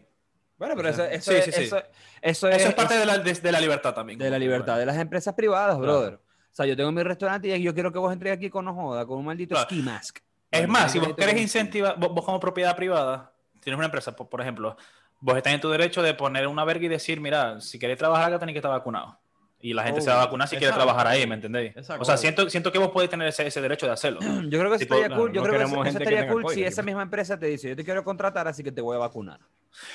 Bueno, 0.59 0.75
pero 0.77 0.91
eso, 0.91 1.05
eso, 1.05 1.31
Sí, 1.31 1.39
es, 1.39 1.45
sí, 1.47 1.53
sí. 1.53 1.63
eso, 1.63 1.79
eso 2.21 2.49
es, 2.49 2.57
Eso 2.57 2.69
es 2.69 2.75
parte 2.75 2.99
de 2.99 3.07
la, 3.07 3.17
de, 3.19 3.33
de 3.33 3.53
la 3.53 3.61
libertad 3.61 3.95
también. 3.95 4.19
de 4.19 4.29
la 4.29 4.39
libertad 4.39 4.77
de 4.77 4.85
las 4.85 4.99
empresas 4.99 5.33
privadas, 5.35 5.79
brother. 5.79 6.19
O 6.59 6.61
sea, 6.61 6.67
yo 6.67 6.77
tengo 6.77 6.91
mi 6.91 7.05
restaurante 7.05 7.57
y 7.57 7.63
yo 7.63 7.73
quiero 7.73 7.93
que 7.93 8.01
vos 8.01 8.13
entres 8.13 8.33
aquí 8.37 8.51
con 8.51 8.65
no 8.65 8.75
joda, 8.75 9.07
con 9.07 9.17
un 9.19 9.27
maldito 9.27 9.55
Claro. 9.55 9.69
ski 9.71 9.81
mask. 9.81 10.19
Es 10.51 10.61
Bueno, 10.63 10.73
más, 10.73 10.91
si 10.91 10.99
vos 10.99 11.15
querés 11.17 11.41
incentivar, 11.41 11.97
vos, 11.97 12.13
vos 12.13 12.25
como 12.25 12.41
propiedad 12.41 12.75
privada, 12.75 13.31
tienes 13.63 13.77
una 13.79 13.85
empresa, 13.85 14.17
por, 14.17 14.29
por 14.29 14.41
ejemplo, 14.41 14.77
vos 15.21 15.37
estás 15.37 15.53
en 15.53 15.61
tu 15.61 15.69
derecho 15.71 16.03
de 16.03 16.15
poner 16.15 16.49
una 16.49 16.65
verga 16.65 16.87
y 16.87 16.89
decir, 16.89 17.21
mira, 17.21 17.61
si 17.61 17.79
querés 17.79 17.97
trabajar 17.97 18.27
acá 18.27 18.41
tenés 18.41 18.55
que 18.55 18.59
estar 18.59 18.73
vacunado. 18.73 19.17
Y 19.61 19.73
la 19.73 19.85
gente 19.85 20.01
se 20.01 20.11
va 20.11 20.23
a 20.23 20.25
vacunar 20.25 20.49
si 20.49 20.57
quiere 20.57 20.75
trabajar 20.75 21.07
ahí, 21.07 21.29
¿me 21.29 21.37
entendéis? 21.37 21.77
Exacto. 21.77 22.03
O 22.03 22.05
sea, 22.05 22.17
siento, 22.17 22.51
siento 22.51 22.73
que 22.73 22.79
vos 22.81 22.89
podés 22.91 23.09
tener 23.09 23.29
ese, 23.29 23.47
ese 23.47 23.61
derecho 23.61 23.87
de 23.87 23.93
hacerlo. 23.93 24.19
Yo 24.49 24.59
creo 24.59 24.69
que 24.69 24.83
estaría 24.83 25.11
cool. 25.11 25.33
Yo 25.33 25.43
no 25.43 25.47
creo 25.47 25.59
que 25.61 25.65
eso, 25.65 25.83
que 25.83 25.89
estaría 25.91 26.27
cool 26.27 26.43
COVID, 26.43 26.55
si 26.57 26.65
esa 26.65 26.83
misma 26.83 27.03
empresa 27.03 27.39
te 27.39 27.47
dice, 27.47 27.69
yo 27.69 27.77
te 27.77 27.85
quiero 27.85 28.03
contratar, 28.03 28.49
así 28.49 28.65
que 28.65 28.73
te 28.73 28.81
voy 28.81 28.97
a 28.97 28.99
vacunar. 28.99 29.39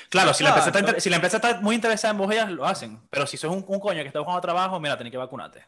Claro, 0.08 0.32
si 0.32 0.44
la, 0.44 0.48
empresa 0.48 0.68
está, 0.68 0.78
Exacto. 0.78 0.88
inter- 0.92 1.00
si 1.02 1.10
la 1.10 1.16
empresa 1.16 1.36
está 1.36 1.60
muy 1.60 1.74
interesada 1.74 2.12
en 2.12 2.18
vos, 2.18 2.32
ellas 2.32 2.50
lo 2.50 2.64
hacen. 2.64 3.00
Pero 3.10 3.26
si 3.26 3.36
sos 3.36 3.50
un, 3.54 3.62
un 3.68 3.80
coño 3.80 4.00
que 4.00 4.06
está 4.06 4.20
buscando 4.20 4.40
trabajo, 4.40 4.80
mira, 4.80 4.96
tenés 4.96 5.10
que 5.10 5.18
vacunarte. 5.18 5.62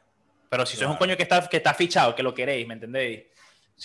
Pero 0.49 0.65
si 0.67 0.77
sos 0.77 0.83
un 0.83 0.93
Claro. 0.93 0.99
coño 0.99 1.17
que 1.17 1.23
está, 1.25 1.49
que 1.49 1.57
está 1.59 1.75
fichado, 1.75 2.15
que 2.15 2.23
lo 2.23 2.33
queréis, 2.35 2.67
¿me 2.67 2.75
entendéis? 2.75 3.25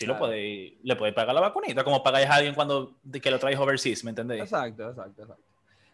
Lo 0.01 0.05
Claro. 0.13 0.19
podéis, 0.19 0.73
le 0.83 0.95
podéis 0.95 1.15
pagar 1.15 1.35
la 1.35 1.41
vacunita, 1.41 1.83
como 1.83 2.01
pagáis 2.03 2.27
a 2.29 2.35
alguien 2.35 2.53
cuando 2.55 2.97
que 3.21 3.31
lo 3.31 3.39
traes 3.39 3.59
overseas, 3.59 4.03
¿me 4.03 4.11
entendéis? 4.11 4.43
Exacto, 4.43 4.89
exacto, 4.89 5.21
exacto. 5.23 5.43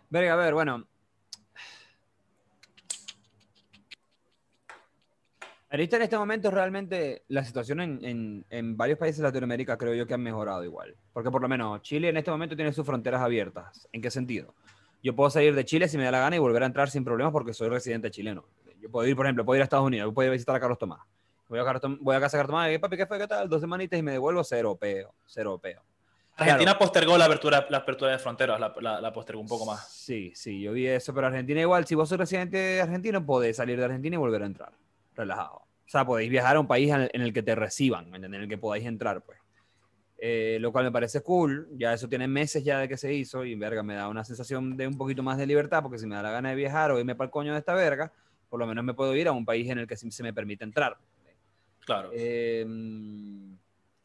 Verga, 0.09 0.33
a 0.33 0.35
ver, 0.35 0.53
bueno. 0.53 0.85
Ahorita 5.69 5.97
en 5.97 6.01
este 6.03 6.17
momento 6.17 6.49
realmente 6.49 7.23
la 7.27 7.43
situación 7.43 7.81
en, 7.81 7.99
en- 8.05 8.45
en 8.49 8.77
varios 8.77 8.97
países 8.97 9.17
de 9.17 9.23
Latinoamérica 9.23 9.77
creo 9.77 9.93
yo 9.93 10.07
que 10.07 10.13
han 10.13 10.21
mejorado 10.21 10.63
igual. 10.63 10.95
Porque 11.11 11.29
por 11.29 11.41
lo 11.41 11.49
menos 11.49 11.81
Chile 11.81 12.07
en 12.09 12.17
este 12.17 12.31
momento 12.31 12.55
tiene 12.55 12.71
sus 12.71 12.85
fronteras 12.85 13.21
abiertas. 13.21 13.87
¿En 13.91 14.01
qué 14.01 14.09
sentido? 14.09 14.53
Yo 15.03 15.13
puedo 15.15 15.29
salir 15.29 15.53
de 15.55 15.65
Chile 15.65 15.89
si 15.89 15.97
me 15.97 16.05
da 16.05 16.11
la 16.11 16.19
gana 16.19 16.35
y 16.37 16.39
volver 16.39 16.63
a 16.63 16.67
entrar 16.67 16.89
sin 16.89 17.03
problemas 17.03 17.33
porque 17.33 17.53
soy 17.53 17.67
residente 17.69 18.09
chileno. 18.11 18.45
Yo 18.79 18.89
puedo 18.91 19.07
ir, 19.07 19.15
por 19.15 19.25
ejemplo, 19.25 19.43
puedo 19.45 19.57
ir 19.57 19.61
a 19.61 19.63
Estados 19.63 19.85
Unidos, 19.85 20.13
puedo 20.13 20.27
ir 20.27 20.31
a 20.31 20.33
visitar 20.33 20.55
a 20.55 20.59
Carlos 20.59 20.77
Tomás. 20.77 20.99
Voy 21.49 21.59
a, 21.59 21.63
Carlos 21.63 21.97
voy 22.01 22.15
a 22.15 22.19
casa 22.19 22.37
de 22.37 22.43
Carlos 22.43 22.53
Tomás 22.53 22.71
y 22.73 22.77
papi, 22.77 22.97
¿qué 22.97 23.05
fue? 23.05 23.17
¿Qué 23.17 23.27
tal? 23.27 23.47
Dos 23.49 23.61
semanitas 23.61 23.97
y 23.97 24.03
me 24.03 24.11
devuelvo 24.11 24.43
cero 24.43 24.77
peo, 24.79 25.13
cero 25.25 25.59
peo. 25.61 25.81
Argentina 26.35 26.77
postergó 26.77 27.17
la 27.17 27.25
apertura, 27.25 27.65
la 27.69 27.77
apertura 27.77 28.11
de 28.11 28.19
fronteras, 28.19 28.59
la, 28.59 28.73
la- 28.79 29.01
la 29.01 29.11
postergó 29.13 29.41
un 29.41 29.47
poco 29.47 29.65
más. 29.65 29.89
Sí, 29.91 30.31
sí, 30.35 30.61
yo 30.61 30.71
vi 30.73 30.85
eso, 30.85 31.13
pero 31.13 31.27
Argentina 31.27 31.59
igual, 31.61 31.87
si 31.87 31.95
vos 31.95 32.07
sos 32.09 32.17
residente 32.17 32.79
argentino, 32.79 33.25
podés 33.25 33.57
salir 33.57 33.79
de 33.79 33.85
Argentina 33.85 34.15
y 34.15 34.19
volver 34.19 34.43
a 34.43 34.45
entrar, 34.45 34.71
relajado. 35.15 35.55
O 35.55 35.89
sea, 35.89 36.05
podéis 36.05 36.29
viajar 36.29 36.57
a 36.57 36.59
un 36.59 36.67
país 36.67 36.91
en 36.91 37.09
el, 37.21 37.33
que 37.33 37.41
te 37.41 37.55
reciban, 37.55 38.13
en 38.13 38.33
el 38.33 38.47
que 38.47 38.57
podáis 38.57 38.85
entrar, 38.85 39.21
pues. 39.21 39.39
Eh, 40.19 40.57
lo 40.59 40.71
cual 40.71 40.85
me 40.85 40.91
parece 40.91 41.21
cool, 41.21 41.69
ya 41.77 41.93
eso 41.93 42.09
tiene 42.09 42.27
meses 42.27 42.63
ya 42.63 42.79
de 42.79 42.87
que 42.89 42.97
se 42.97 43.13
hizo 43.13 43.45
y 43.45 43.55
verga, 43.55 43.83
me 43.83 43.95
da 43.95 44.07
una 44.09 44.23
sensación 44.23 44.75
de 44.75 44.87
un 44.87 44.97
poquito 44.97 45.23
más 45.23 45.37
de 45.37 45.45
libertad, 45.47 45.81
porque 45.81 45.97
si 45.99 46.05
me 46.07 46.15
da 46.15 46.23
la 46.23 46.31
gana 46.31 46.49
de 46.49 46.55
viajar 46.55 46.91
o 46.91 46.99
irme 46.99 47.15
para 47.15 47.25
el 47.27 47.31
coño 47.31 47.53
de 47.53 47.59
esta 47.59 47.73
verga, 47.73 48.11
por 48.49 48.59
lo 48.59 48.67
menos 48.67 48.83
me 48.83 48.93
puedo 48.93 49.15
ir 49.15 49.27
a 49.27 49.31
un 49.31 49.45
país 49.45 49.69
en 49.69 49.79
el 49.79 49.87
que 49.87 49.95
se 49.97 50.23
me 50.23 50.33
permite 50.33 50.63
entrar. 50.63 50.97
Claro. 51.85 52.09
Eh, 52.13 52.65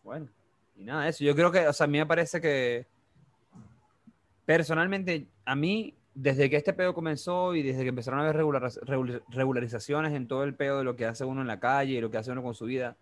bueno, 0.02 0.28
y 0.76 0.84
nada, 0.84 1.08
eso. 1.08 1.24
Yo 1.24 1.34
creo 1.34 1.50
que, 1.50 1.66
o 1.66 1.72
sea, 1.72 1.84
a 1.84 1.88
mí 1.88 1.98
me 1.98 2.06
parece 2.06 2.40
que 2.40 2.86
personalmente, 4.44 5.26
a 5.44 5.54
mí, 5.54 5.94
desde 6.14 6.50
que 6.50 6.56
este 6.56 6.72
pedo 6.72 6.94
comenzó 6.94 7.54
y 7.54 7.62
desde 7.62 7.82
que 7.82 7.88
empezaron 7.88 8.20
a 8.20 8.24
haber 8.24 8.36
regular- 8.36 8.62
regul- 8.84 9.22
regularizaciones 9.28 10.12
en 10.12 10.28
todo 10.28 10.44
el 10.44 10.54
pedo 10.54 10.78
de 10.78 10.84
lo 10.84 10.96
que 10.96 11.06
hace 11.06 11.24
uno 11.24 11.40
en 11.40 11.46
la 11.46 11.58
calle 11.60 11.94
y 11.94 12.00
lo 12.00 12.10
que 12.10 12.18
hace 12.18 12.30
uno 12.32 12.42
con 12.42 12.54
su 12.54 12.66
vida, 12.66 12.96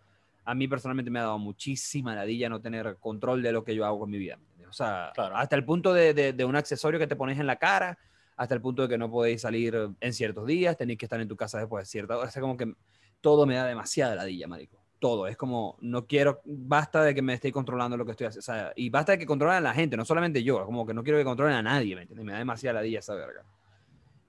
a 0.44 0.55
mí 0.55 0.68
personalmente 0.68 1.11
me 1.11 1.18
ha 1.18 1.22
dado 1.22 1.38
muchísima 1.38 2.14
ladilla 2.14 2.48
no 2.48 2.61
tener 2.61 2.96
control 3.00 3.42
de 3.42 3.53
lo 3.53 3.64
que 3.64 3.74
yo 3.74 3.85
hago 3.85 3.98
con 4.00 4.11
mi 4.11 4.18
vida. 4.18 4.38
O 4.68 4.72
sea, 4.72 5.11
Claro. 5.14 5.37
hasta 5.37 5.57
el 5.57 5.64
punto 5.64 5.92
de, 5.92 6.14
de- 6.14 6.33
de 6.33 6.44
un 6.44 6.55
accesorio 6.55 7.00
que 7.00 7.07
te 7.09 7.16
pones 7.16 7.38
en 7.38 7.46
la 7.46 7.57
cara, 7.57 7.98
hasta 8.40 8.55
el 8.55 8.62
punto 8.62 8.81
de 8.81 8.88
que 8.88 8.96
no 8.96 9.11
podéis 9.11 9.42
salir 9.42 9.76
en 10.00 10.12
ciertos 10.14 10.46
días, 10.46 10.74
tenéis 10.74 10.98
que 10.98 11.05
estar 11.05 11.20
en 11.20 11.29
tu 11.29 11.37
casa 11.37 11.59
después 11.59 11.85
de 11.85 11.90
cierta 11.90 12.16
hora. 12.16 12.26
O 12.26 12.31
sea, 12.31 12.40
como 12.40 12.57
que 12.57 12.72
todo 13.20 13.44
me 13.44 13.55
da 13.55 13.66
demasiada 13.66 14.14
ladilla, 14.14 14.48
marico. 14.48 14.83
Todo. 14.98 15.26
Es 15.26 15.37
como, 15.37 15.76
no 15.83 16.07
quiero, 16.07 16.40
basta 16.46 17.03
de 17.03 17.14
que 17.14 17.20
me 17.20 17.35
estéis 17.35 17.53
controlando 17.53 17.98
lo 17.98 18.07
que 18.07 18.12
estoy 18.12 18.29
haciendo. 18.29 18.40
O 18.40 18.44
sea, 18.44 18.72
y 18.74 18.88
basta 18.88 19.12
de 19.12 19.18
que 19.18 19.26
controlen 19.26 19.59
a 19.59 19.61
la 19.61 19.74
gente, 19.74 19.94
no 19.94 20.07
solamente 20.07 20.42
yo. 20.42 20.64
Como 20.64 20.87
que 20.87 20.94
no 20.94 21.05
quiero 21.05 21.18
que 21.18 21.24
controlen 21.24 21.55
a 21.55 21.62
nadie, 21.62 21.94
¿me 21.94 22.00
entiendes? 22.00 22.24
Me 22.24 22.33
da 22.33 22.38
demasiada 22.38 22.81
ladilla 22.81 23.00
esa 23.00 23.14
verga. 23.14 23.44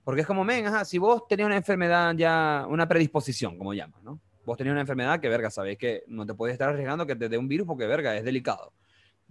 Porque 0.03 0.19
es 0.19 0.27
como, 0.27 0.43
men, 0.43 0.67
ajá, 0.67 0.83
si 0.83 0.97
vos 0.97 1.25
tenías 1.29 1.45
una 1.45 1.55
enfermedad 1.55 2.13
ya, 2.13 2.65
una 2.67 2.89
predisposición, 2.89 3.57
como 3.57 3.73
llaman, 3.73 4.03
¿no? 4.03 4.19
Vos 4.43 4.57
tenías 4.57 4.73
una 4.73 4.81
enfermedad 4.81 5.21
que, 5.21 5.29
verga, 5.29 5.49
sabés 5.49 5.77
que 5.77 6.03
no 6.07 6.25
te 6.25 6.33
puedes 6.33 6.51
estar 6.51 6.67
arriesgando 6.67 7.07
que 7.07 7.15
te 7.15 7.29
dé 7.29 7.37
un 7.37 7.47
virus 7.47 7.65
porque, 7.65 7.87
verga, 7.87 8.17
es 8.17 8.25
delicado. 8.25 8.73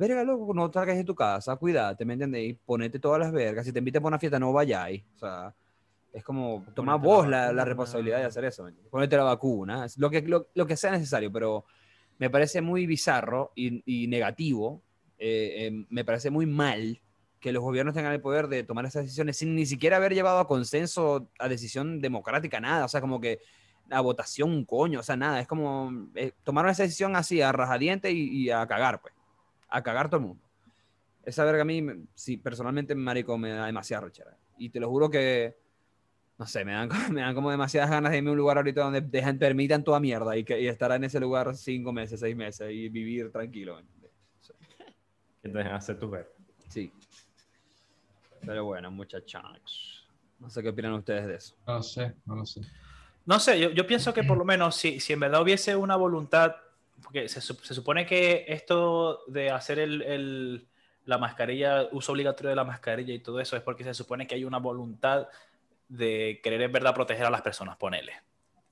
Verga, 0.01 0.25
loco, 0.25 0.55
no 0.55 0.73
salgas 0.73 0.97
de 0.97 1.05
tu 1.05 1.15
casa, 1.15 1.57
cuídate, 1.57 2.07
¿me 2.07 2.15
entendéis? 2.15 2.57
Ponete 2.65 2.99
todas 2.99 3.21
las 3.21 3.31
vergas. 3.33 3.67
Si 3.67 3.73
te 3.73 3.81
invitan 3.81 4.01
para 4.03 4.09
una 4.15 4.19
fiesta, 4.19 4.39
no 4.39 4.51
vayáis. 4.51 5.05
O 5.17 5.19
sea, 5.19 5.55
es 6.13 6.25
como 6.25 6.65
tomar 6.75 6.99
Ponete 6.99 7.09
la 7.11 7.17
vos 7.17 7.29
la, 7.29 7.53
la 7.53 7.65
vacuna. 7.65 7.65
responsabilidad 7.67 8.19
de 8.19 8.25
hacer 8.25 8.45
eso. 8.47 8.67
Ponete 8.91 9.17
la 9.17 9.25
vacuna, 9.25 9.87
lo 9.99 10.09
que, 10.09 10.23
lo, 10.23 10.49
lo 10.55 10.67
que 10.67 10.77
sea 10.77 10.91
necesario, 10.93 11.31
pero 11.31 11.67
me 12.19 12.31
parece 12.31 12.63
muy 12.63 12.87
bizarro 12.87 13.53
y, 13.55 13.83
y 13.85 14.07
negativo. 14.09 14.83
eh, 15.19 15.67
eh, 15.69 15.87
me 15.91 16.05
parece 16.05 16.31
muy 16.31 16.47
mal 16.47 16.99
que 17.39 17.53
los 17.53 17.63
gobiernos 17.63 17.95
tengan 17.95 18.13
el 18.15 18.23
poder 18.23 18.49
de 18.49 18.65
tomar 18.65 18.87
esas 18.87 19.03
decisiones 19.05 19.37
sin 19.37 19.55
ni 19.55 19.67
siquiera 19.67 19.99
haber 19.99 20.15
llevado 20.15 20.39
a 20.41 20.47
consenso, 20.49 21.29
a 21.39 21.49
decisión 21.49 22.01
democrática, 22.01 22.59
nada. 22.61 22.87
O 22.87 22.89
sea, 22.89 23.03
como 23.03 23.21
que 23.21 23.41
a 23.91 24.01
votación, 24.01 24.51
un 24.51 24.65
coño, 24.65 25.01
o 25.01 25.03
sea, 25.03 25.17
nada. 25.17 25.41
Es 25.41 25.47
como 25.47 25.91
eh, 26.15 26.33
tomaron 26.43 26.71
esa 26.71 26.85
decisión 26.85 27.17
así, 27.17 27.43
a 27.43 27.53
rajadiente 27.53 28.11
y, 28.13 28.45
y 28.45 28.51
a 28.51 28.67
cagar, 28.67 29.01
pues. 29.03 29.15
A 29.71 29.83
cagar 29.83 30.09
todo 30.11 30.21
el 30.21 30.27
mundo. 30.27 30.45
Esa 31.25 31.45
verga 31.45 31.63
a 31.63 31.65
mí, 31.65 31.85
sí, 32.15 32.37
personalmente, 32.37 32.95
marico, 32.95 33.37
me 33.39 33.51
da 33.51 33.67
demasiada 33.67 34.07
rechera. 34.07 34.37
Y 34.59 34.71
te 34.71 34.81
lo 34.81 34.89
juro 34.89 35.09
que, 35.11 35.57
no 36.39 36.47
sé, 36.47 36.65
me 36.65 36.73
dan, 36.73 36.89
como- 36.89 37.09
me 37.11 37.21
dan 37.21 37.35
como 37.35 37.51
demasiadas 37.51 37.91
ganas 37.91 38.11
de 38.13 38.19
irme 38.19 38.31
a 38.31 38.33
un 38.33 38.39
lugar 38.39 38.57
ahorita 38.57 38.83
donde 38.83 39.01
dejan, 39.01 39.39
permitan 39.39 39.85
toda 39.85 40.01
mierda 40.01 40.37
y, 40.37 40.45
que, 40.45 40.61
y 40.61 40.67
estar 40.69 40.91
en 40.93 41.05
ese 41.05 41.21
lugar 41.21 41.55
cinco 41.57 41.93
meses, 41.93 42.21
seis 42.21 42.35
meses 42.37 42.71
y 42.73 42.89
vivir 42.89 43.31
tranquilo. 43.31 43.75
¿me 43.75 43.81
entiendes? 43.81 44.11
Que 45.43 45.49
te 45.49 45.59
dejen 45.59 45.73
hacer 45.73 45.99
tus 45.99 46.11
vergas. 46.11 46.33
Sí. 46.69 46.93
Pero 48.45 48.65
bueno, 48.65 48.91
muchachos. 48.91 50.09
No 50.39 50.49
sé 50.49 50.63
qué 50.63 50.71
opinan 50.71 50.95
ustedes 50.95 51.27
de 51.27 51.35
eso. 51.35 51.55
No 51.67 51.75
lo 51.75 51.83
sé, 51.83 52.15
no 52.25 52.35
lo 52.37 52.47
sé. 52.47 52.61
No 53.27 53.39
sé, 53.39 53.61
yo, 53.61 53.71
yo 53.71 53.87
pienso 53.87 54.13
que 54.15 54.25
por 54.25 54.39
lo 54.39 54.45
menos 54.45 54.75
si, 54.77 54.99
si 54.99 55.13
en 55.13 55.21
verdad 55.21 55.43
hubiese 55.43 55.77
una 55.77 55.95
voluntad, 55.97 56.57
porque 57.03 57.29
se, 57.29 57.41
se 57.41 57.75
supone 57.75 58.07
que 58.07 58.45
esto 58.49 59.25
de 59.27 59.51
hacer 59.51 59.79
el, 59.79 60.03
el- 60.03 60.67
la 61.07 61.19
mascarilla, 61.19 61.89
uso 61.93 62.13
obligatorio 62.13 62.51
de 62.51 62.57
la 62.57 62.65
mascarilla 62.65 63.13
y 63.15 63.19
todo 63.21 63.41
eso 63.41 63.57
es 63.57 63.63
porque 63.63 63.83
se 63.85 63.95
supone 63.95 64.27
que 64.27 64.35
hay 64.35 64.45
una 64.45 64.59
voluntad 64.59 65.27
de 65.89 66.41
querer 66.43 66.63
en 66.63 66.73
verdad 66.73 66.95
proteger 66.95 67.25
a 67.27 67.31
las 67.31 67.43
personas, 67.43 67.77
ponele. 67.77 68.13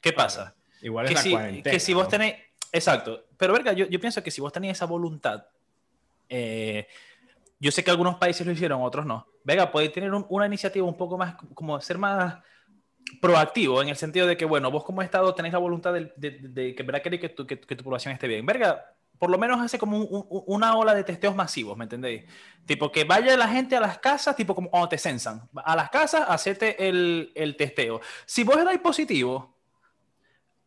¿Qué 0.00 0.12
pasa? 0.12 0.54
Igual 0.82 1.06
es 1.06 1.08
que 1.10 1.14
la 1.16 1.22
si, 1.22 1.30
cuarentena. 1.30 1.72
que 1.74 1.80
si 1.80 1.94
vos 1.94 2.04
¿no? 2.04 2.10
tenéis, 2.10 2.34
exacto, 2.70 3.24
pero 3.36 3.52
verga, 3.54 3.72
yo, 3.72 3.86
yo 3.86 3.98
pienso 3.98 4.22
que 4.22 4.30
si 4.30 4.40
vos 4.40 4.52
tenéis 4.52 4.72
esa 4.72 4.84
voluntad, 4.84 5.46
eh, 6.28 6.86
yo 7.58 7.72
sé 7.72 7.82
que 7.82 7.90
algunos 7.90 8.16
países 8.16 8.46
lo 8.46 8.52
hicieron, 8.52 8.82
otros 8.82 9.04
no. 9.04 9.26
Venga, 9.42 9.70
podéis 9.70 9.92
tener 9.92 10.12
un- 10.12 10.26
una 10.28 10.46
iniciativa 10.46 10.86
un 10.86 10.96
poco 10.96 11.18
más, 11.18 11.34
como 11.54 11.80
ser 11.80 11.98
más 11.98 12.38
proactivo, 13.20 13.82
en 13.82 13.88
el 13.88 13.96
sentido 13.96 14.26
de 14.26 14.36
que, 14.36 14.44
bueno, 14.44 14.70
vos 14.70 14.84
como 14.84 15.02
Estado 15.02 15.34
tenéis 15.34 15.52
la 15.52 15.58
voluntad 15.58 15.92
de, 15.92 16.12
de, 16.16 16.30
de- 16.30 16.74
de 16.74 17.18
que 17.20 17.28
tu, 17.28 17.46
que, 17.46 17.60
que 17.60 17.76
tu 17.76 17.84
población 17.84 18.12
esté 18.12 18.28
bien. 18.28 18.44
Verga, 18.46 18.94
por 19.18 19.30
lo 19.30 19.38
menos 19.38 19.60
hace 19.60 19.78
como 19.78 19.98
un- 19.98 20.26
un- 20.30 20.42
una 20.46 20.76
ola 20.76 20.94
de 20.94 21.04
testeos 21.04 21.34
masivos, 21.34 21.76
¿me 21.76 21.84
entendéis? 21.84 22.24
Tipo, 22.66 22.92
que 22.92 23.04
vaya 23.04 23.36
la 23.36 23.48
gente 23.48 23.76
a 23.76 23.80
las 23.80 23.98
casas, 23.98 24.36
tipo 24.36 24.54
como 24.54 24.70
cuando 24.70 24.88
te 24.88 24.98
censan. 24.98 25.48
A 25.56 25.74
las 25.74 25.90
casas, 25.90 26.24
hacete 26.28 26.88
el, 26.88 27.32
el 27.34 27.56
testeo. 27.56 28.00
Si 28.26 28.44
vos 28.44 28.56
erais 28.56 28.78
positivo, 28.80 29.56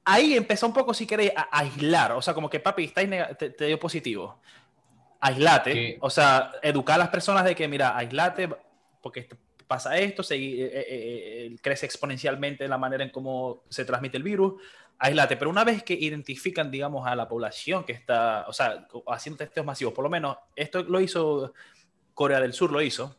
ahí 0.04 0.36
empezó 0.36 0.68
un 0.68 0.74
poco, 0.74 0.94
si 0.94 1.06
queréis, 1.08 1.32
a, 1.36 1.48
aislar. 1.60 2.12
O 2.14 2.22
sea, 2.22 2.34
como 2.34 2.50
que, 2.50 2.60
papi, 2.60 2.86
estáis 2.86 3.10
te, 3.38 3.52
te 3.52 3.66
dio 3.66 3.80
positivo. 3.80 4.42
Aislate. 5.20 5.98
O 6.02 6.10
sea, 6.10 6.52
educar 6.64 6.96
a 6.96 7.00
las 7.00 7.10
personas 7.10 7.46
de 7.46 7.56
que, 7.56 7.68
mira, 7.68 7.96
aislate, 7.96 8.50
porque 9.02 9.30
pasa 9.72 9.98
esto, 9.98 10.22
eh, 10.32 10.36
eh, 10.36 10.86
eh, 10.90 11.56
crece 11.62 11.86
exponencialmente 11.86 12.68
la 12.68 12.78
manera 12.78 13.06
en 13.06 13.10
cómo 13.10 13.64
se 13.70 13.86
transmite 13.86 14.18
el 14.18 14.24
virus. 14.24 14.62
Aislate. 15.00 15.38
Pero 15.38 15.50
una 15.50 15.64
vez 15.64 15.82
que 15.82 15.94
identifican, 15.94 16.70
digamos, 16.70 17.08
a 17.08 17.16
la 17.16 17.26
población 17.26 17.86
que 17.86 17.94
está, 17.94 18.44
o 18.50 18.52
sea, 18.52 18.86
haciendo 19.08 19.38
testeos 19.38 19.66
masivos, 19.66 19.94
por 19.94 20.04
lo 20.04 20.10
menos, 20.10 20.36
esto 20.58 20.84
lo 20.84 21.00
hizo 21.00 21.54
Corea 22.14 22.42
del 22.42 22.52
Sur, 22.52 22.74
lo 22.74 22.82
hizo. 22.82 23.16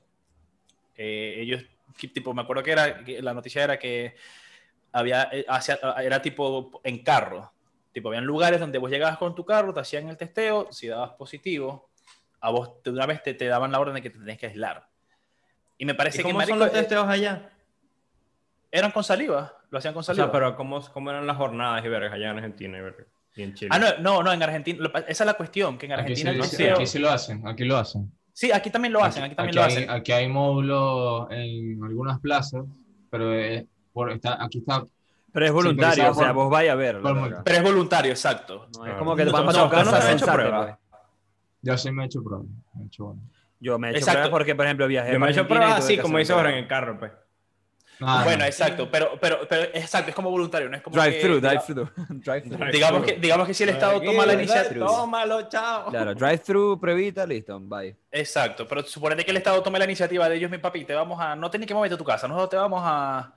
Eh, 0.95 1.37
ellos, 1.39 1.65
tipo, 2.13 2.35
me 2.35 2.43
acuerdo 2.43 2.63
que 2.63 2.73
era, 2.73 3.03
la 3.23 3.33
noticia 3.33 3.65
era 3.65 3.79
que 3.79 4.15
había, 4.93 5.31
era 6.03 6.21
tipo 6.21 6.83
en 6.85 7.03
carro. 7.03 7.51
Tipo, 7.93 8.11
habían 8.11 8.27
lugares 8.27 8.61
donde 8.61 8.77
vos 8.77 8.91
llegabas 8.91 9.17
con 9.17 9.35
tu 9.35 9.47
carro, 9.47 9.73
te 9.73 9.81
hacían 9.81 10.07
el 10.11 10.19
testeo, 10.19 10.71
si 10.71 10.89
dabas 10.89 11.13
positivo, 11.13 11.89
a 12.41 12.51
vos 12.51 12.83
de 12.85 12.91
una 12.91 13.07
vez 13.07 13.23
te, 13.23 13.35
daban 13.47 13.73
la 13.73 13.81
orden 13.81 13.95
de 13.95 14.03
que 14.03 14.11
te 14.11 14.19
tenías 14.19 14.37
que 14.37 14.49
aislar. 14.49 14.92
Y 15.83 15.85
me 15.85 15.95
parece 15.97 16.19
¿Y 16.19 16.23
que 16.23 16.23
cómo 16.29 16.39
marico, 16.39 16.53
son 16.53 16.59
los 16.61 16.69
eh, 16.69 16.79
testeos 16.79 17.09
allá? 17.09 17.51
eran 18.71 18.93
con 18.93 19.03
saliva, 19.03 19.53
lo 19.69 19.79
hacían 19.79 19.93
con 19.93 19.99
O 20.01 20.05
saliva. 20.05 20.27
sea, 20.27 20.33
pero 20.33 20.55
¿cómo, 20.55 20.81
cómo 20.93 21.11
eran 21.11 21.27
las 21.27 21.37
jornadas 21.37 21.85
y 21.85 21.89
vergas 21.89 22.13
allá 22.13 22.31
en 22.31 22.37
Argentina 22.39 22.79
y, 22.79 22.81
vergas? 22.83 23.07
y 23.35 23.43
en 23.43 23.55
Chile? 23.55 23.71
Ah, 23.73 23.81
no, 23.81 23.99
no, 23.99 24.23
no, 24.23 24.33
en 24.33 24.41
Argentina, 24.45 24.89
esa 25.09 25.25
es 25.25 25.27
la 25.27 25.35
cuestión, 25.35 25.77
que 25.77 25.87
en 25.87 25.93
Aquí 25.95 26.01
Argentina 26.03 26.31
sí, 26.31 26.37
el 26.39 26.45
sí, 26.45 26.57
testeo- 26.57 26.75
aquí 26.77 26.87
sí 26.87 26.99
lo 27.01 27.11
hacen, 27.11 27.49
aquí 27.49 27.65
lo 27.65 27.77
hacen. 27.79 28.13
Sí, 28.33 28.53
aquí 28.53 28.71
también 28.71 28.93
lo 28.93 29.03
hacen, 29.03 29.25
aquí 29.25 29.35
también 29.35 29.57
lo 29.57 29.63
hay, 29.65 29.73
hacen. 29.73 29.91
Aquí 29.91 30.13
hay 30.13 30.29
módulos 30.29 31.27
en 31.33 31.83
algunas 31.83 32.21
plazas, 32.21 32.63
pero 33.11 33.35
es 33.35 33.65
por, 33.93 34.13
está, 34.13 34.41
aquí 34.43 34.59
está. 34.59 34.85
Pero 35.33 35.47
es 35.47 35.53
voluntario, 35.53 36.13
o 36.13 36.15
sea, 36.15 36.29
por- 36.29 36.45
vos 36.45 36.51
vais 36.53 36.71
a 36.71 36.77
ver. 36.77 37.01
Pero 37.45 37.57
es 37.57 37.63
voluntario, 37.65 38.13
exacto. 38.13 38.69
No 38.79 38.87
es 38.87 38.95
como 38.95 39.17
que 39.17 39.25
te 39.25 39.33
No, 39.33 39.33
van 39.33 39.47
no, 39.47 39.53
para 39.53 39.69
tu 39.69 39.77
no, 39.77 39.91
no 39.91 39.97
a 39.99 40.01
han 40.09 40.17
hecho 40.17 40.27
pruebas. 40.27 40.79
pues. 40.91 41.01
Yo 41.63 41.77
sí 41.77 41.91
me 41.91 42.05
he 42.05 42.07
hecho 42.07 42.23
pruebas. 42.23 42.47
me 42.75 42.85
he 42.85 42.87
hecho 42.87 43.05
bueno. 43.07 43.21
Yo 43.63 43.79
me 43.79 43.89
he 43.89 43.91
hecho 43.93 43.99
Exacto. 44.01 44.19
pruebas 44.23 44.31
porque, 44.31 44.55
por 44.57 44.65
ejemplo, 44.67 44.87
viajé 44.89 45.13
Yo 45.13 45.21
me 45.21 45.29
he 45.29 45.31
hecho 45.31 45.47
pruebas 45.47 45.79
así, 45.79 45.97
como 45.99 46.19
dice 46.19 46.33
ahora 46.33 46.51
en 46.51 46.57
el 46.57 46.67
carro, 46.67 46.99
pues. 46.99 47.13
Ah, 48.05 48.23
Bueno, 48.25 48.41
no. 48.41 48.45
exacto, 48.47 48.91
pero, 48.91 49.17
pero, 49.21 49.47
pero 49.49 49.63
exacto, 49.75 50.09
es 50.11 50.15
como 50.17 50.29
voluntario, 50.29 50.69
no 50.69 50.77
es 50.77 50.83
como 50.83 50.97
Drive-thru, 51.01 51.35
que- 51.41 51.47
drive-thru. 51.47 51.89
Drive-thru. 52.09 52.67
Digamos 52.73 53.05
que, 53.05 53.13
digamos 53.15 53.47
que 53.47 53.55
si 53.55 53.63
el 53.63 53.69
Estado 53.69 54.01
toma 54.03 54.27
la 54.27 54.35
iniciativa. 54.35 54.85
Tómalo, 54.87 55.49
chao. 55.49 55.87
Claro, 55.91 56.13
drive-thru, 56.13 56.81
pruebita, 56.81 57.25
listo, 57.25 57.61
bye. 57.61 57.97
Exacto, 58.11 58.67
pero 58.67 58.83
suponete 58.83 59.25
que 59.25 59.31
el 59.31 59.37
Estado 59.37 59.63
tome 59.63 59.79
la 59.79 59.85
iniciativa 59.85 60.29
de 60.29 60.35
ellos, 60.35 60.51
mi 60.51 60.59
papi, 60.59 60.85
te 60.85 60.95
vamos 60.95 61.21
a, 61.21 61.37
no 61.37 61.49
tenés 61.49 61.69
que 61.69 61.75
moverte 61.75 61.95
a 61.95 61.99
tu 61.99 62.05
casa, 62.05 62.27
nosotros 62.27 62.51
te 62.51 62.57
vamos 62.57 62.83
a, 62.85 63.33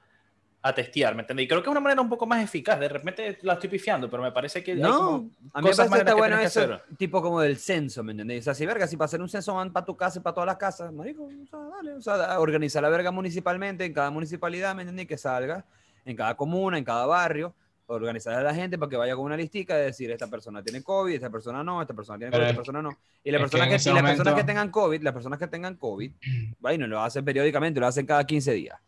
a 0.68 0.74
testear, 0.74 1.14
¿me 1.14 1.22
entendés? 1.22 1.46
Y 1.46 1.48
creo 1.48 1.62
que 1.62 1.68
es 1.70 1.72
una 1.72 1.80
manera 1.80 2.02
un 2.02 2.10
poco 2.10 2.26
más 2.26 2.44
eficaz, 2.44 2.80
de 2.80 2.90
repente 2.90 3.38
la 3.44 3.54
estoy 3.54 3.70
pifiando, 3.70 4.10
pero 4.10 4.24
me 4.24 4.32
parece 4.32 4.64
que 4.64 4.72
hay 4.72 4.80
No, 4.80 4.98
como 4.98 5.16
a 5.54 5.62
mí 5.62 5.70
me 5.70 5.76
parece 5.76 5.90
que 5.90 5.98
está 6.00 6.06
que 6.06 6.14
bueno 6.14 6.40
eso, 6.40 6.60
hacer. 6.62 6.82
tipo 6.98 7.22
como 7.22 7.40
del 7.40 7.58
censo, 7.58 8.04
¿me 8.04 8.14
entendés? 8.14 8.42
O 8.42 8.44
sea, 8.46 8.56
si 8.56 8.66
verga, 8.66 8.88
si 8.88 8.98
para 8.98 9.06
hacer 9.06 9.22
un 9.22 9.30
censo 9.30 9.54
van 9.54 9.72
para 9.72 9.86
tu 9.86 9.96
casa 9.96 10.18
y 10.18 10.22
para 10.24 10.34
todas 10.34 10.48
las 10.48 10.58
casas, 10.58 10.92
marico, 10.92 11.26
o 11.26 11.48
sea, 11.48 11.60
dale, 11.60 11.94
o 11.94 12.02
sea, 12.02 12.40
organiza 12.40 12.82
la 12.82 12.90
verga 12.90 13.12
municipalmente, 13.12 13.86
en 13.86 13.94
cada 13.94 14.10
municipalidad, 14.10 14.74
¿me 14.76 14.82
entendés? 14.82 15.06
Que 15.06 15.18
salga, 15.20 15.66
en 16.04 16.16
cada 16.16 16.36
comuna, 16.36 16.80
en 16.80 16.84
cada 16.84 17.06
barrio, 17.06 17.54
organizar 17.88 18.34
a 18.34 18.42
la 18.42 18.56
gente 18.56 18.80
para 18.80 18.90
que 18.90 18.98
vaya 18.98 19.16
con 19.16 19.26
una 19.26 19.38
listica 19.38 19.76
de 19.78 19.86
decir, 19.86 20.10
esta 20.10 20.26
persona 20.28 20.64
tiene 20.64 20.82
COVID, 20.82 21.14
esta 21.14 21.30
persona 21.30 21.64
no, 21.64 21.80
esta 21.80 21.94
persona 21.94 22.18
tiene 22.18 22.32
COVID, 22.32 22.42
es- 22.44 22.50
esta 22.50 22.58
persona 22.58 22.82
no. 22.82 22.90
Y 23.24 23.30
las 23.30 23.42
es 23.44 23.52
que 23.52 23.58
y 23.58 23.60
las 23.60 23.70
personas 23.70 24.16
que 24.16 24.24
momento- 24.24 24.46
tengan 24.48 24.72
COVID, 24.72 25.02
las 25.04 25.14
personas 25.14 25.38
que 25.38 25.48
tengan 25.48 25.76
COVID, 25.76 26.12
bueno, 26.60 26.88
lo 26.88 27.02
hacen 27.04 27.24
periódicamente, 27.24 27.80
lo 27.80 27.86
hacen 27.86 28.08
cada 28.08 28.24
15 28.26 28.52
días. 28.54 28.80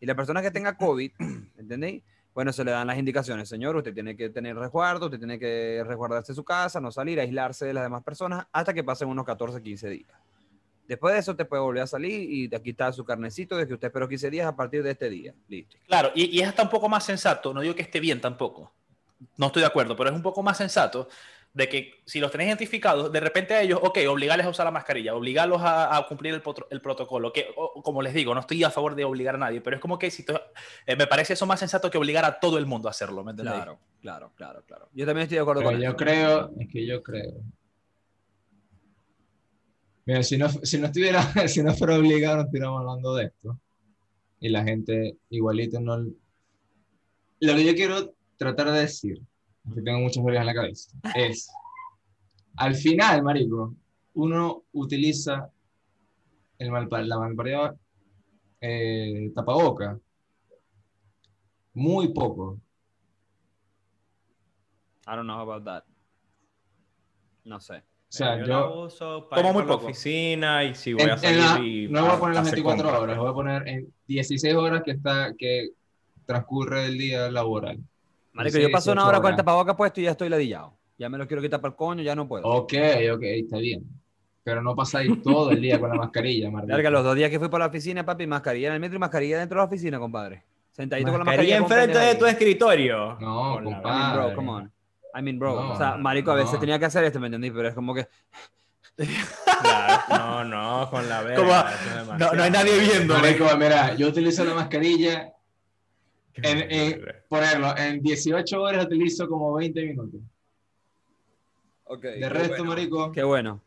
Y 0.00 0.06
las 0.06 0.16
personas 0.16 0.42
que 0.42 0.50
tengan 0.50 0.76
COVID, 0.76 1.12
¿entendéis? 1.58 2.02
Bueno, 2.34 2.52
se 2.52 2.64
le 2.64 2.70
dan 2.70 2.86
las 2.86 2.98
indicaciones, 2.98 3.48
señor, 3.48 3.76
usted 3.76 3.94
tiene 3.94 4.14
que 4.14 4.28
tener 4.28 4.54
resguardo, 4.56 5.06
usted 5.06 5.18
tiene 5.18 5.38
que 5.38 5.82
resguardarse 5.86 6.34
su 6.34 6.44
casa, 6.44 6.80
no 6.80 6.92
salir, 6.92 7.18
aislarse 7.18 7.64
de 7.64 7.72
las 7.72 7.82
demás 7.84 8.02
personas 8.02 8.46
hasta 8.52 8.74
que 8.74 8.84
pasen 8.84 9.08
unos 9.08 9.24
14, 9.24 9.62
15 9.62 9.88
días. 9.88 10.10
Después 10.86 11.14
de 11.14 11.20
eso 11.20 11.34
te 11.34 11.46
puede 11.46 11.62
volver 11.62 11.82
a 11.82 11.86
salir 11.86 12.30
y 12.30 12.54
aquí 12.54 12.70
está 12.70 12.92
su 12.92 13.04
carnecito 13.06 13.56
de 13.56 13.66
que 13.66 13.72
usted 13.72 13.88
esperó 13.88 14.06
15 14.06 14.30
días 14.30 14.46
a 14.46 14.54
partir 14.54 14.82
de 14.82 14.90
este 14.90 15.08
día. 15.08 15.34
Listo. 15.48 15.78
Claro, 15.86 16.10
y, 16.14 16.26
y 16.26 16.42
es 16.42 16.48
hasta 16.48 16.62
un 16.62 16.68
poco 16.68 16.90
más 16.90 17.04
sensato, 17.04 17.54
no 17.54 17.62
digo 17.62 17.74
que 17.74 17.82
esté 17.82 18.00
bien 18.00 18.20
tampoco, 18.20 18.70
no 19.38 19.46
estoy 19.46 19.62
de 19.62 19.68
acuerdo, 19.68 19.96
pero 19.96 20.10
es 20.10 20.16
un 20.16 20.22
poco 20.22 20.42
más 20.42 20.58
sensato 20.58 21.08
de 21.56 21.70
que 21.70 22.02
si 22.04 22.20
los 22.20 22.30
tenés 22.30 22.48
identificados, 22.48 23.10
de 23.10 23.18
repente 23.18 23.54
a 23.54 23.62
ellos, 23.62 23.80
ok, 23.82 23.98
obligarles 24.10 24.44
a 24.46 24.50
usar 24.50 24.66
la 24.66 24.70
mascarilla, 24.70 25.14
obligarlos 25.14 25.62
a, 25.62 25.96
a 25.96 26.06
cumplir 26.06 26.34
el, 26.34 26.42
potro- 26.42 26.66
el 26.70 26.82
protocolo, 26.82 27.32
que 27.32 27.46
o- 27.56 27.82
como 27.82 28.02
les 28.02 28.12
digo, 28.12 28.34
no 28.34 28.40
estoy 28.40 28.62
a 28.62 28.68
favor 28.70 28.94
de 28.94 29.04
obligar 29.06 29.36
a 29.36 29.38
nadie, 29.38 29.62
pero 29.62 29.76
es 29.76 29.80
como 29.80 29.98
que 29.98 30.10
si 30.10 30.22
tú- 30.22 30.34
eh, 30.86 30.96
me 30.96 31.06
parece 31.06 31.32
eso 31.32 31.46
más 31.46 31.58
sensato 31.58 31.90
que 31.90 31.96
obligar 31.96 32.26
a 32.26 32.38
todo 32.38 32.58
el 32.58 32.66
mundo 32.66 32.88
a 32.88 32.90
hacerlo, 32.90 33.24
¿me 33.24 33.30
entendés? 33.30 33.54
Claro, 33.54 33.78
claro, 34.02 34.32
claro, 34.36 34.64
claro. 34.66 34.88
Yo 34.92 35.06
también 35.06 35.22
estoy 35.22 35.36
de 35.36 35.40
acuerdo 35.42 35.62
Pero 35.62 35.72
con 35.72 35.80
yo 35.80 35.88
eso. 35.88 35.96
creo, 35.96 36.50
es 36.60 36.68
que 36.70 36.86
yo 36.86 37.02
creo. 37.02 37.32
Mira, 40.04 40.22
si 40.22 40.36
no, 40.36 40.48
si 40.50 40.78
no 40.78 40.86
estuviera, 40.86 41.22
si 41.48 41.62
no 41.62 41.72
fuera 41.74 41.96
obligado, 41.96 42.36
no 42.36 42.42
estuviéramos 42.42 42.80
hablando 42.80 43.14
de 43.14 43.24
esto. 43.24 43.58
Y 44.40 44.50
la 44.50 44.62
gente 44.62 45.16
igualito 45.30 45.80
no. 45.80 45.96
Lo 47.40 47.54
que 47.54 47.64
yo 47.64 47.74
quiero 47.74 48.14
tratar 48.36 48.72
de 48.72 48.80
decir, 48.80 49.22
que 49.74 49.82
tengo 49.82 49.98
muchas 50.00 50.24
vergas 50.24 50.40
en 50.42 50.46
la 50.46 50.54
cabeza, 50.54 50.90
es. 51.14 51.50
Al 52.56 52.74
final, 52.74 53.22
marico, 53.22 53.74
uno 54.14 54.62
utiliza 54.72 55.50
el 56.58 56.70
malpa- 56.70 57.04
la 57.04 57.18
malparida 57.18 57.74
eh, 58.60 59.30
tapaboca 59.34 59.98
muy 61.74 62.08
poco. 62.14 62.58
I 65.06 65.14
don't 65.14 65.24
know 65.26 65.38
about 65.40 65.64
that. 65.64 65.84
No 67.44 67.60
sé. 67.60 67.76
O 67.78 67.82
sea, 68.08 68.44
yo, 68.44 68.84
uso 68.84 69.28
para 69.28 69.42
Como 69.42 69.52
muy 69.52 69.62
por 69.62 69.70
la 69.70 69.76
poco. 69.76 69.86
oficina 69.90 70.64
y 70.64 70.74
si 70.74 70.94
voy 70.94 71.02
En- 71.04 71.10
a 71.10 71.12
en 71.14 71.18
salir 71.18 71.38
la- 71.38 71.58
y 71.60 71.88
no 71.88 72.02
voy 72.06 72.10
a 72.10 72.18
poner 72.18 72.34
las 72.36 72.46
hacer 72.46 72.54
24 72.62 72.84
compras. 72.84 73.02
horas, 73.02 73.18
voy 73.18 73.28
a 73.30 73.34
poner 73.34 73.68
en 73.68 73.94
16 74.06 74.54
horas 74.54 74.82
que 74.82 74.92
está 74.92 75.34
que 75.36 75.68
transcurre 76.24 76.86
el 76.86 76.98
día 76.98 77.30
laboral. 77.30 77.78
Marico, 78.36 78.56
Sí, 78.56 78.62
yo 78.62 78.70
paso 78.70 78.92
una 78.92 79.02
18 79.02 79.08
hora 79.08 79.20
con 79.22 79.30
el 79.30 79.36
tapabocas 79.36 79.74
puesto 79.74 80.00
y 80.00 80.04
ya 80.04 80.10
estoy 80.12 80.28
ladillado. 80.28 80.74
Ya 80.98 81.08
me 81.08 81.18
lo 81.18 81.26
quiero 81.26 81.42
quitar 81.42 81.60
para 81.60 81.70
el 81.72 81.76
coño, 81.76 82.02
ya 82.02 82.14
no 82.14 82.26
puedo. 82.28 82.44
Ok, 82.46 82.72
ok, 83.14 83.22
está 83.22 83.58
bien. 83.58 83.82
Pero 84.44 84.62
no 84.62 84.74
pasáis 84.76 85.10
todo 85.22 85.50
el 85.50 85.60
día 85.60 85.80
con 85.80 85.88
la 85.90 85.96
mascarilla, 85.96 86.50
maldito. 86.50 86.76
Verga, 86.76 86.90
los 86.90 87.02
dos 87.04 87.16
días 87.16 87.30
que 87.30 87.38
fui 87.38 87.48
por 87.48 87.58
la 87.60 87.66
oficina, 87.66 88.04
papi, 88.06 88.26
mascarilla 88.26 88.68
en 88.68 88.74
el 88.74 88.80
metro 88.80 88.96
y 88.96 89.00
mascarilla 89.00 89.38
dentro 89.40 89.56
de 89.56 89.62
la 89.62 89.66
oficina, 89.66 89.98
compadre. 89.98 90.44
Sentadito 90.70 91.10
con 91.10 91.18
la 91.20 91.24
Mascarilla 91.24 91.60
mascarilla. 91.60 91.84
enfrente 91.86 92.06
de 92.08 92.14
tu 92.16 92.26
escritorio. 92.26 93.16
No, 93.18 93.60
la- 93.60 93.70
I 93.70 93.74
compadre. 93.74 93.98
mean, 93.98 94.14
bro, 94.14 94.34
come 94.36 94.50
on. 94.50 94.72
I 95.18 95.22
mean, 95.22 95.38
bro. 95.38 95.54
No, 95.54 95.72
o 95.72 95.76
sea, 95.76 95.96
marico, 95.96 96.30
a 96.30 96.34
veces 96.34 96.52
no. 96.54 96.60
tenía 96.60 96.78
que 96.78 96.84
hacer 96.84 97.02
esto, 97.04 97.18
¿me 97.18 97.26
entendí? 97.26 97.50
Pero 97.50 97.68
es 97.68 97.74
como 97.74 97.94
que. 97.94 98.06
Claro, 99.62 100.04
no, 100.10 100.44
no, 100.44 100.90
con 100.90 101.08
la 101.08 101.22
verga. 101.22 101.70
No- 102.18 102.32
no 102.32 102.42
hay 102.42 102.50
nadie 102.50 102.78
viendo. 102.78 103.14
Marico, 103.18 103.44
mira, 103.56 103.94
yo 103.94 104.08
utilizo 104.08 104.44
la 104.44 104.54
mascarilla, 104.54 105.32
en- 106.42 106.70
en- 106.70 106.92
horrible. 106.94 107.14
ponerlo, 107.28 107.76
en 107.76 108.02
18 108.02 108.60
horas 108.62 108.84
utilizo 108.86 109.28
como 109.28 109.54
20 109.54 109.84
minutos. 109.84 110.20
De 112.02 112.28
resto, 112.28 112.64
marico, 112.64 113.12
Qué 113.12 113.22
bueno. 113.22 113.60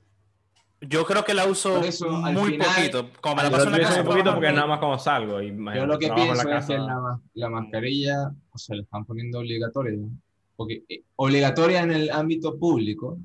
Yo 0.82 1.06
creo 1.06 1.26
que 1.26 1.34
la 1.34 1.46
uso 1.46 1.76
Por 1.76 1.86
eso, 1.86 2.10
muy 2.10 2.52
final- 2.52 2.68
poquito, 2.74 3.10
como 3.20 3.36
me 3.36 3.44
la 3.44 3.52
paso 3.52 3.66
en 3.66 3.72
la 3.74 3.80
casa. 3.80 4.00
un 4.02 4.08
poquito 4.08 4.34
porque 4.34 4.52
nada 4.52 4.66
más 4.68 4.80
cuando 4.80 4.98
salgo. 4.98 5.42
Y 5.42 5.50
yo 5.50 5.86
lo 5.86 6.00
que 6.00 6.10
pienso 6.10 6.44
la 6.46 6.58
es 6.60 6.66
que 6.68 6.78
la, 6.78 7.20
la 7.34 7.50
mascarilla, 7.50 8.32
o 8.52 8.58
sea, 8.58 8.78
la 8.78 8.84
están 8.84 9.04
poniendo 9.06 9.40
obligatoria, 9.40 9.98
¿no? 9.98 10.10
porque 10.56 10.84
eh, 10.90 11.04
obligatoria 11.18 11.82
en 11.84 11.92
el 11.92 12.10
ámbito 12.12 12.58
público, 12.58 13.18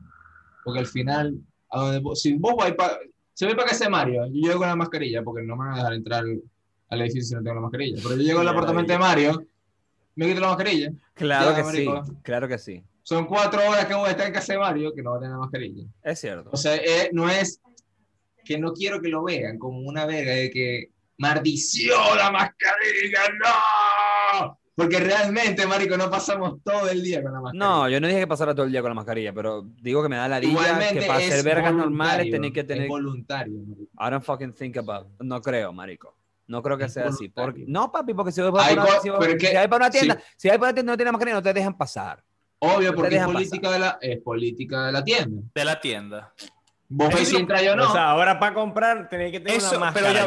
porque 0.64 0.80
al 0.80 0.86
final, 0.86 1.36
a 1.70 1.78
donde 1.80 2.16
si 2.16 2.32
vos 2.34 2.54
vais 2.56 2.74
para, 2.74 2.98
si 3.32 3.44
voy 3.44 3.54
para 3.54 3.68
casa 3.68 3.84
de 3.84 3.90
Mario, 3.90 4.26
yo 4.26 4.32
llego 4.48 4.58
con 4.58 4.68
la 4.68 4.76
mascarilla, 4.76 5.22
porque 5.22 5.42
no 5.44 5.56
me 5.56 5.64
van 5.64 5.74
a 5.74 5.76
dejar 5.78 5.92
entrar 5.94 6.24
al 6.94 7.02
edificio 7.02 7.28
si 7.28 7.34
no 7.34 7.42
tengo 7.42 7.54
la 7.56 7.60
mascarilla, 7.62 8.00
pero 8.02 8.16
yo 8.16 8.22
llego 8.22 8.40
al 8.40 8.48
apartamento 8.48 8.92
de 8.92 8.98
Mario, 8.98 9.44
me 10.16 10.26
quito 10.28 10.40
la 10.40 10.48
mascarilla, 10.48 10.92
Claro 11.14 11.54
que 11.54 11.64
sí. 11.76 11.88
Claro 12.22 12.48
que 12.48 12.58
sí. 12.58 12.82
son 13.02 13.26
cuatro 13.26 13.60
horas 13.68 13.84
que 13.86 13.94
voy 13.94 14.08
a 14.08 14.10
estar 14.12 14.26
en 14.26 14.32
casa 14.32 14.52
de 14.54 14.58
Mario 14.58 14.92
que 14.94 15.02
no 15.02 15.10
voy 15.10 15.18
a 15.18 15.20
tener 15.20 15.32
la 15.34 15.40
mascarilla. 15.40 15.84
Es 16.02 16.20
cierto. 16.20 16.50
O 16.52 16.56
sea, 16.56 16.74
eh, 16.76 17.10
no 17.12 17.28
es 17.28 17.60
que 18.44 18.58
no 18.58 18.72
quiero 18.72 19.00
que 19.00 19.08
lo 19.08 19.22
vean 19.24 19.58
como 19.58 19.78
una 19.80 20.04
verga 20.06 20.32
de 20.32 20.50
que 20.50 20.90
maldición 21.18 22.16
la 22.18 22.30
mascarilla, 22.30 23.20
no. 23.42 24.58
Porque 24.76 24.98
realmente, 24.98 25.64
marico, 25.68 25.96
no 25.96 26.10
pasamos 26.10 26.58
todo 26.64 26.88
el 26.90 27.00
día 27.00 27.22
con 27.22 27.32
la 27.32 27.40
mascarilla. 27.40 27.64
No, 27.64 27.88
yo 27.88 28.00
no 28.00 28.08
dije 28.08 28.18
que 28.20 28.26
pasara 28.26 28.54
todo 28.54 28.66
el 28.66 28.72
día 28.72 28.82
con 28.82 28.90
la 28.90 28.94
mascarilla, 28.96 29.32
pero 29.32 29.62
digo 29.80 30.02
que 30.02 30.08
me 30.08 30.16
da 30.16 30.26
la 30.26 30.42
Igualmente 30.42 30.98
que 30.98 31.06
para 31.06 31.20
es 31.22 31.30
hacer 31.30 31.44
vergas 31.44 31.72
normales 31.74 32.28
tenés 32.30 32.52
que 32.52 32.60
es 32.60 32.66
tener. 32.66 32.88
voluntario. 32.88 33.54
marico. 33.54 33.82
I 34.00 34.10
don't 34.10 34.24
fucking 34.24 34.52
think 34.52 34.76
about. 34.76 35.06
No 35.20 35.40
creo, 35.40 35.72
marico. 35.72 36.16
No 36.46 36.62
creo 36.62 36.76
que 36.76 36.88
sea 36.88 37.08
así. 37.08 37.28
Porque... 37.28 37.64
No, 37.66 37.90
papi, 37.90 38.12
porque 38.14 38.30
si 38.32 38.40
voy 38.42 38.52
para 38.52 38.66
Hay 38.66 38.74
una, 38.74 38.84
co- 38.84 39.00
si 39.02 39.10
pero 39.10 39.60
hay 39.60 39.68
para 39.68 39.76
una 39.86 39.90
tienda, 39.90 40.14
sí. 40.16 40.22
si 40.36 40.50
hay 40.50 40.58
para 40.58 40.68
una 40.70 40.74
tienda 40.74 40.92
y 40.92 40.94
no 40.94 40.96
tiene 40.98 41.12
mascarilla, 41.12 41.36
no 41.36 41.42
te 41.42 41.52
dejan 41.54 41.76
pasar. 41.76 42.22
Obvio, 42.58 42.94
porque 42.94 43.16
es 43.16 43.24
política, 43.24 43.70
de 43.70 43.78
la, 43.78 43.98
es 44.00 44.18
política 44.22 44.86
de 44.86 44.92
la 44.92 45.04
tienda. 45.04 45.42
De 45.54 45.64
la 45.64 45.80
tienda. 45.80 46.32
Vos 46.88 47.14
sí 47.16 47.26
si 47.26 47.36
entra 47.36 47.62
yo 47.62 47.72
o 47.72 47.76
no. 47.76 47.88
O 47.88 47.92
sea, 47.92 48.10
ahora 48.10 48.38
para 48.38 48.54
comprar 48.54 49.08
tenéis 49.08 49.32
que 49.32 49.40
tener 49.40 49.56
Eso, 49.58 49.76
una 49.78 49.92
pero 49.92 50.06
máscara 50.06 50.26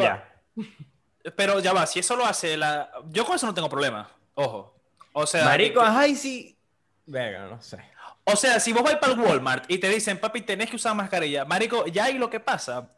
ya. 0.56 0.64
va. 0.64 1.32
Pero 1.36 1.60
ya 1.60 1.72
va, 1.72 1.86
si 1.86 1.98
eso 2.00 2.16
lo 2.16 2.24
hace 2.26 2.56
la. 2.56 2.90
Yo 3.10 3.24
con 3.24 3.36
eso 3.36 3.46
no 3.46 3.54
tengo 3.54 3.68
problema. 3.68 4.08
Ojo. 4.34 4.74
O 5.12 5.26
sea. 5.26 5.44
Marico, 5.44 5.80
que- 5.80 6.14
sí. 6.16 6.56
Venga, 7.06 7.46
no 7.48 7.60
sé. 7.60 7.78
O 8.24 8.36
sea, 8.36 8.60
si 8.60 8.72
vos 8.72 8.82
vais 8.82 8.96
para 8.98 9.14
el 9.14 9.18
Walmart 9.20 9.64
y 9.70 9.78
te 9.78 9.88
dicen, 9.88 10.18
papi, 10.18 10.42
tenés 10.42 10.68
que 10.68 10.76
usar 10.76 10.94
mascarilla, 10.94 11.44
marico, 11.46 11.86
ya 11.86 12.04
ahí 12.04 12.18
lo 12.18 12.28
que 12.28 12.40
pasa 12.40 12.90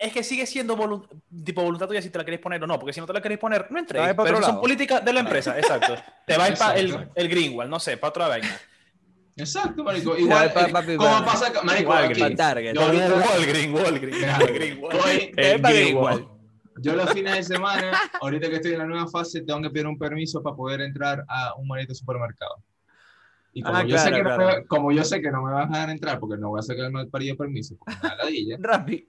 es 0.00 0.12
que 0.14 0.22
sigue 0.24 0.46
siendo 0.46 0.76
volu- 0.76 1.06
tipo 1.44 1.62
voluntad 1.62 1.86
tuya 1.86 2.00
si 2.00 2.08
te 2.10 2.16
la 2.18 2.24
queréis 2.24 2.40
poner 2.40 2.62
o 2.64 2.66
no, 2.66 2.78
porque 2.78 2.92
si 2.92 3.00
no 3.00 3.06
te 3.06 3.12
la 3.12 3.20
queréis 3.20 3.38
poner, 3.38 3.70
no 3.70 3.78
entréis. 3.78 4.16
Vas 4.16 4.26
Pero 4.26 4.42
son 4.42 4.60
políticas 4.60 5.04
de 5.04 5.12
la 5.12 5.20
empresa, 5.20 5.58
exacto. 5.58 5.94
Te 6.26 6.36
vais 6.38 6.58
para 6.58 6.78
el, 6.78 7.08
el 7.14 7.28
Greenwald, 7.28 7.70
no 7.70 7.78
sé, 7.78 7.96
para 7.98 8.08
otra 8.08 8.28
vaina. 8.28 8.48
Exacto, 9.36 9.84
marico. 9.84 10.16
Igual, 10.16 10.52
pa- 10.52 10.66
eh, 10.66 10.72
pa- 10.72 11.24
pasa, 11.24 11.48
acá- 11.48 11.62
marico, 11.62 11.82
Igual, 11.92 12.04
aquí, 12.06 12.34
Target. 12.34 12.74
yo 12.74 12.80
Walgreen, 12.80 13.74
Walgreen, 13.74 14.80
Walgreen. 14.82 15.62
Greenwald. 15.62 16.26
Yo 16.82 16.94
los 16.96 17.10
fines 17.12 17.34
de 17.36 17.42
semana, 17.42 17.92
ahorita 18.22 18.48
que 18.48 18.56
estoy 18.56 18.72
en 18.72 18.78
la 18.78 18.86
nueva 18.86 19.06
fase, 19.06 19.42
tengo 19.42 19.60
que 19.60 19.68
pedir 19.70 19.86
un 19.86 19.98
permiso 19.98 20.42
para 20.42 20.56
poder 20.56 20.80
entrar 20.80 21.24
a 21.28 21.54
un 21.56 21.68
maldito 21.68 21.94
supermercado. 21.94 22.56
Y 23.52 23.62
como, 23.62 23.76
Ah, 23.76 23.82
yo 23.84 23.98
sé 23.98 24.08
claro, 24.08 24.16
que 24.16 24.22
no 24.30 24.36
claro. 24.36 24.58
me, 24.60 24.66
como 24.66 24.92
yo 24.92 25.04
sé 25.04 25.20
que 25.20 25.30
no 25.30 25.42
me 25.42 25.52
van 25.52 25.64
a 25.64 25.66
dejar 25.76 25.90
entrar 25.90 26.18
porque 26.20 26.38
no 26.40 26.48
voy 26.50 26.60
a 26.60 26.62
sacar 26.62 26.86
el 26.90 27.08
parido 27.08 27.36
permiso, 27.36 27.74
una 28.02 28.14
ladilla, 28.16 28.56
Rápido. 28.60 29.06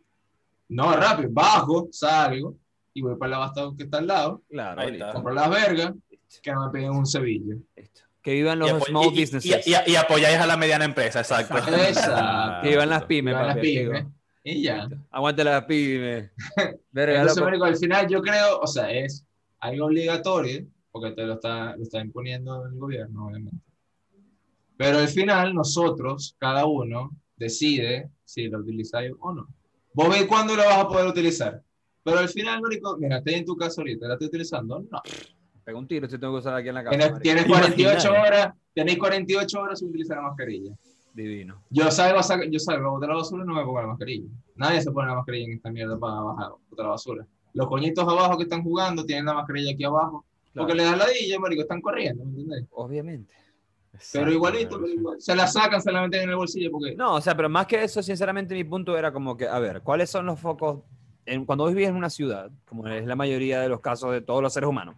No, 0.72 0.94
rápido, 0.96 1.30
bajo, 1.32 1.88
salgo, 1.92 2.56
y 2.94 3.02
voy 3.02 3.16
para 3.16 3.28
el 3.30 3.34
abastado 3.36 3.76
que 3.76 3.84
está 3.84 4.00
al 4.00 4.08
lado, 4.08 4.42
Claro, 4.50 4.82
Ahí 4.82 4.94
está. 4.94 5.14
compro 5.14 5.34
las 5.34 5.50
vergas, 5.50 5.94
que 6.42 6.52
no 6.52 6.66
me 6.66 6.72
peguen 6.72 6.92
un 6.92 7.06
cebillo. 7.06 7.56
listo. 7.76 8.02
Que 8.22 8.34
vivan 8.34 8.58
Y, 8.58 8.62
los 8.62 8.72
apo- 8.74 8.86
small 8.86 9.06
y- 9.06 9.08
y- 9.08 9.20
businesses. 9.22 9.68
y- 9.68 9.72
y- 9.72 9.92
y 9.94 9.96
apoyáis 9.96 10.38
a 10.38 10.46
la 10.46 10.56
mediana 10.58 10.86
empresa, 10.86 11.20
exacto. 11.22 11.58
Exacto. 11.58 12.62
que 12.64 12.70
vivan 12.70 12.90
las 12.90 13.06
pymes, 13.06 13.34
Vivan 13.34 13.48
las 13.48 13.58
pymes. 13.58 14.06
Y 14.44 14.62
ya. 14.64 14.88
Aguante 15.12 15.44
las 15.44 15.66
pymes. 15.66 16.32
Verga, 16.92 17.22
Entonces, 17.22 17.44
marico, 17.44 17.64
al 17.66 17.78
final 17.78 18.08
yo 18.08 18.22
creo, 18.22 18.60
o 18.60 18.68
sea, 18.68 18.92
es 18.92 19.26
algo 19.60 19.86
obligatorio, 19.86 20.66
porque 20.92 21.12
te 21.12 21.24
lo 21.26 21.34
está, 21.34 21.76
lo 21.76 21.84
está 21.84 22.00
imponiendo 22.02 22.66
el 22.66 22.78
gobierno, 22.78 23.28
obviamente. 23.28 23.58
Pero 24.78 24.98
al 25.00 25.08
final 25.08 25.54
nosotros, 25.54 26.36
cada 26.40 26.66
uno, 26.66 27.12
decide 27.38 28.10
si 28.26 28.48
lo 28.48 28.60
utilizáis 28.60 29.12
o 29.20 29.34
no. 29.34 29.48
Vos 29.94 30.10
ves 30.10 30.26
cuándo 30.26 30.56
lo 30.56 30.64
vas 30.64 30.78
a 30.80 30.88
poder 30.88 31.08
utilizar. 31.08 31.62
Pero 32.04 32.20
al 32.20 32.30
final, 32.30 32.62
marico, 32.62 32.98
mira, 32.98 33.18
estoy 33.18 33.36
en 33.36 33.46
tu 33.46 33.56
casa 33.56 33.82
ahorita, 33.82 34.08
¿la 34.08 34.14
estoy 34.14 34.28
utilizando? 34.28 34.80
No. 34.90 35.02
Pega 35.64 35.78
un 35.78 35.88
tiro 35.88 36.10
si 36.10 36.18
tengo 36.18 36.34
que 36.34 36.40
usar 36.40 36.56
aquí 36.56 36.70
en 36.70 36.76
la 36.76 36.84
casa. 36.84 36.98
Tienes, 36.98 37.12
marico. 37.12 37.22
tienes 37.22 37.46
48 37.46 38.08
Imagina. 38.08 38.24
horas, 38.24 38.54
tenéis 38.74 38.98
48 38.98 39.62
horas 39.62 39.80
sin 39.80 39.90
utilizar 39.90 40.18
la 40.18 40.24
mascarilla. 40.24 40.74
Divino. 41.14 41.62
Yo 41.70 41.92
salgo, 41.92 42.20
yo 42.50 42.60
salgo 42.60 42.88
a 42.88 42.92
botar 42.92 43.10
la 43.10 43.16
basura 43.16 43.44
y 43.44 43.48
no 43.48 43.54
me 43.54 43.64
pongo 43.64 43.82
la 43.82 43.88
mascarilla. 43.88 44.30
Nadie 44.56 44.82
se 44.82 44.92
pone 44.92 45.10
la 45.10 45.16
mascarilla 45.16 45.46
en 45.46 45.54
esta 45.54 45.70
mierda 45.70 46.00
para 46.00 46.22
bajar, 46.22 46.52
botar 46.70 46.86
la 46.86 46.92
basura. 46.92 47.28
Los 47.54 47.68
coñitos 47.68 48.08
abajo 48.08 48.38
que 48.38 48.44
están 48.44 48.64
jugando 48.64 49.06
tienen 49.06 49.26
la 49.26 49.34
mascarilla 49.34 49.74
aquí 49.74 49.84
abajo. 49.84 50.26
Porque 50.54 50.74
le 50.74 50.84
da 50.84 50.96
la 50.96 51.08
dilla, 51.08 51.38
marico, 51.40 51.62
están 51.62 51.82
corriendo, 51.82 52.24
¿me 52.24 52.32
entiendes? 52.32 52.66
Obviamente. 52.72 53.34
Pero 54.14 54.32
igualito, 54.32 54.80
se 55.20 55.36
la 55.36 55.48
sacan, 55.48 55.82
se 55.82 55.92
la 55.92 56.02
meten 56.02 56.24
en 56.24 56.30
el 56.30 56.36
bolsillo 56.36 56.72
porque... 56.72 56.96
No, 56.96 57.16
o 57.16 57.22
sea, 57.22 57.36
pero 57.36 57.50
más 57.50 57.68
que 57.68 57.84
eso, 57.84 58.02
sinceramente, 58.02 58.56
mi 58.56 58.64
punto 58.64 58.98
era 58.98 59.12
como 59.12 59.36
que, 59.36 59.48
a 59.48 59.60
ver, 59.60 59.82
¿cuáles 59.82 60.10
son 60.10 60.26
los 60.26 60.40
focos? 60.40 60.84
En, 61.26 61.46
cuando 61.46 61.66
vos 61.66 61.74
vivís 61.74 61.90
en 61.90 61.96
una 61.96 62.10
ciudad, 62.10 62.50
como 62.66 62.88
es 62.88 63.06
la 63.06 63.16
mayoría 63.16 63.62
de 63.62 63.70
los 63.70 63.82
casos 63.82 64.12
de 64.12 64.22
todos 64.22 64.42
los 64.42 64.54
seres 64.54 64.70
humanos, 64.70 64.96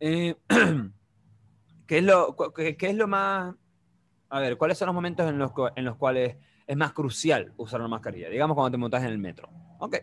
eh, 0.00 0.36
¿qué, 1.86 1.98
es 1.98 2.04
lo, 2.04 2.36
qué, 2.54 2.76
qué 2.76 2.90
es 2.90 2.94
lo 2.94 3.08
más... 3.08 3.54
A 4.28 4.40
ver, 4.40 4.56
¿cuáles 4.56 4.76
son 4.76 4.86
los 4.86 4.94
momentos 4.94 5.28
en 5.28 5.38
los, 5.38 5.52
en 5.76 5.84
los 5.84 5.96
cuales 5.96 6.36
es 6.66 6.76
más 6.76 6.92
crucial 6.92 7.52
usar 7.56 7.80
una 7.80 7.88
mascarilla? 7.88 8.28
Digamos 8.28 8.54
cuando 8.54 8.72
te 8.72 8.76
montas 8.76 9.02
en 9.02 9.10
el 9.10 9.18
metro. 9.18 9.48
Ok, 9.78 9.96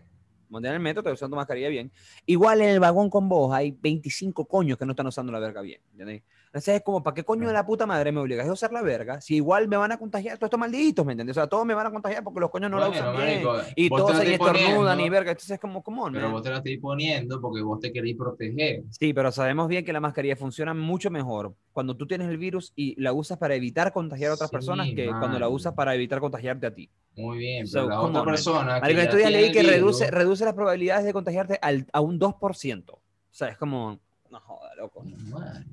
montas 0.50 0.70
en 0.70 0.76
el 0.76 0.82
metro, 0.82 1.04
te 1.04 1.12
usas 1.12 1.30
tu 1.30 1.36
mascarilla 1.36 1.70
bien. 1.70 1.92
Igual 2.26 2.62
en 2.62 2.70
el 2.70 2.80
vagón 2.80 3.10
con 3.10 3.30
vos 3.30 3.54
hay 3.54 3.72
25 3.72 4.46
coños 4.46 4.78
que 4.78 4.86
no 4.86 4.94
están 4.94 5.08
usando 5.08 5.32
la 5.32 5.40
verga 5.40 5.62
bien. 5.62 5.82
¿entendés? 5.92 6.24
Entonces 6.54 6.76
es 6.76 6.82
como, 6.84 7.02
¿para 7.02 7.16
qué 7.16 7.24
coño 7.24 7.48
de 7.48 7.54
la 7.54 7.66
puta 7.66 7.88
madre 7.88 8.12
me 8.12 8.20
obligas 8.20 8.48
a 8.48 8.52
usar 8.54 8.72
la 8.72 8.84
verga? 8.84 9.20
Si 9.22 9.38
igual 9.38 9.68
me 9.68 9.76
van 9.76 9.92
a 9.92 9.98
contagiar 9.98 10.38
todos 10.38 10.50
estos 10.50 10.60
malditos, 10.60 11.04
¿me 11.04 11.14
entiendes? 11.14 11.36
O 11.36 11.40
sea, 11.40 11.48
todos 11.48 11.66
me 11.66 11.74
van 11.74 11.88
a 11.88 11.90
contagiar 11.90 12.24
porque 12.24 12.40
los 12.42 12.52
coños 12.52 12.70
no 12.70 12.78
la 12.78 12.90
Bueno, 12.90 13.02
usan 13.10 13.16
bien. 13.26 13.44
marico, 13.44 13.68
Y 13.76 13.90
vos 13.90 13.98
te 13.98 14.02
todos 14.04 14.18
la 14.20 14.24
se 14.24 14.34
estornudan 14.36 15.00
y 15.00 15.10
verga. 15.10 15.32
Entonces 15.32 15.50
es 15.50 15.60
como, 15.60 15.82
¿cómo 15.82 16.12
Pero 16.12 16.30
vos 16.30 16.44
te 16.44 16.52
la 16.52 16.58
estáis 16.58 16.80
poniendo 16.80 17.42
porque 17.42 17.64
vos 17.64 17.80
te 17.80 17.92
queréis 17.92 18.16
proteger. 18.16 18.84
Sí, 18.92 19.16
pero 19.16 19.32
sabemos 19.32 19.68
bien 19.68 19.84
que 19.84 19.92
la 19.92 20.00
mascarilla 20.00 20.36
funciona 20.36 20.76
mucho 20.76 21.10
mejor 21.10 21.56
cuando 21.72 21.98
tú 21.98 22.06
tienes 22.06 22.30
el 22.30 22.38
virus 22.38 22.72
y 22.76 23.02
la 23.02 23.14
usas 23.14 23.40
para 23.40 23.56
evitar 23.56 23.92
contagiar 23.92 24.30
a 24.30 24.34
otras 24.36 24.52
Sí, 24.52 24.56
personas 24.56 24.90
que 24.96 25.08
cuando 25.08 25.40
la 25.40 25.48
man. 25.48 25.56
usas 25.56 25.74
para 25.74 25.96
evitar 25.96 26.20
contagiarte 26.20 26.68
a 26.68 26.76
ti. 26.76 26.88
Muy 27.16 27.40
bien, 27.40 27.66
So, 27.66 27.80
pero 27.80 27.90
la 27.90 27.96
come 27.96 28.10
otra 28.10 28.20
on, 28.22 28.26
man. 28.28 28.34
persona... 28.36 28.80
Marico, 28.80 29.02
ya 29.02 29.10
tiene 29.10 29.32
leí 29.32 29.52
que 29.52 29.62
virus- 29.62 29.72
reduce, 29.74 30.12
reduce 30.12 30.46
las 30.46 30.54
probabilidades 30.54 31.04
de 31.04 31.14
contagiarte 31.14 31.58
al- 31.64 31.88
a 31.92 32.00
un 32.00 32.20
2%. 32.20 32.92
O 32.94 33.00
sea, 33.32 33.48
es 33.48 33.58
como, 33.58 34.00
no 34.30 34.40
joda, 34.40 34.76
loco. 34.76 35.04
Madre. 35.32 35.66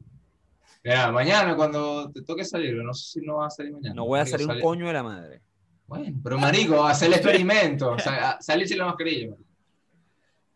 Mira, 0.82 1.12
mañana 1.12 1.54
cuando 1.56 2.10
te 2.10 2.22
toque 2.22 2.44
salir, 2.44 2.74
no 2.76 2.94
sé 2.94 3.20
si 3.20 3.26
no 3.26 3.36
vas 3.36 3.52
a 3.54 3.56
salir 3.58 3.72
mañana. 3.72 3.94
No 3.94 4.06
voy 4.06 4.18
a 4.18 4.22
Marico, 4.22 4.30
salir 4.32 4.46
un 4.46 4.52
sale- 4.52 4.62
coño 4.62 4.86
de 4.86 4.92
la 4.92 5.02
madre. 5.02 5.42
Bueno, 5.86 6.18
pero 6.22 6.38
marico, 6.38 6.84
hacer 6.84 7.08
el 7.08 7.14
experimento. 7.14 7.90
O 7.92 7.98
sea, 7.98 8.30
a- 8.30 8.40
salir 8.42 8.66
sin 8.68 8.78
la 8.78 8.86
mascarilla. 8.86 9.34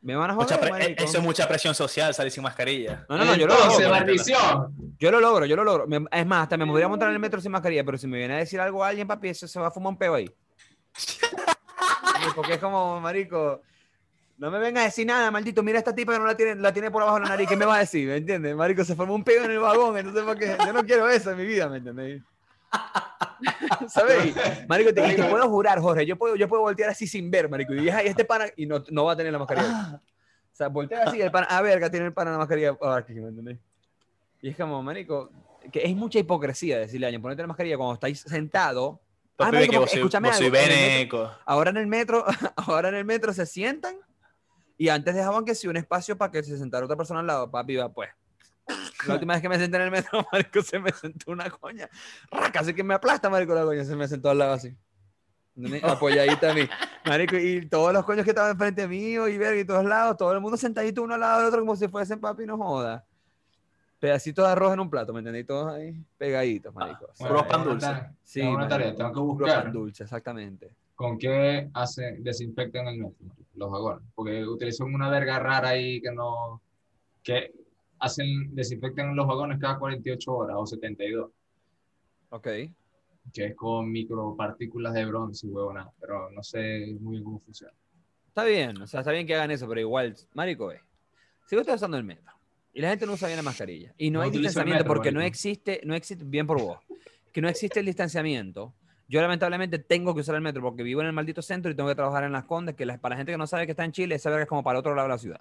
Me 0.01 0.15
van 0.15 0.31
a 0.31 0.35
joder, 0.35 0.61
pre- 0.61 0.71
marico. 0.71 1.03
eso 1.05 1.19
es 1.19 1.25
mucha 1.25 1.49
presión 1.49 1.75
social, 1.75 2.15
salir 2.15 2.31
sin 2.31 2.43
mascarilla. 2.43 3.05
No, 3.09 3.17
no, 3.19 3.25
no, 3.25 3.35
yo 3.37 3.47
lo 3.47 3.55
logro. 3.57 3.91
maldición. 3.91 4.75
Yo 4.99 5.11
lo 5.11 5.19
logro, 5.21 5.45
yo 5.47 5.57
lo 5.57 5.65
logro. 5.65 5.87
Es 6.13 6.27
más, 6.27 6.43
hasta 6.43 6.57
me 6.57 6.67
podría 6.67 6.89
montar 6.89 7.09
en 7.09 7.15
el 7.15 7.21
metro 7.21 7.41
sin 7.41 7.51
mascarilla, 7.53 7.85
pero 7.85 7.99
si 7.99 8.07
me 8.07 8.19
viene 8.19 8.35
a 8.35 8.39
decir 8.39 8.61
algo 8.61 8.85
a 8.85 8.89
alguien, 8.89 9.07
papi, 9.09 9.29
eso 9.31 9.49
se 9.49 9.59
va 9.59 9.69
a 9.69 9.71
fumar 9.71 9.93
un 9.93 9.99
peo 9.99 10.15
ahí. 10.15 10.31
Porque 12.35 12.55
es 12.55 12.59
como, 12.59 13.01
marico, 13.01 13.63
no 14.39 14.51
me 14.51 14.59
venga 14.59 14.81
a 14.81 14.85
decir 14.85 15.07
nada, 15.07 15.31
maldito. 15.31 15.63
Mira 15.63 15.79
esta 15.79 15.95
tipa 15.95 16.13
que 16.13 16.19
no 16.19 16.27
la 16.27 16.37
tiene, 16.37 16.55
la 16.57 16.73
tiene 16.73 16.91
por 16.91 17.03
abajo 17.03 17.19
de 17.19 17.23
la 17.25 17.29
nariz. 17.31 17.49
¿Qué 17.49 17.57
me 17.57 17.65
va 17.65 17.77
a 17.77 17.81
decir? 17.81 18.09
¿Me 18.09 18.17
entiendes? 18.17 18.55
Marico, 18.57 18.85
se 18.85 18.95
formó 18.97 19.15
un 19.15 19.23
peo 19.25 19.45
en 19.45 19.51
el 19.51 19.59
vagón, 19.59 19.97
entonces 19.97 20.23
¿por 20.25 20.37
qué? 20.39 20.57
Yo 20.67 20.73
no 20.73 20.85
quiero 20.85 21.09
eso 21.09 21.31
en 21.31 21.37
mi 21.39 21.47
vida, 21.47 21.69
¿me 21.69 21.79
entiendes? 21.79 22.23
¿Sabes? 23.89 24.35
Marico, 24.69 24.93
te, 24.93 25.13
y 25.13 25.17
te 25.17 25.25
puedo 25.25 25.49
jurar, 25.49 25.79
Jorge, 25.81 26.07
yo 26.07 26.17
puedo, 26.17 26.37
yo 26.37 26.49
puedo 26.49 26.63
voltear 26.63 26.91
así 26.91 27.07
sin 27.07 27.31
ver, 27.31 27.49
marico, 27.49 27.73
y 27.75 27.77
dije, 27.79 27.93
ay, 27.93 28.07
este 28.09 28.25
pana, 28.25 28.47
y 28.57 28.67
no, 28.67 28.83
no 28.91 29.05
va 29.05 29.13
a 29.13 29.17
tener 29.17 29.33
la 29.33 29.39
mascarilla. 29.39 30.01
O 30.53 30.57
sea, 30.57 30.69
voltea 30.69 31.05
así, 31.05 31.21
el 31.21 31.31
pana, 31.31 31.47
a 31.49 31.61
verga, 31.63 31.91
tiene 31.91 32.07
el 32.07 32.13
pana 32.13 32.33
la 32.33 32.39
mascarilla 32.39 32.77
aquí, 32.97 33.15
¿me 33.15 33.29
entendés? 33.29 33.59
Y 34.43 34.49
es 34.51 34.57
como, 34.57 34.83
marico, 34.83 35.31
que 35.73 35.83
es 35.85 35.95
mucha 35.97 36.19
hipocresía 36.19 36.79
decirle 36.79 37.07
a 37.07 37.09
alguien, 37.09 37.23
ponete 37.23 37.43
la 37.43 37.49
mascarilla 37.49 37.77
cuando 37.77 37.95
estáis 37.95 38.21
sentado. 38.21 39.01
Ah, 39.39 39.51
marico, 39.51 39.73
que 39.73 39.79
vos 39.79 39.91
soy, 39.91 39.99
escúchame 40.01 40.29
vos 40.29 40.37
soy 40.37 40.47
algo, 40.47 40.59
en 40.59 40.63
el 40.65 40.69
metro- 40.71 40.91
veneco. 40.93 41.31
ahora 41.45 41.71
en 41.71 41.77
el 41.77 41.87
metro, 41.87 42.25
ahora 42.57 42.89
en 42.89 42.95
el 42.95 43.05
metro 43.05 43.33
se 43.33 43.47
sientan 43.47 43.97
y 44.77 44.89
antes 44.89 45.15
dejaban 45.15 45.45
que 45.45 45.55
si 45.55 45.69
un 45.69 45.77
espacio 45.77 46.17
para 46.17 46.33
que 46.33 46.43
se 46.43 46.59
sentara 46.59 46.85
otra 46.85 46.97
persona 46.97 47.21
al 47.21 47.27
lado, 47.27 47.51
papi, 47.51 47.77
va 47.77 47.93
pues. 47.93 48.11
La 49.07 49.15
última 49.15 49.35
vez 49.35 49.43
que 49.43 49.49
me 49.49 49.59
senté 49.59 49.77
en 49.77 49.83
el 49.83 49.91
metro, 49.91 50.27
marico, 50.33 50.63
se 50.63 50.79
me 50.79 50.91
sentó 50.91 51.33
una 51.33 51.51
coña. 51.51 51.89
Casi 52.53 52.75
que 52.75 52.83
me 52.83 52.95
aplasta, 52.95 53.29
marico, 53.29 53.55
la 53.55 53.65
coña. 53.65 53.85
Se 53.85 53.95
me 53.95 54.09
sentó 54.09 54.31
al 54.31 54.39
lado 54.39 54.55
así. 54.55 54.75
Apoyadita 55.83 56.51
a 56.51 56.55
mí. 56.55 56.69
Marico, 57.05 57.37
y 57.37 57.67
todos 57.69 57.93
los 57.93 58.05
coños 58.05 58.25
que 58.25 58.31
estaban 58.31 58.53
enfrente 58.53 58.89
mío 58.89 59.29
y 59.29 59.39
ver 59.39 59.57
y 59.59 59.65
todos 59.65 59.85
lados, 59.85 60.17
todo 60.17 60.33
el 60.33 60.41
mundo 60.41 60.57
sentadito 60.57 61.03
uno 61.03 61.15
al 61.15 61.21
lado 61.21 61.39
del 61.39 61.49
otro 61.49 61.61
como 61.61 61.77
si 61.77 61.87
fuesen 61.89 62.21
papi, 62.21 62.47
no 62.47 62.57
joda. 62.57 63.05
Pedacitos 64.01 64.45
de 64.45 64.53
arroz 64.53 64.73
en 64.73 64.81
un 64.81 64.91
plato, 64.91 65.13
¿me 65.13 65.21
entendés? 65.21 65.47
Todos 65.47 65.73
ahí 65.73 65.95
pegaditos, 66.19 66.75
marico. 66.75 67.07
Ah, 67.09 67.29
Puro 67.29 67.47
pan 67.47 67.61
tengo 67.61 67.71
dulce. 67.71 67.89
Sí, 68.25 68.41
tengo 68.41 68.57
una 68.57 68.69
tarea, 68.69 68.95
tengo 68.95 69.13
que 69.13 69.21
buscar 69.21 69.65
pan 69.65 69.73
dulce, 69.73 70.03
exactamente. 70.03 70.75
Con 70.95 71.19
qué 71.19 71.69
hacen, 71.75 72.23
desinfectan 72.23 72.87
el 72.89 72.99
metro, 72.99 73.27
los 73.55 73.71
vagones. 73.71 74.09
Porque 74.15 74.45
utilizan 74.47 74.95
una 74.95 75.11
verga 75.11 75.39
rara 75.39 75.71
ahí 75.71 76.01
que 76.01 76.11
no. 76.13 76.61
que 77.23 77.53
hacen, 77.99 78.55
desinfectan 78.55 79.15
los 79.17 79.27
vagones 79.27 79.59
cada 79.59 79.79
48 79.79 80.33
horas 80.33 80.57
o 80.59 80.67
72. 80.67 81.31
Ok. 82.31 82.49
que 83.33 83.47
es 83.47 83.55
con 83.55 83.91
micropartículas 83.91 84.93
de 84.93 85.05
bronce 85.07 85.47
y 85.47 85.51
huevona, 85.51 85.89
pero 86.01 86.31
no 86.31 86.43
sé 86.43 86.95
muy 87.01 87.13
bien 87.13 87.25
cómo 87.25 87.39
funciona. 87.39 87.73
Está 88.29 88.45
bien, 88.45 88.83
o 88.83 88.87
sea, 88.87 89.01
está 89.01 89.13
bien 89.13 89.27
que 89.27 89.35
hagan 89.35 89.51
eso, 89.53 89.69
pero 89.69 89.81
igual, 89.81 90.15
marico, 90.35 90.71
es. 90.73 90.81
Si 91.47 91.55
vos 91.55 91.63
estás 91.63 91.77
usando 91.77 91.97
el 91.97 92.05
metro 92.05 92.33
y 92.73 92.81
la 92.81 92.91
gente 92.91 93.07
no 93.07 93.13
usa 93.13 93.29
bien 93.29 93.37
la 93.37 93.43
mascarilla 93.45 93.95
y 93.97 94.11
no, 94.11 94.19
No 94.19 94.25
hay 94.25 94.31
distanciamiento 94.31 94.85
metro, 94.85 94.95
porque 94.95 95.13
no 95.13 95.21
marico. 95.21 95.29
existe, 95.29 95.81
no 95.85 95.95
existe, 95.95 96.25
bien 96.27 96.47
por 96.47 96.61
vos, 96.61 96.79
que 97.33 97.41
no 97.41 97.49
existe 97.49 97.81
el 97.81 97.87
distanciamiento, 97.87 98.75
yo 99.09 99.21
lamentablemente 99.21 99.79
tengo 99.79 100.15
que 100.15 100.21
usar 100.23 100.35
el 100.35 100.41
metro 100.41 100.63
porque 100.63 100.83
vivo 100.83 101.01
en 101.03 101.07
el 101.09 101.13
maldito 101.13 101.43
centro 101.43 101.71
y 101.71 101.75
tengo 101.75 101.89
que 101.89 101.95
trabajar 101.95 102.25
en 102.25 102.33
las 102.33 102.45
condes, 102.45 102.75
que 102.75 102.87
la- 102.87 102.99
para 102.99 103.15
la 103.15 103.17
gente 103.19 103.33
que 103.33 103.39
no 103.39 103.47
sabe 103.47 103.67
que 103.67 103.73
está 103.73 103.85
en 103.85 103.93
Chile, 103.93 104.15
esa 104.15 104.31
verga 104.31 104.45
es 104.45 104.49
como 104.49 104.63
para 104.63 104.79
el 104.79 104.81
otro 104.81 104.95
lado 104.95 105.09
de 105.09 105.15
la 105.15 105.19
ciudad. 105.19 105.41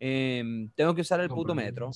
Em, 0.00 0.68
tengo 0.70 0.94
que 0.94 1.02
usar 1.02 1.20
el 1.20 1.28
puto 1.28 1.54
metro 1.54 1.90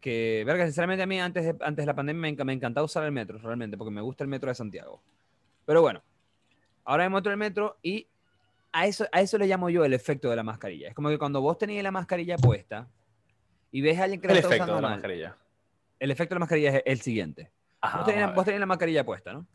que, 0.00 0.42
verga, 0.46 0.64
sinceramente 0.64 1.02
a 1.02 1.06
mí 1.06 1.20
antes 1.20 1.44
de, 1.44 1.50
antes 1.64 1.82
de 1.82 1.86
la 1.86 1.94
pandemia 1.94 2.32
me, 2.36 2.44
me 2.44 2.52
encantaba 2.52 2.84
usar 2.84 3.04
el 3.04 3.12
metro, 3.12 3.38
realmente, 3.38 3.76
porque 3.76 3.90
me 3.90 4.00
gusta 4.00 4.24
el 4.24 4.28
metro 4.28 4.48
de 4.48 4.54
Santiago. 4.54 5.02
Pero 5.66 5.82
bueno, 5.82 6.02
ahora 6.84 7.08
me 7.08 7.18
en 7.18 7.26
el 7.26 7.36
metro 7.36 7.76
y 7.82 8.06
a 8.72 8.86
eso, 8.86 9.06
a 9.12 9.20
eso 9.20 9.38
le 9.38 9.46
llamo 9.46 9.70
yo 9.70 9.84
el 9.84 9.92
efecto 9.94 10.28
de 10.30 10.36
la 10.36 10.42
mascarilla. 10.42 10.88
Es 10.88 10.94
como 10.94 11.08
que 11.08 11.18
cuando 11.18 11.40
vos 11.40 11.56
tenías 11.58 11.82
la 11.82 11.90
mascarilla 11.90 12.36
puesta 12.36 12.88
y 13.70 13.80
ves 13.80 13.98
a 13.98 14.04
alguien 14.04 14.20
que 14.20 14.26
la 14.28 14.32
El 14.32 14.38
está 14.38 14.48
efecto 14.48 14.64
usando 14.64 14.76
de 14.76 14.82
la 14.82 14.88
mal, 14.88 14.96
mascarilla. 14.98 15.36
el 16.00 16.10
efecto 16.10 16.34
de 16.34 16.36
la 16.36 16.40
mascarilla 16.40 16.76
es 16.76 16.82
el 16.86 17.00
siguiente. 17.00 17.50
Ajá, 17.84 17.98
vos, 17.98 18.08
a 18.08 18.26
vos 18.32 18.44
tenías 18.44 18.60
la 18.60 18.66
mascarilla 18.66 19.04
puesta, 19.04 19.32
¿no? 19.32 19.46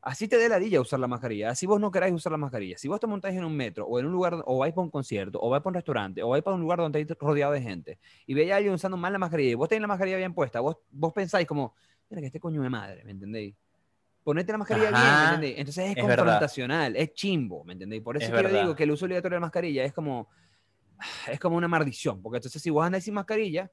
Así 0.00 0.28
te 0.28 0.38
dé 0.38 0.48
ladilla 0.48 0.80
usar 0.80 1.00
la 1.00 1.08
mascarilla, 1.08 1.50
así 1.50 1.66
vos 1.66 1.80
no 1.80 1.90
queráis 1.90 2.14
usar 2.14 2.30
la 2.30 2.38
mascarilla. 2.38 2.78
Si 2.78 2.86
vos 2.86 3.00
te 3.00 3.08
montáis 3.08 3.36
en 3.36 3.44
un 3.44 3.56
metro 3.56 3.84
o 3.84 3.98
en 3.98 4.06
un 4.06 4.12
lugar, 4.12 4.40
o 4.46 4.58
vais 4.58 4.72
para 4.72 4.84
un 4.84 4.90
concierto, 4.90 5.40
o 5.42 5.50
vais 5.50 5.60
para 5.60 5.70
un 5.70 5.74
restaurante, 5.74 6.22
o 6.22 6.28
vais 6.28 6.44
para 6.44 6.54
un 6.54 6.60
lugar 6.60 6.78
donde 6.78 7.00
estáis 7.00 7.18
rodeado 7.18 7.52
de 7.52 7.60
gente, 7.60 7.98
y 8.26 8.34
veis 8.34 8.52
a 8.52 8.56
alguien 8.56 8.74
usando 8.74 8.96
mal 8.96 9.12
la 9.12 9.18
mascarilla, 9.18 9.50
y 9.50 9.54
vos 9.54 9.68
tenéis 9.68 9.80
la 9.82 9.88
mascarilla 9.88 10.18
bien 10.18 10.32
puesta, 10.34 10.60
vos, 10.60 10.76
vos 10.92 11.12
pensáis 11.12 11.48
como, 11.48 11.74
mira 12.08 12.20
que 12.20 12.26
este 12.28 12.38
coño 12.38 12.62
de 12.62 12.70
madre, 12.70 13.02
¿me 13.02 13.10
entendéis? 13.10 13.56
Ponete 14.22 14.52
la 14.52 14.58
mascarilla 14.58 14.90
bien, 14.90 15.00
¿me 15.00 15.08
Ajá, 15.08 15.24
entendéis? 15.24 15.58
Entonces 15.58 15.84
es, 15.84 15.90
es 15.90 16.06
verdad. 16.06 16.16
confrontacional, 16.16 16.94
es 16.94 17.12
chimbo, 17.14 17.64
¿me 17.64 17.72
entendéis? 17.72 18.02
Por 18.02 18.16
eso 18.16 18.26
Es 18.26 18.30
que 18.30 18.36
yo 18.36 18.42
verdad. 18.44 18.60
digo 18.60 18.76
que 18.76 18.84
el 18.84 18.90
uso 18.92 19.04
obligatorio 19.06 19.34
de 19.34 19.40
la 19.40 19.46
mascarilla 19.46 19.84
es 19.84 19.92
como, 19.92 20.28
es 21.28 21.40
como 21.40 21.56
una 21.56 21.66
maldición, 21.66 22.22
porque 22.22 22.36
entonces 22.36 22.62
si 22.62 22.70
vos 22.70 22.84
andáis 22.86 23.02
sin 23.02 23.14
mascarilla, 23.14 23.68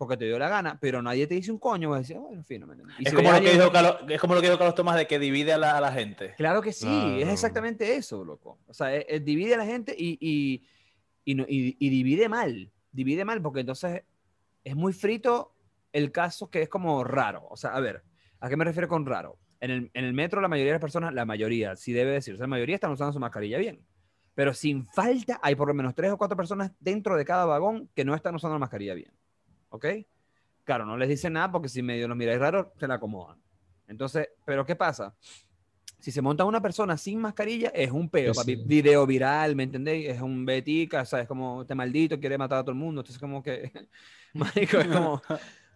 porque 0.00 0.16
te 0.16 0.24
dio 0.24 0.38
la 0.38 0.48
gana, 0.48 0.78
pero 0.80 1.02
nadie 1.02 1.26
te 1.26 1.34
dice 1.34 1.52
un 1.52 1.58
coño, 1.58 1.90
vas 1.90 1.98
a 1.98 2.00
decir, 2.00 2.16
"Ah, 2.16 2.20
bueno, 2.20 2.42
fino, 2.42 2.66
¿me? 2.66 2.74
Y 2.98 3.02
Es 3.04 3.10
si 3.10 3.14
como, 3.16 3.30
lo 3.30 3.38
que 3.38 3.52
dijo 3.52 3.70
Carlos, 3.70 3.96
es 4.08 4.18
como 4.18 4.34
lo 4.34 4.40
que 4.40 4.46
dijo 4.46 4.56
Carlos 4.56 4.74
Tomás 4.74 4.96
de 4.96 5.06
que 5.06 5.18
divide 5.18 5.52
a 5.52 5.58
la, 5.58 5.76
a 5.76 5.80
la 5.82 5.92
gente. 5.92 6.32
Claro 6.38 6.62
que 6.62 6.72
sí, 6.72 6.86
es 6.86 7.16
Claro. 7.18 7.32
exactamente 7.34 7.96
eso, 7.96 8.24
loco. 8.24 8.58
O 8.66 8.72
sea, 8.72 8.94
es- 8.96 9.04
es 9.06 9.22
divide 9.22 9.56
a 9.56 9.58
la 9.58 9.66
gente 9.66 9.94
y, 9.96 10.16
y, 10.18 10.64
y 11.26 11.34
no- 11.34 11.44
y- 11.46 11.76
y 11.78 11.90
divide 11.90 12.30
mal. 12.30 12.72
Divide 12.92 13.26
mal 13.26 13.42
porque 13.42 13.60
entonces 13.60 14.04
es 14.64 14.74
muy 14.74 14.94
frito 14.94 15.54
el 15.92 16.10
caso 16.12 16.48
que 16.48 16.62
es 16.62 16.70
como 16.70 17.04
raro. 17.04 17.46
O 17.50 17.58
sea, 17.58 17.70
a 17.74 17.80
ver, 17.80 18.02
¿a 18.40 18.48
qué 18.48 18.56
me 18.56 18.64
refiero 18.64 18.88
con 18.88 19.04
raro? 19.04 19.36
En 19.60 19.70
el, 19.70 19.90
en 19.92 20.04
el 20.06 20.14
metro 20.14 20.40
la 20.40 20.48
mayoría 20.48 20.72
de 20.72 20.76
las 20.76 20.80
personas, 20.80 21.12
la 21.12 21.26
mayoría, 21.26 21.76
sí 21.76 21.92
debe 21.92 22.12
decir, 22.12 22.32
o 22.32 22.36
sea, 22.38 22.44
la 22.44 22.48
mayoría 22.48 22.76
están 22.76 22.90
usando 22.90 23.12
su 23.12 23.20
mascarilla 23.20 23.58
bien. 23.58 23.84
Pero 24.34 24.54
sin 24.54 24.86
falta 24.86 25.38
hay 25.42 25.56
por 25.56 25.68
lo 25.68 25.74
menos 25.74 25.94
tres 25.94 26.10
o 26.10 26.16
cuatro 26.16 26.38
personas 26.38 26.72
dentro 26.80 27.18
de 27.18 27.26
cada 27.26 27.44
vagón 27.44 27.90
que 27.94 28.02
no 28.06 28.14
están 28.14 28.34
usando 28.34 28.54
la 28.54 28.60
mascarilla 28.60 28.94
bien. 28.94 29.12
¿Ok? 29.70 29.86
Claro, 30.64 30.84
no 30.84 30.96
les 30.96 31.08
dicen 31.08 31.32
nada 31.32 31.50
porque 31.50 31.68
si 31.68 31.82
medio 31.82 32.06
los 32.06 32.16
miráis 32.16 32.38
raro, 32.38 32.72
se 32.78 32.86
la 32.86 32.94
acomodan. 32.94 33.40
Entonces, 33.88 34.28
¿pero 34.44 34.64
qué 34.64 34.76
pasa? 34.76 35.14
Si 35.98 36.10
se 36.10 36.22
monta 36.22 36.44
una 36.44 36.62
persona 36.62 36.96
sin 36.96 37.20
mascarilla, 37.20 37.70
es 37.74 37.90
un 37.90 38.08
peo, 38.08 38.32
Sí, 38.32 38.40
papi. 38.40 38.56
Video 38.56 39.06
viral, 39.06 39.56
¿me 39.56 39.64
entendéis? 39.64 40.08
Es 40.08 40.20
un 40.20 40.46
betica, 40.46 41.04
¿sabes? 41.04 41.26
Como 41.26 41.62
este 41.62 41.74
maldito 41.74 42.18
quiere 42.18 42.38
matar 42.38 42.58
a 42.58 42.62
todo 42.62 42.70
el 42.70 42.78
mundo. 42.78 43.00
Entonces, 43.00 43.18
como 43.20 43.42
que, 43.42 43.72
marico, 44.34 44.78
es 44.78 44.86
como, 44.86 45.20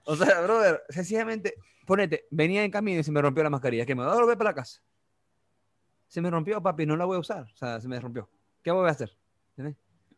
o 0.05 0.17
sea, 0.17 0.41
brother, 0.43 0.83
sencillamente, 0.89 1.55
ponete, 1.85 2.27
venía 2.31 2.65
en 2.65 2.71
camino 2.71 3.01
y 3.01 3.05
se 3.05 3.13
me 3.13 3.21
rompió 3.21 3.43
la 3.43 3.51
mascarilla, 3.51 3.85
que 3.85 3.95
me 3.95 4.03
voy 4.03 4.13
a 4.13 4.21
volver 4.21 4.39
para 4.39 4.51
la 4.51 4.55
casa. 4.55 4.81
Se 6.09 6.21
me 6.21 6.31
rompió, 6.31 6.63
papi, 6.63 6.87
no 6.87 6.97
la 6.97 7.05
voy 7.05 7.17
a 7.17 7.21
usar. 7.21 7.43
O 7.53 7.57
sea, 7.57 7.81
se 7.81 7.89
me 7.89 7.99
rompió. 8.01 8.31
¿Qué 8.63 8.71
voy 8.71 8.87
a 8.87 8.93
hacer? 8.93 9.17
¿Entendés? 9.57 9.77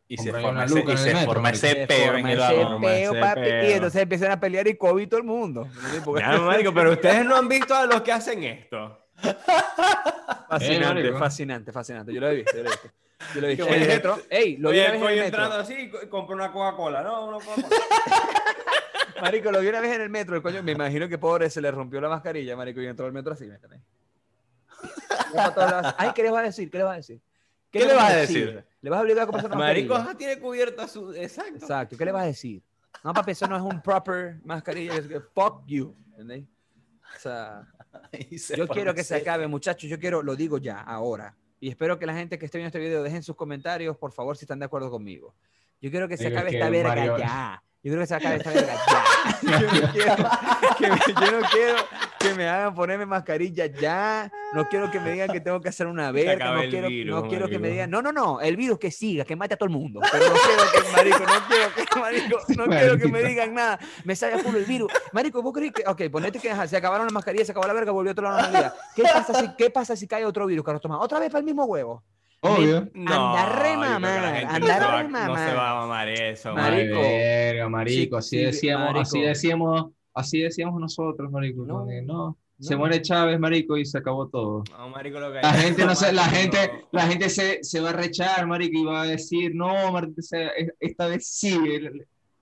Y 0.09 0.17
se 0.19 0.31
forma 0.33 0.65
ese, 0.65 0.85
y 0.87 0.97
se 0.97 1.13
metro, 1.15 1.33
forma 1.33 1.51
ese 1.51 1.69
Se 1.69 1.87
peo 1.89 2.15
en 2.17 2.27
el 2.29 2.39
vagón. 2.39 2.83
y 2.85 3.73
entonces 3.73 4.03
empiezan 4.03 4.31
a 4.31 4.39
pelear 4.39 4.69
y 4.69 4.77
COVID 4.77 5.09
todo 5.09 5.19
el 5.19 5.27
mundo. 5.27 5.67
marico, 6.47 6.73
pero 6.73 6.93
ustedes 6.93 7.25
no 7.25 7.35
han 7.37 7.49
visto 7.49 7.75
a 7.75 7.87
los 7.87 8.03
que 8.03 8.13
hacen 8.13 8.45
esto. 8.45 9.03
Fascinante, 10.49 10.95
marico. 10.95 11.19
fascinante, 11.19 11.73
fascinante. 11.73 12.13
Yo 12.15 12.21
lo 12.21 12.29
he 12.29 12.37
visto, 12.37 12.57
yo 12.57 12.63
lo 12.63 12.69
he 12.69 12.73
visto. 12.73 12.89
Yo 13.35 13.41
lo 13.41 13.47
he 13.47 13.51
visto. 13.57 13.67
Qué 13.67 13.75
En 13.75 13.83
el 13.83 13.89
metro, 13.89 14.19
ey, 14.31 14.57
lo 14.59 14.71
vi 14.71 14.79
una 14.79 14.91
vez 14.93 15.01
en 15.03 15.09
el 15.09 15.15
metro. 15.15 15.25
entrando 15.25 15.57
así, 15.57 15.91
co- 15.91 16.09
compra 16.11 16.37
una 16.37 16.53
Coca-Cola, 16.53 17.03
¿no? 17.03 17.27
Una 17.27 17.39
Coca-Cola. 17.45 17.69
Marico, 19.23 19.51
lo 19.51 19.61
vi 19.61 19.69
una 19.69 19.81
vez 19.81 19.95
en 19.97 20.03
el 20.03 20.11
metro, 20.11 20.37
el 20.37 20.43
coño, 20.43 20.63
me 20.63 20.73
imagino 20.73 21.09
que 21.09 21.17
pobre 21.19 21.49
se 21.51 21.61
le 21.61 21.71
rompió 21.71 22.01
la 22.01 22.09
mascarilla, 22.11 22.55
marico, 22.55 22.81
y 22.83 22.87
entró 22.87 23.07
al 23.07 23.13
metro 23.13 23.33
así. 23.33 23.49
Ay, 25.97 26.11
¿qué 26.15 26.23
le 26.23 26.31
vas 26.31 26.41
a 26.43 26.45
decir? 26.47 26.71
¿Qué 26.71 26.79
le 26.79 26.85
vas 26.85 26.93
a 26.95 26.97
decir? 26.99 27.21
¿Qué 27.71 27.79
le 27.85 27.95
vas 27.95 28.11
a 28.13 28.17
decir? 28.17 28.65
¿Le 28.87 28.91
vas 28.91 29.01
a 29.01 29.03
obligar 29.03 29.23
a 29.25 29.27
comprarse 29.27 29.49
una 29.49 29.57
Marico, 29.57 29.95
mascarilla? 29.95 30.11
ajá, 30.11 30.17
tiene 30.17 30.39
cubierta 30.39 30.87
su... 30.87 31.13
Exacto. 31.13 31.57
Exacto, 31.57 31.97
¿qué 31.97 32.05
le 32.05 32.13
vas 32.13 32.23
a 32.23 32.27
decir? 32.27 32.63
No, 33.03 33.13
papi, 33.13 33.33
eso 33.33 33.49
no 33.49 33.57
es 33.57 33.63
un 33.63 33.83
proper 33.83 34.39
mascarilla, 34.45 34.95
es 34.95 35.09
que 35.09 35.19
fuck 35.21 35.65
you, 35.67 35.93
¿entendés? 36.13 36.45
O 37.17 37.19
sea, 37.19 37.67
se 38.39 38.57
yo 38.57 38.69
quiero 38.69 38.95
que 38.95 39.03
se 39.03 39.17
ese- 39.17 39.23
acabe, 39.29 39.49
muchachos, 39.49 39.91
yo 39.91 39.99
quiero, 39.99 40.23
lo 40.23 40.37
digo 40.37 40.59
ya, 40.59 40.79
ahora. 40.83 41.35
Y 41.59 41.69
espero 41.69 41.99
que 41.99 42.07
la 42.07 42.15
gente 42.15 42.39
que 42.39 42.45
esté 42.47 42.59
viendo 42.59 42.69
este 42.69 42.79
video 42.79 43.03
dejen 43.03 43.25
sus 43.25 43.35
comentarios, 43.35 43.97
por 43.97 44.13
favor, 44.13 44.37
si 44.37 44.45
están 44.45 44.61
de 44.61 44.67
acuerdo 44.67 44.89
conmigo. 44.89 45.35
Yo 45.81 45.91
quiero 45.91 46.07
que 46.07 46.17
se 46.17 46.27
Digo, 46.27 46.37
acabe 46.37 46.51
es 46.51 46.55
esta 46.55 46.71
verga 46.71 46.89
Mario- 46.95 47.19
ya. 47.19 47.63
Yo 47.83 47.91
creo 47.93 48.01
que 48.03 48.07
se 48.07 48.15
acabe 48.15 48.37
esta 48.37 48.51
verga 48.53 48.75
ya. 48.87 49.41
Yo 49.43 49.51
no 49.83 49.93
quiero 49.93 50.17
que 50.79 51.13
yo 51.21 51.41
no 51.41 51.49
quiero 51.51 51.77
que 52.19 52.35
me 52.35 52.49
hagan 52.49 52.75
ponerme 52.75 53.07
mascarilla 53.07 53.67
ya. 53.67 54.31
No 54.55 54.69
quiero 54.69 54.91
que 54.91 55.01
me 55.01 55.13
digan 55.13 55.29
que 55.31 55.41
tengo 55.41 55.61
que 55.61 55.69
hacer 55.69 55.87
una 55.87 56.11
verga. 56.13 56.55
No 56.55 56.61
quiero, 56.69 56.89
virus, 56.89 57.15
no 57.23 57.29
quiero 57.29 57.49
que 57.49 57.59
me 57.59 57.69
digan, 57.71 57.91
no, 57.91 58.03
no, 58.03 58.13
no, 58.13 58.41
el 58.41 58.57
virus 58.57 58.79
que 58.79 58.91
siga, 58.91 59.25
que 59.25 59.37
mate 59.37 59.55
a 59.55 59.57
todo 59.57 59.67
el 59.69 59.73
mundo. 59.75 60.01
Pero 60.13 60.25
no 60.29 60.35
quiero 60.35 60.63
que, 60.73 60.93
marico, 60.97 61.19
no 61.19 61.47
quiero 61.49 61.75
que, 61.75 62.01
marico, 62.01 62.39
no 62.57 62.67
quiero 62.67 62.99
que 62.99 63.09
me 63.09 63.23
digan 63.23 63.55
nada. 63.55 63.79
Me 64.05 64.17
sale 64.17 64.35
a 64.35 64.39
full 64.39 64.57
el 64.57 64.65
virus. 64.65 64.93
Marico, 65.13 65.43
¿vos 65.43 65.53
crees 65.53 65.73
que, 65.73 65.83
ok, 65.87 66.03
ponete 66.11 66.39
que 66.39 66.55
se 66.67 66.77
acabaron 66.77 67.07
las 67.07 67.13
mascarillas, 67.13 67.47
se 67.47 67.53
acabó 67.53 67.67
la 67.67 67.73
verga, 67.75 67.93
volvió 67.93 68.15
toda 68.15 68.31
la 68.31 68.37
normalidad. 68.43 68.75
¿Qué 68.95 69.03
pasa 69.03 69.35
si, 69.35 69.49
qué 69.57 69.71
pasa 69.71 69.97
si 69.97 70.07
cae 70.07 70.25
otro 70.25 70.47
virus, 70.47 70.65
Carlos 70.65 70.83
Tomás? 70.83 70.99
Otra 71.01 71.19
vez 71.19 71.29
para 71.31 71.41
el 71.41 71.45
mismo 71.47 71.65
huevo. 71.65 72.03
Obvio. 72.41 72.89
Anda 72.95 73.47
re 73.47 73.77
mamar, 73.77 74.25
anda 74.47 74.59
no 74.59 74.67
se 74.67 74.73
va- 74.81 74.97
re 74.99 75.05
No 75.05 75.11
mamar. 75.11 75.49
se 75.49 75.55
va 75.57 75.71
a 75.71 75.75
mamar 75.75 76.09
eso, 76.09 76.55
Marico. 76.55 77.01
Verga, 77.01 77.69
marico, 77.69 78.21
Sí, 78.23 78.37
así 78.37 78.39
sí, 78.39 78.45
decíamos, 78.45 79.01
así 79.01 79.21
decíamos, 79.23 79.87
así 80.17 80.41
decíamos 80.41 80.81
nosotros, 80.81 81.31
marico. 81.31 81.65
No, 81.65 81.75
como 81.75 81.87
que 81.89 82.03
no, 82.03 82.37
se 82.59 82.75
no. 82.75 82.81
muere 82.81 83.03
Chávez, 83.03 83.39
marico, 83.39 83.77
y 83.77 83.85
se 83.85 83.99
acabó 83.99 84.29
todo. 84.29 84.65
No, 84.77 84.89
marico, 84.89 85.21
lo 85.21 85.33
que 85.33 85.41
La 85.43 85.53
hay- 85.53 85.61
gente 85.63 85.85
no 85.85 85.95
se, 85.95 86.13
la 86.13 86.23
Marico, 86.27 86.57
gente, 86.57 86.85
la 86.91 87.07
gente 87.07 87.29
se, 87.29 87.63
se 87.63 87.81
va 87.81 87.91
a 87.91 87.93
rechar, 87.93 88.47
marico, 88.47 88.79
y 88.79 88.85
va 88.85 89.03
a 89.03 89.07
decir, 89.07 89.55
no, 89.55 89.71
se- 90.19 90.51
esta 90.81 91.07
vez 91.07 91.29
sí, 91.29 91.59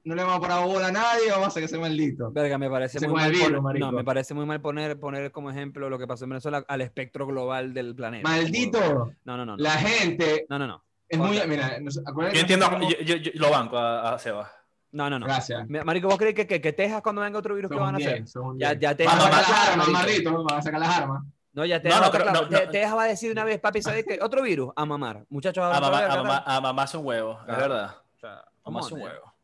no 0.04 0.14
le 0.14 0.22
vamos 0.22 0.36
a 0.38 0.40
parar 0.40 0.66
bola 0.66 0.88
a 0.88 0.92
nadie, 0.92 1.30
vamos 1.30 1.56
a 1.56 1.60
que 1.60 1.66
sea 1.66 1.80
maldito. 1.80 2.30
Verga, 2.30 2.58
me 2.58 2.68
parece 2.68 2.98
Se 2.98 3.08
muy 3.08 3.16
mal 3.20 3.30
virus, 3.30 3.46
poner, 3.46 3.60
marico. 3.62 3.86
no, 3.86 3.92
me 3.92 4.04
parece 4.04 4.34
muy 4.34 4.44
mal 4.44 4.60
poner, 4.60 5.00
poner 5.00 5.32
como 5.32 5.50
ejemplo 5.50 5.88
lo 5.88 5.98
que 5.98 6.06
pasó 6.06 6.24
en 6.24 6.30
Venezuela 6.30 6.62
al 6.68 6.80
espectro 6.82 7.26
global 7.26 7.72
del 7.72 7.94
planeta. 7.94 8.28
Maldito, 8.28 9.12
No, 9.24 9.36
no, 9.38 9.46
no. 9.46 9.56
no. 9.56 9.62
la 9.62 9.70
gente 9.72 10.44
No, 10.50 10.58
no, 10.58 10.66
no. 10.66 10.84
es 11.08 11.18
muy, 11.18 11.38
mira, 11.48 11.80
nos- 11.80 11.96
Yo 12.04 12.40
entiendo, 12.40 12.66
yo, 12.82 13.00
yo- 13.04 13.16
yo 13.16 13.30
lo 13.36 13.50
banco 13.50 13.78
a, 13.78 14.14
a 14.14 14.18
Seba. 14.18 14.50
No, 14.94 15.10
no, 15.10 15.18
no. 15.18 15.26
Gracias. 15.26 15.68
Marico, 15.68 16.06
¿vos 16.08 16.16
crees 16.18 16.34
que, 16.34 16.46
que, 16.46 16.60
que 16.60 16.72
Texas 16.72 17.02
cuando 17.02 17.20
venga 17.20 17.36
otro 17.38 17.54
virus, 17.56 17.68
qué 17.68 17.76
Son 17.76 17.84
van 17.84 17.94
a 17.96 17.98
hacer? 17.98 18.12
bien, 18.12 18.26
son 18.28 18.58
Ya, 18.58 18.72
ya 18.74 18.90
Van 18.90 18.96
Texas 18.96 19.14
a 19.14 19.18
va 19.18 19.26
a 19.26 19.42
sacar 19.42 19.50
las 19.58 19.68
armas, 19.68 19.88
maldito, 19.88 20.44
van 20.44 20.58
a 20.58 20.62
sacar 20.62 20.80
las 20.80 20.98
armas. 20.98 21.22
No, 21.52 21.64
ya 21.66 21.82
Texas 21.82 22.00
No, 22.00 22.06
a 22.06 22.10
no, 22.10 22.12
claro. 22.24 22.32
no, 22.42 22.48
Te- 22.48 22.64
no. 22.66 22.70
Texas 22.70 22.96
va 22.96 23.02
a 23.02 23.06
decir 23.06 23.28
de 23.28 23.32
una 23.32 23.44
vez, 23.44 23.58
papi, 23.60 23.82
¿sabes 23.82 24.04
qué? 24.06 24.18
Otro 24.22 24.42
virus, 24.42 24.72
a 24.76 24.84
mamar. 24.86 25.24
Muchachos, 25.28 25.64
A 25.64 25.80
mamá, 25.80 25.90
verga, 26.00 26.14
a 26.14 26.16
mamá, 26.22 26.42
a 26.46 26.60
mamarse 26.60 26.96
un 26.96 27.06
huevo, 27.06 27.32
es 27.40 27.44
Claro. 27.44 27.60
verdad. 27.60 27.96
O 28.16 28.18
sea, 28.20 28.44
come 28.62 28.74
Mamarse 28.74 28.94
un 28.94 29.02
huevo. 29.02 29.34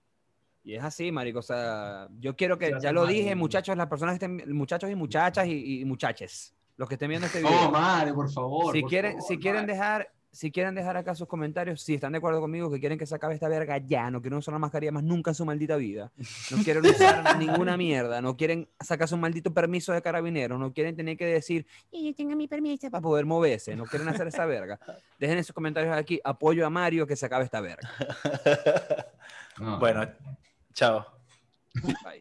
Y 0.62 0.74
es 0.76 0.84
así, 0.84 1.10
marico. 1.10 1.40
O 1.40 1.42
sea, 1.42 2.06
yo 2.20 2.36
quiero 2.36 2.56
que, 2.58 2.72
ya 2.80 2.92
lo 2.92 3.06
dije, 3.06 3.34
muchachos, 3.34 3.76
las 3.76 3.86
personas 3.88 4.18
que 4.18 4.24
estén, 4.26 4.54
muchachos 4.56 4.88
y 4.88 4.94
muchachas 4.94 5.46
y, 5.48 5.80
y 5.80 5.84
muchaches, 5.84 6.54
los 6.76 6.88
que 6.88 6.94
estén 6.94 7.08
viendo 7.08 7.26
este 7.26 7.40
video. 7.40 7.68
Oh, 7.68 7.70
madre, 7.72 8.12
por 8.14 8.30
favor. 8.30 8.72
si 8.72 8.82
por 8.82 8.90
quieren, 8.90 9.12
favor, 9.14 9.26
si 9.28 9.38
quieren 9.38 9.62
madre. 9.62 9.72
dejar, 9.74 10.12
si 10.32 10.52
quieren 10.52 10.74
dejar 10.74 10.96
acá 10.96 11.14
sus 11.14 11.26
comentarios, 11.26 11.82
si 11.82 11.94
están 11.94 12.12
de 12.12 12.18
acuerdo 12.18 12.40
conmigo, 12.40 12.70
que 12.70 12.78
quieren 12.78 12.98
que 12.98 13.06
se 13.06 13.14
acabe 13.14 13.34
esta 13.34 13.48
verga 13.48 13.78
ya, 13.78 14.10
no 14.10 14.20
quieren 14.20 14.38
usar 14.38 14.52
una 14.52 14.60
mascarilla 14.60 14.92
más 14.92 15.02
nunca 15.02 15.32
en 15.32 15.34
su 15.34 15.44
maldita 15.44 15.76
vida, 15.76 16.12
no 16.50 16.56
quieren 16.64 16.86
usar 16.86 17.38
ninguna 17.38 17.76
mierda, 17.76 18.20
no 18.20 18.36
quieren 18.36 18.68
sacarse 18.78 19.14
un 19.14 19.20
maldito 19.20 19.52
permiso 19.52 19.92
de 19.92 20.02
carabinero, 20.02 20.58
no 20.58 20.72
quieren 20.72 20.94
tener 20.96 21.16
que 21.16 21.26
decir, 21.26 21.66
"Y 21.90 22.06
yo 22.06 22.14
tengo 22.14 22.36
mi 22.36 22.46
permiso 22.46 22.90
para 22.90 23.02
poder 23.02 23.26
moverse, 23.26 23.74
no 23.76 23.84
quieren 23.84 24.08
hacer 24.08 24.28
esa 24.28 24.46
verga. 24.46 24.78
Dejen 25.18 25.38
esos 25.38 25.54
comentarios 25.54 25.96
aquí, 25.96 26.20
apoyo 26.24 26.66
a 26.66 26.70
Mario 26.70 27.06
que 27.06 27.16
se 27.16 27.26
acabe 27.26 27.44
esta 27.44 27.60
verga. 27.60 27.88
No. 29.58 29.78
Bueno, 29.80 30.06
chao. 30.72 31.06
Bye. 31.74 32.20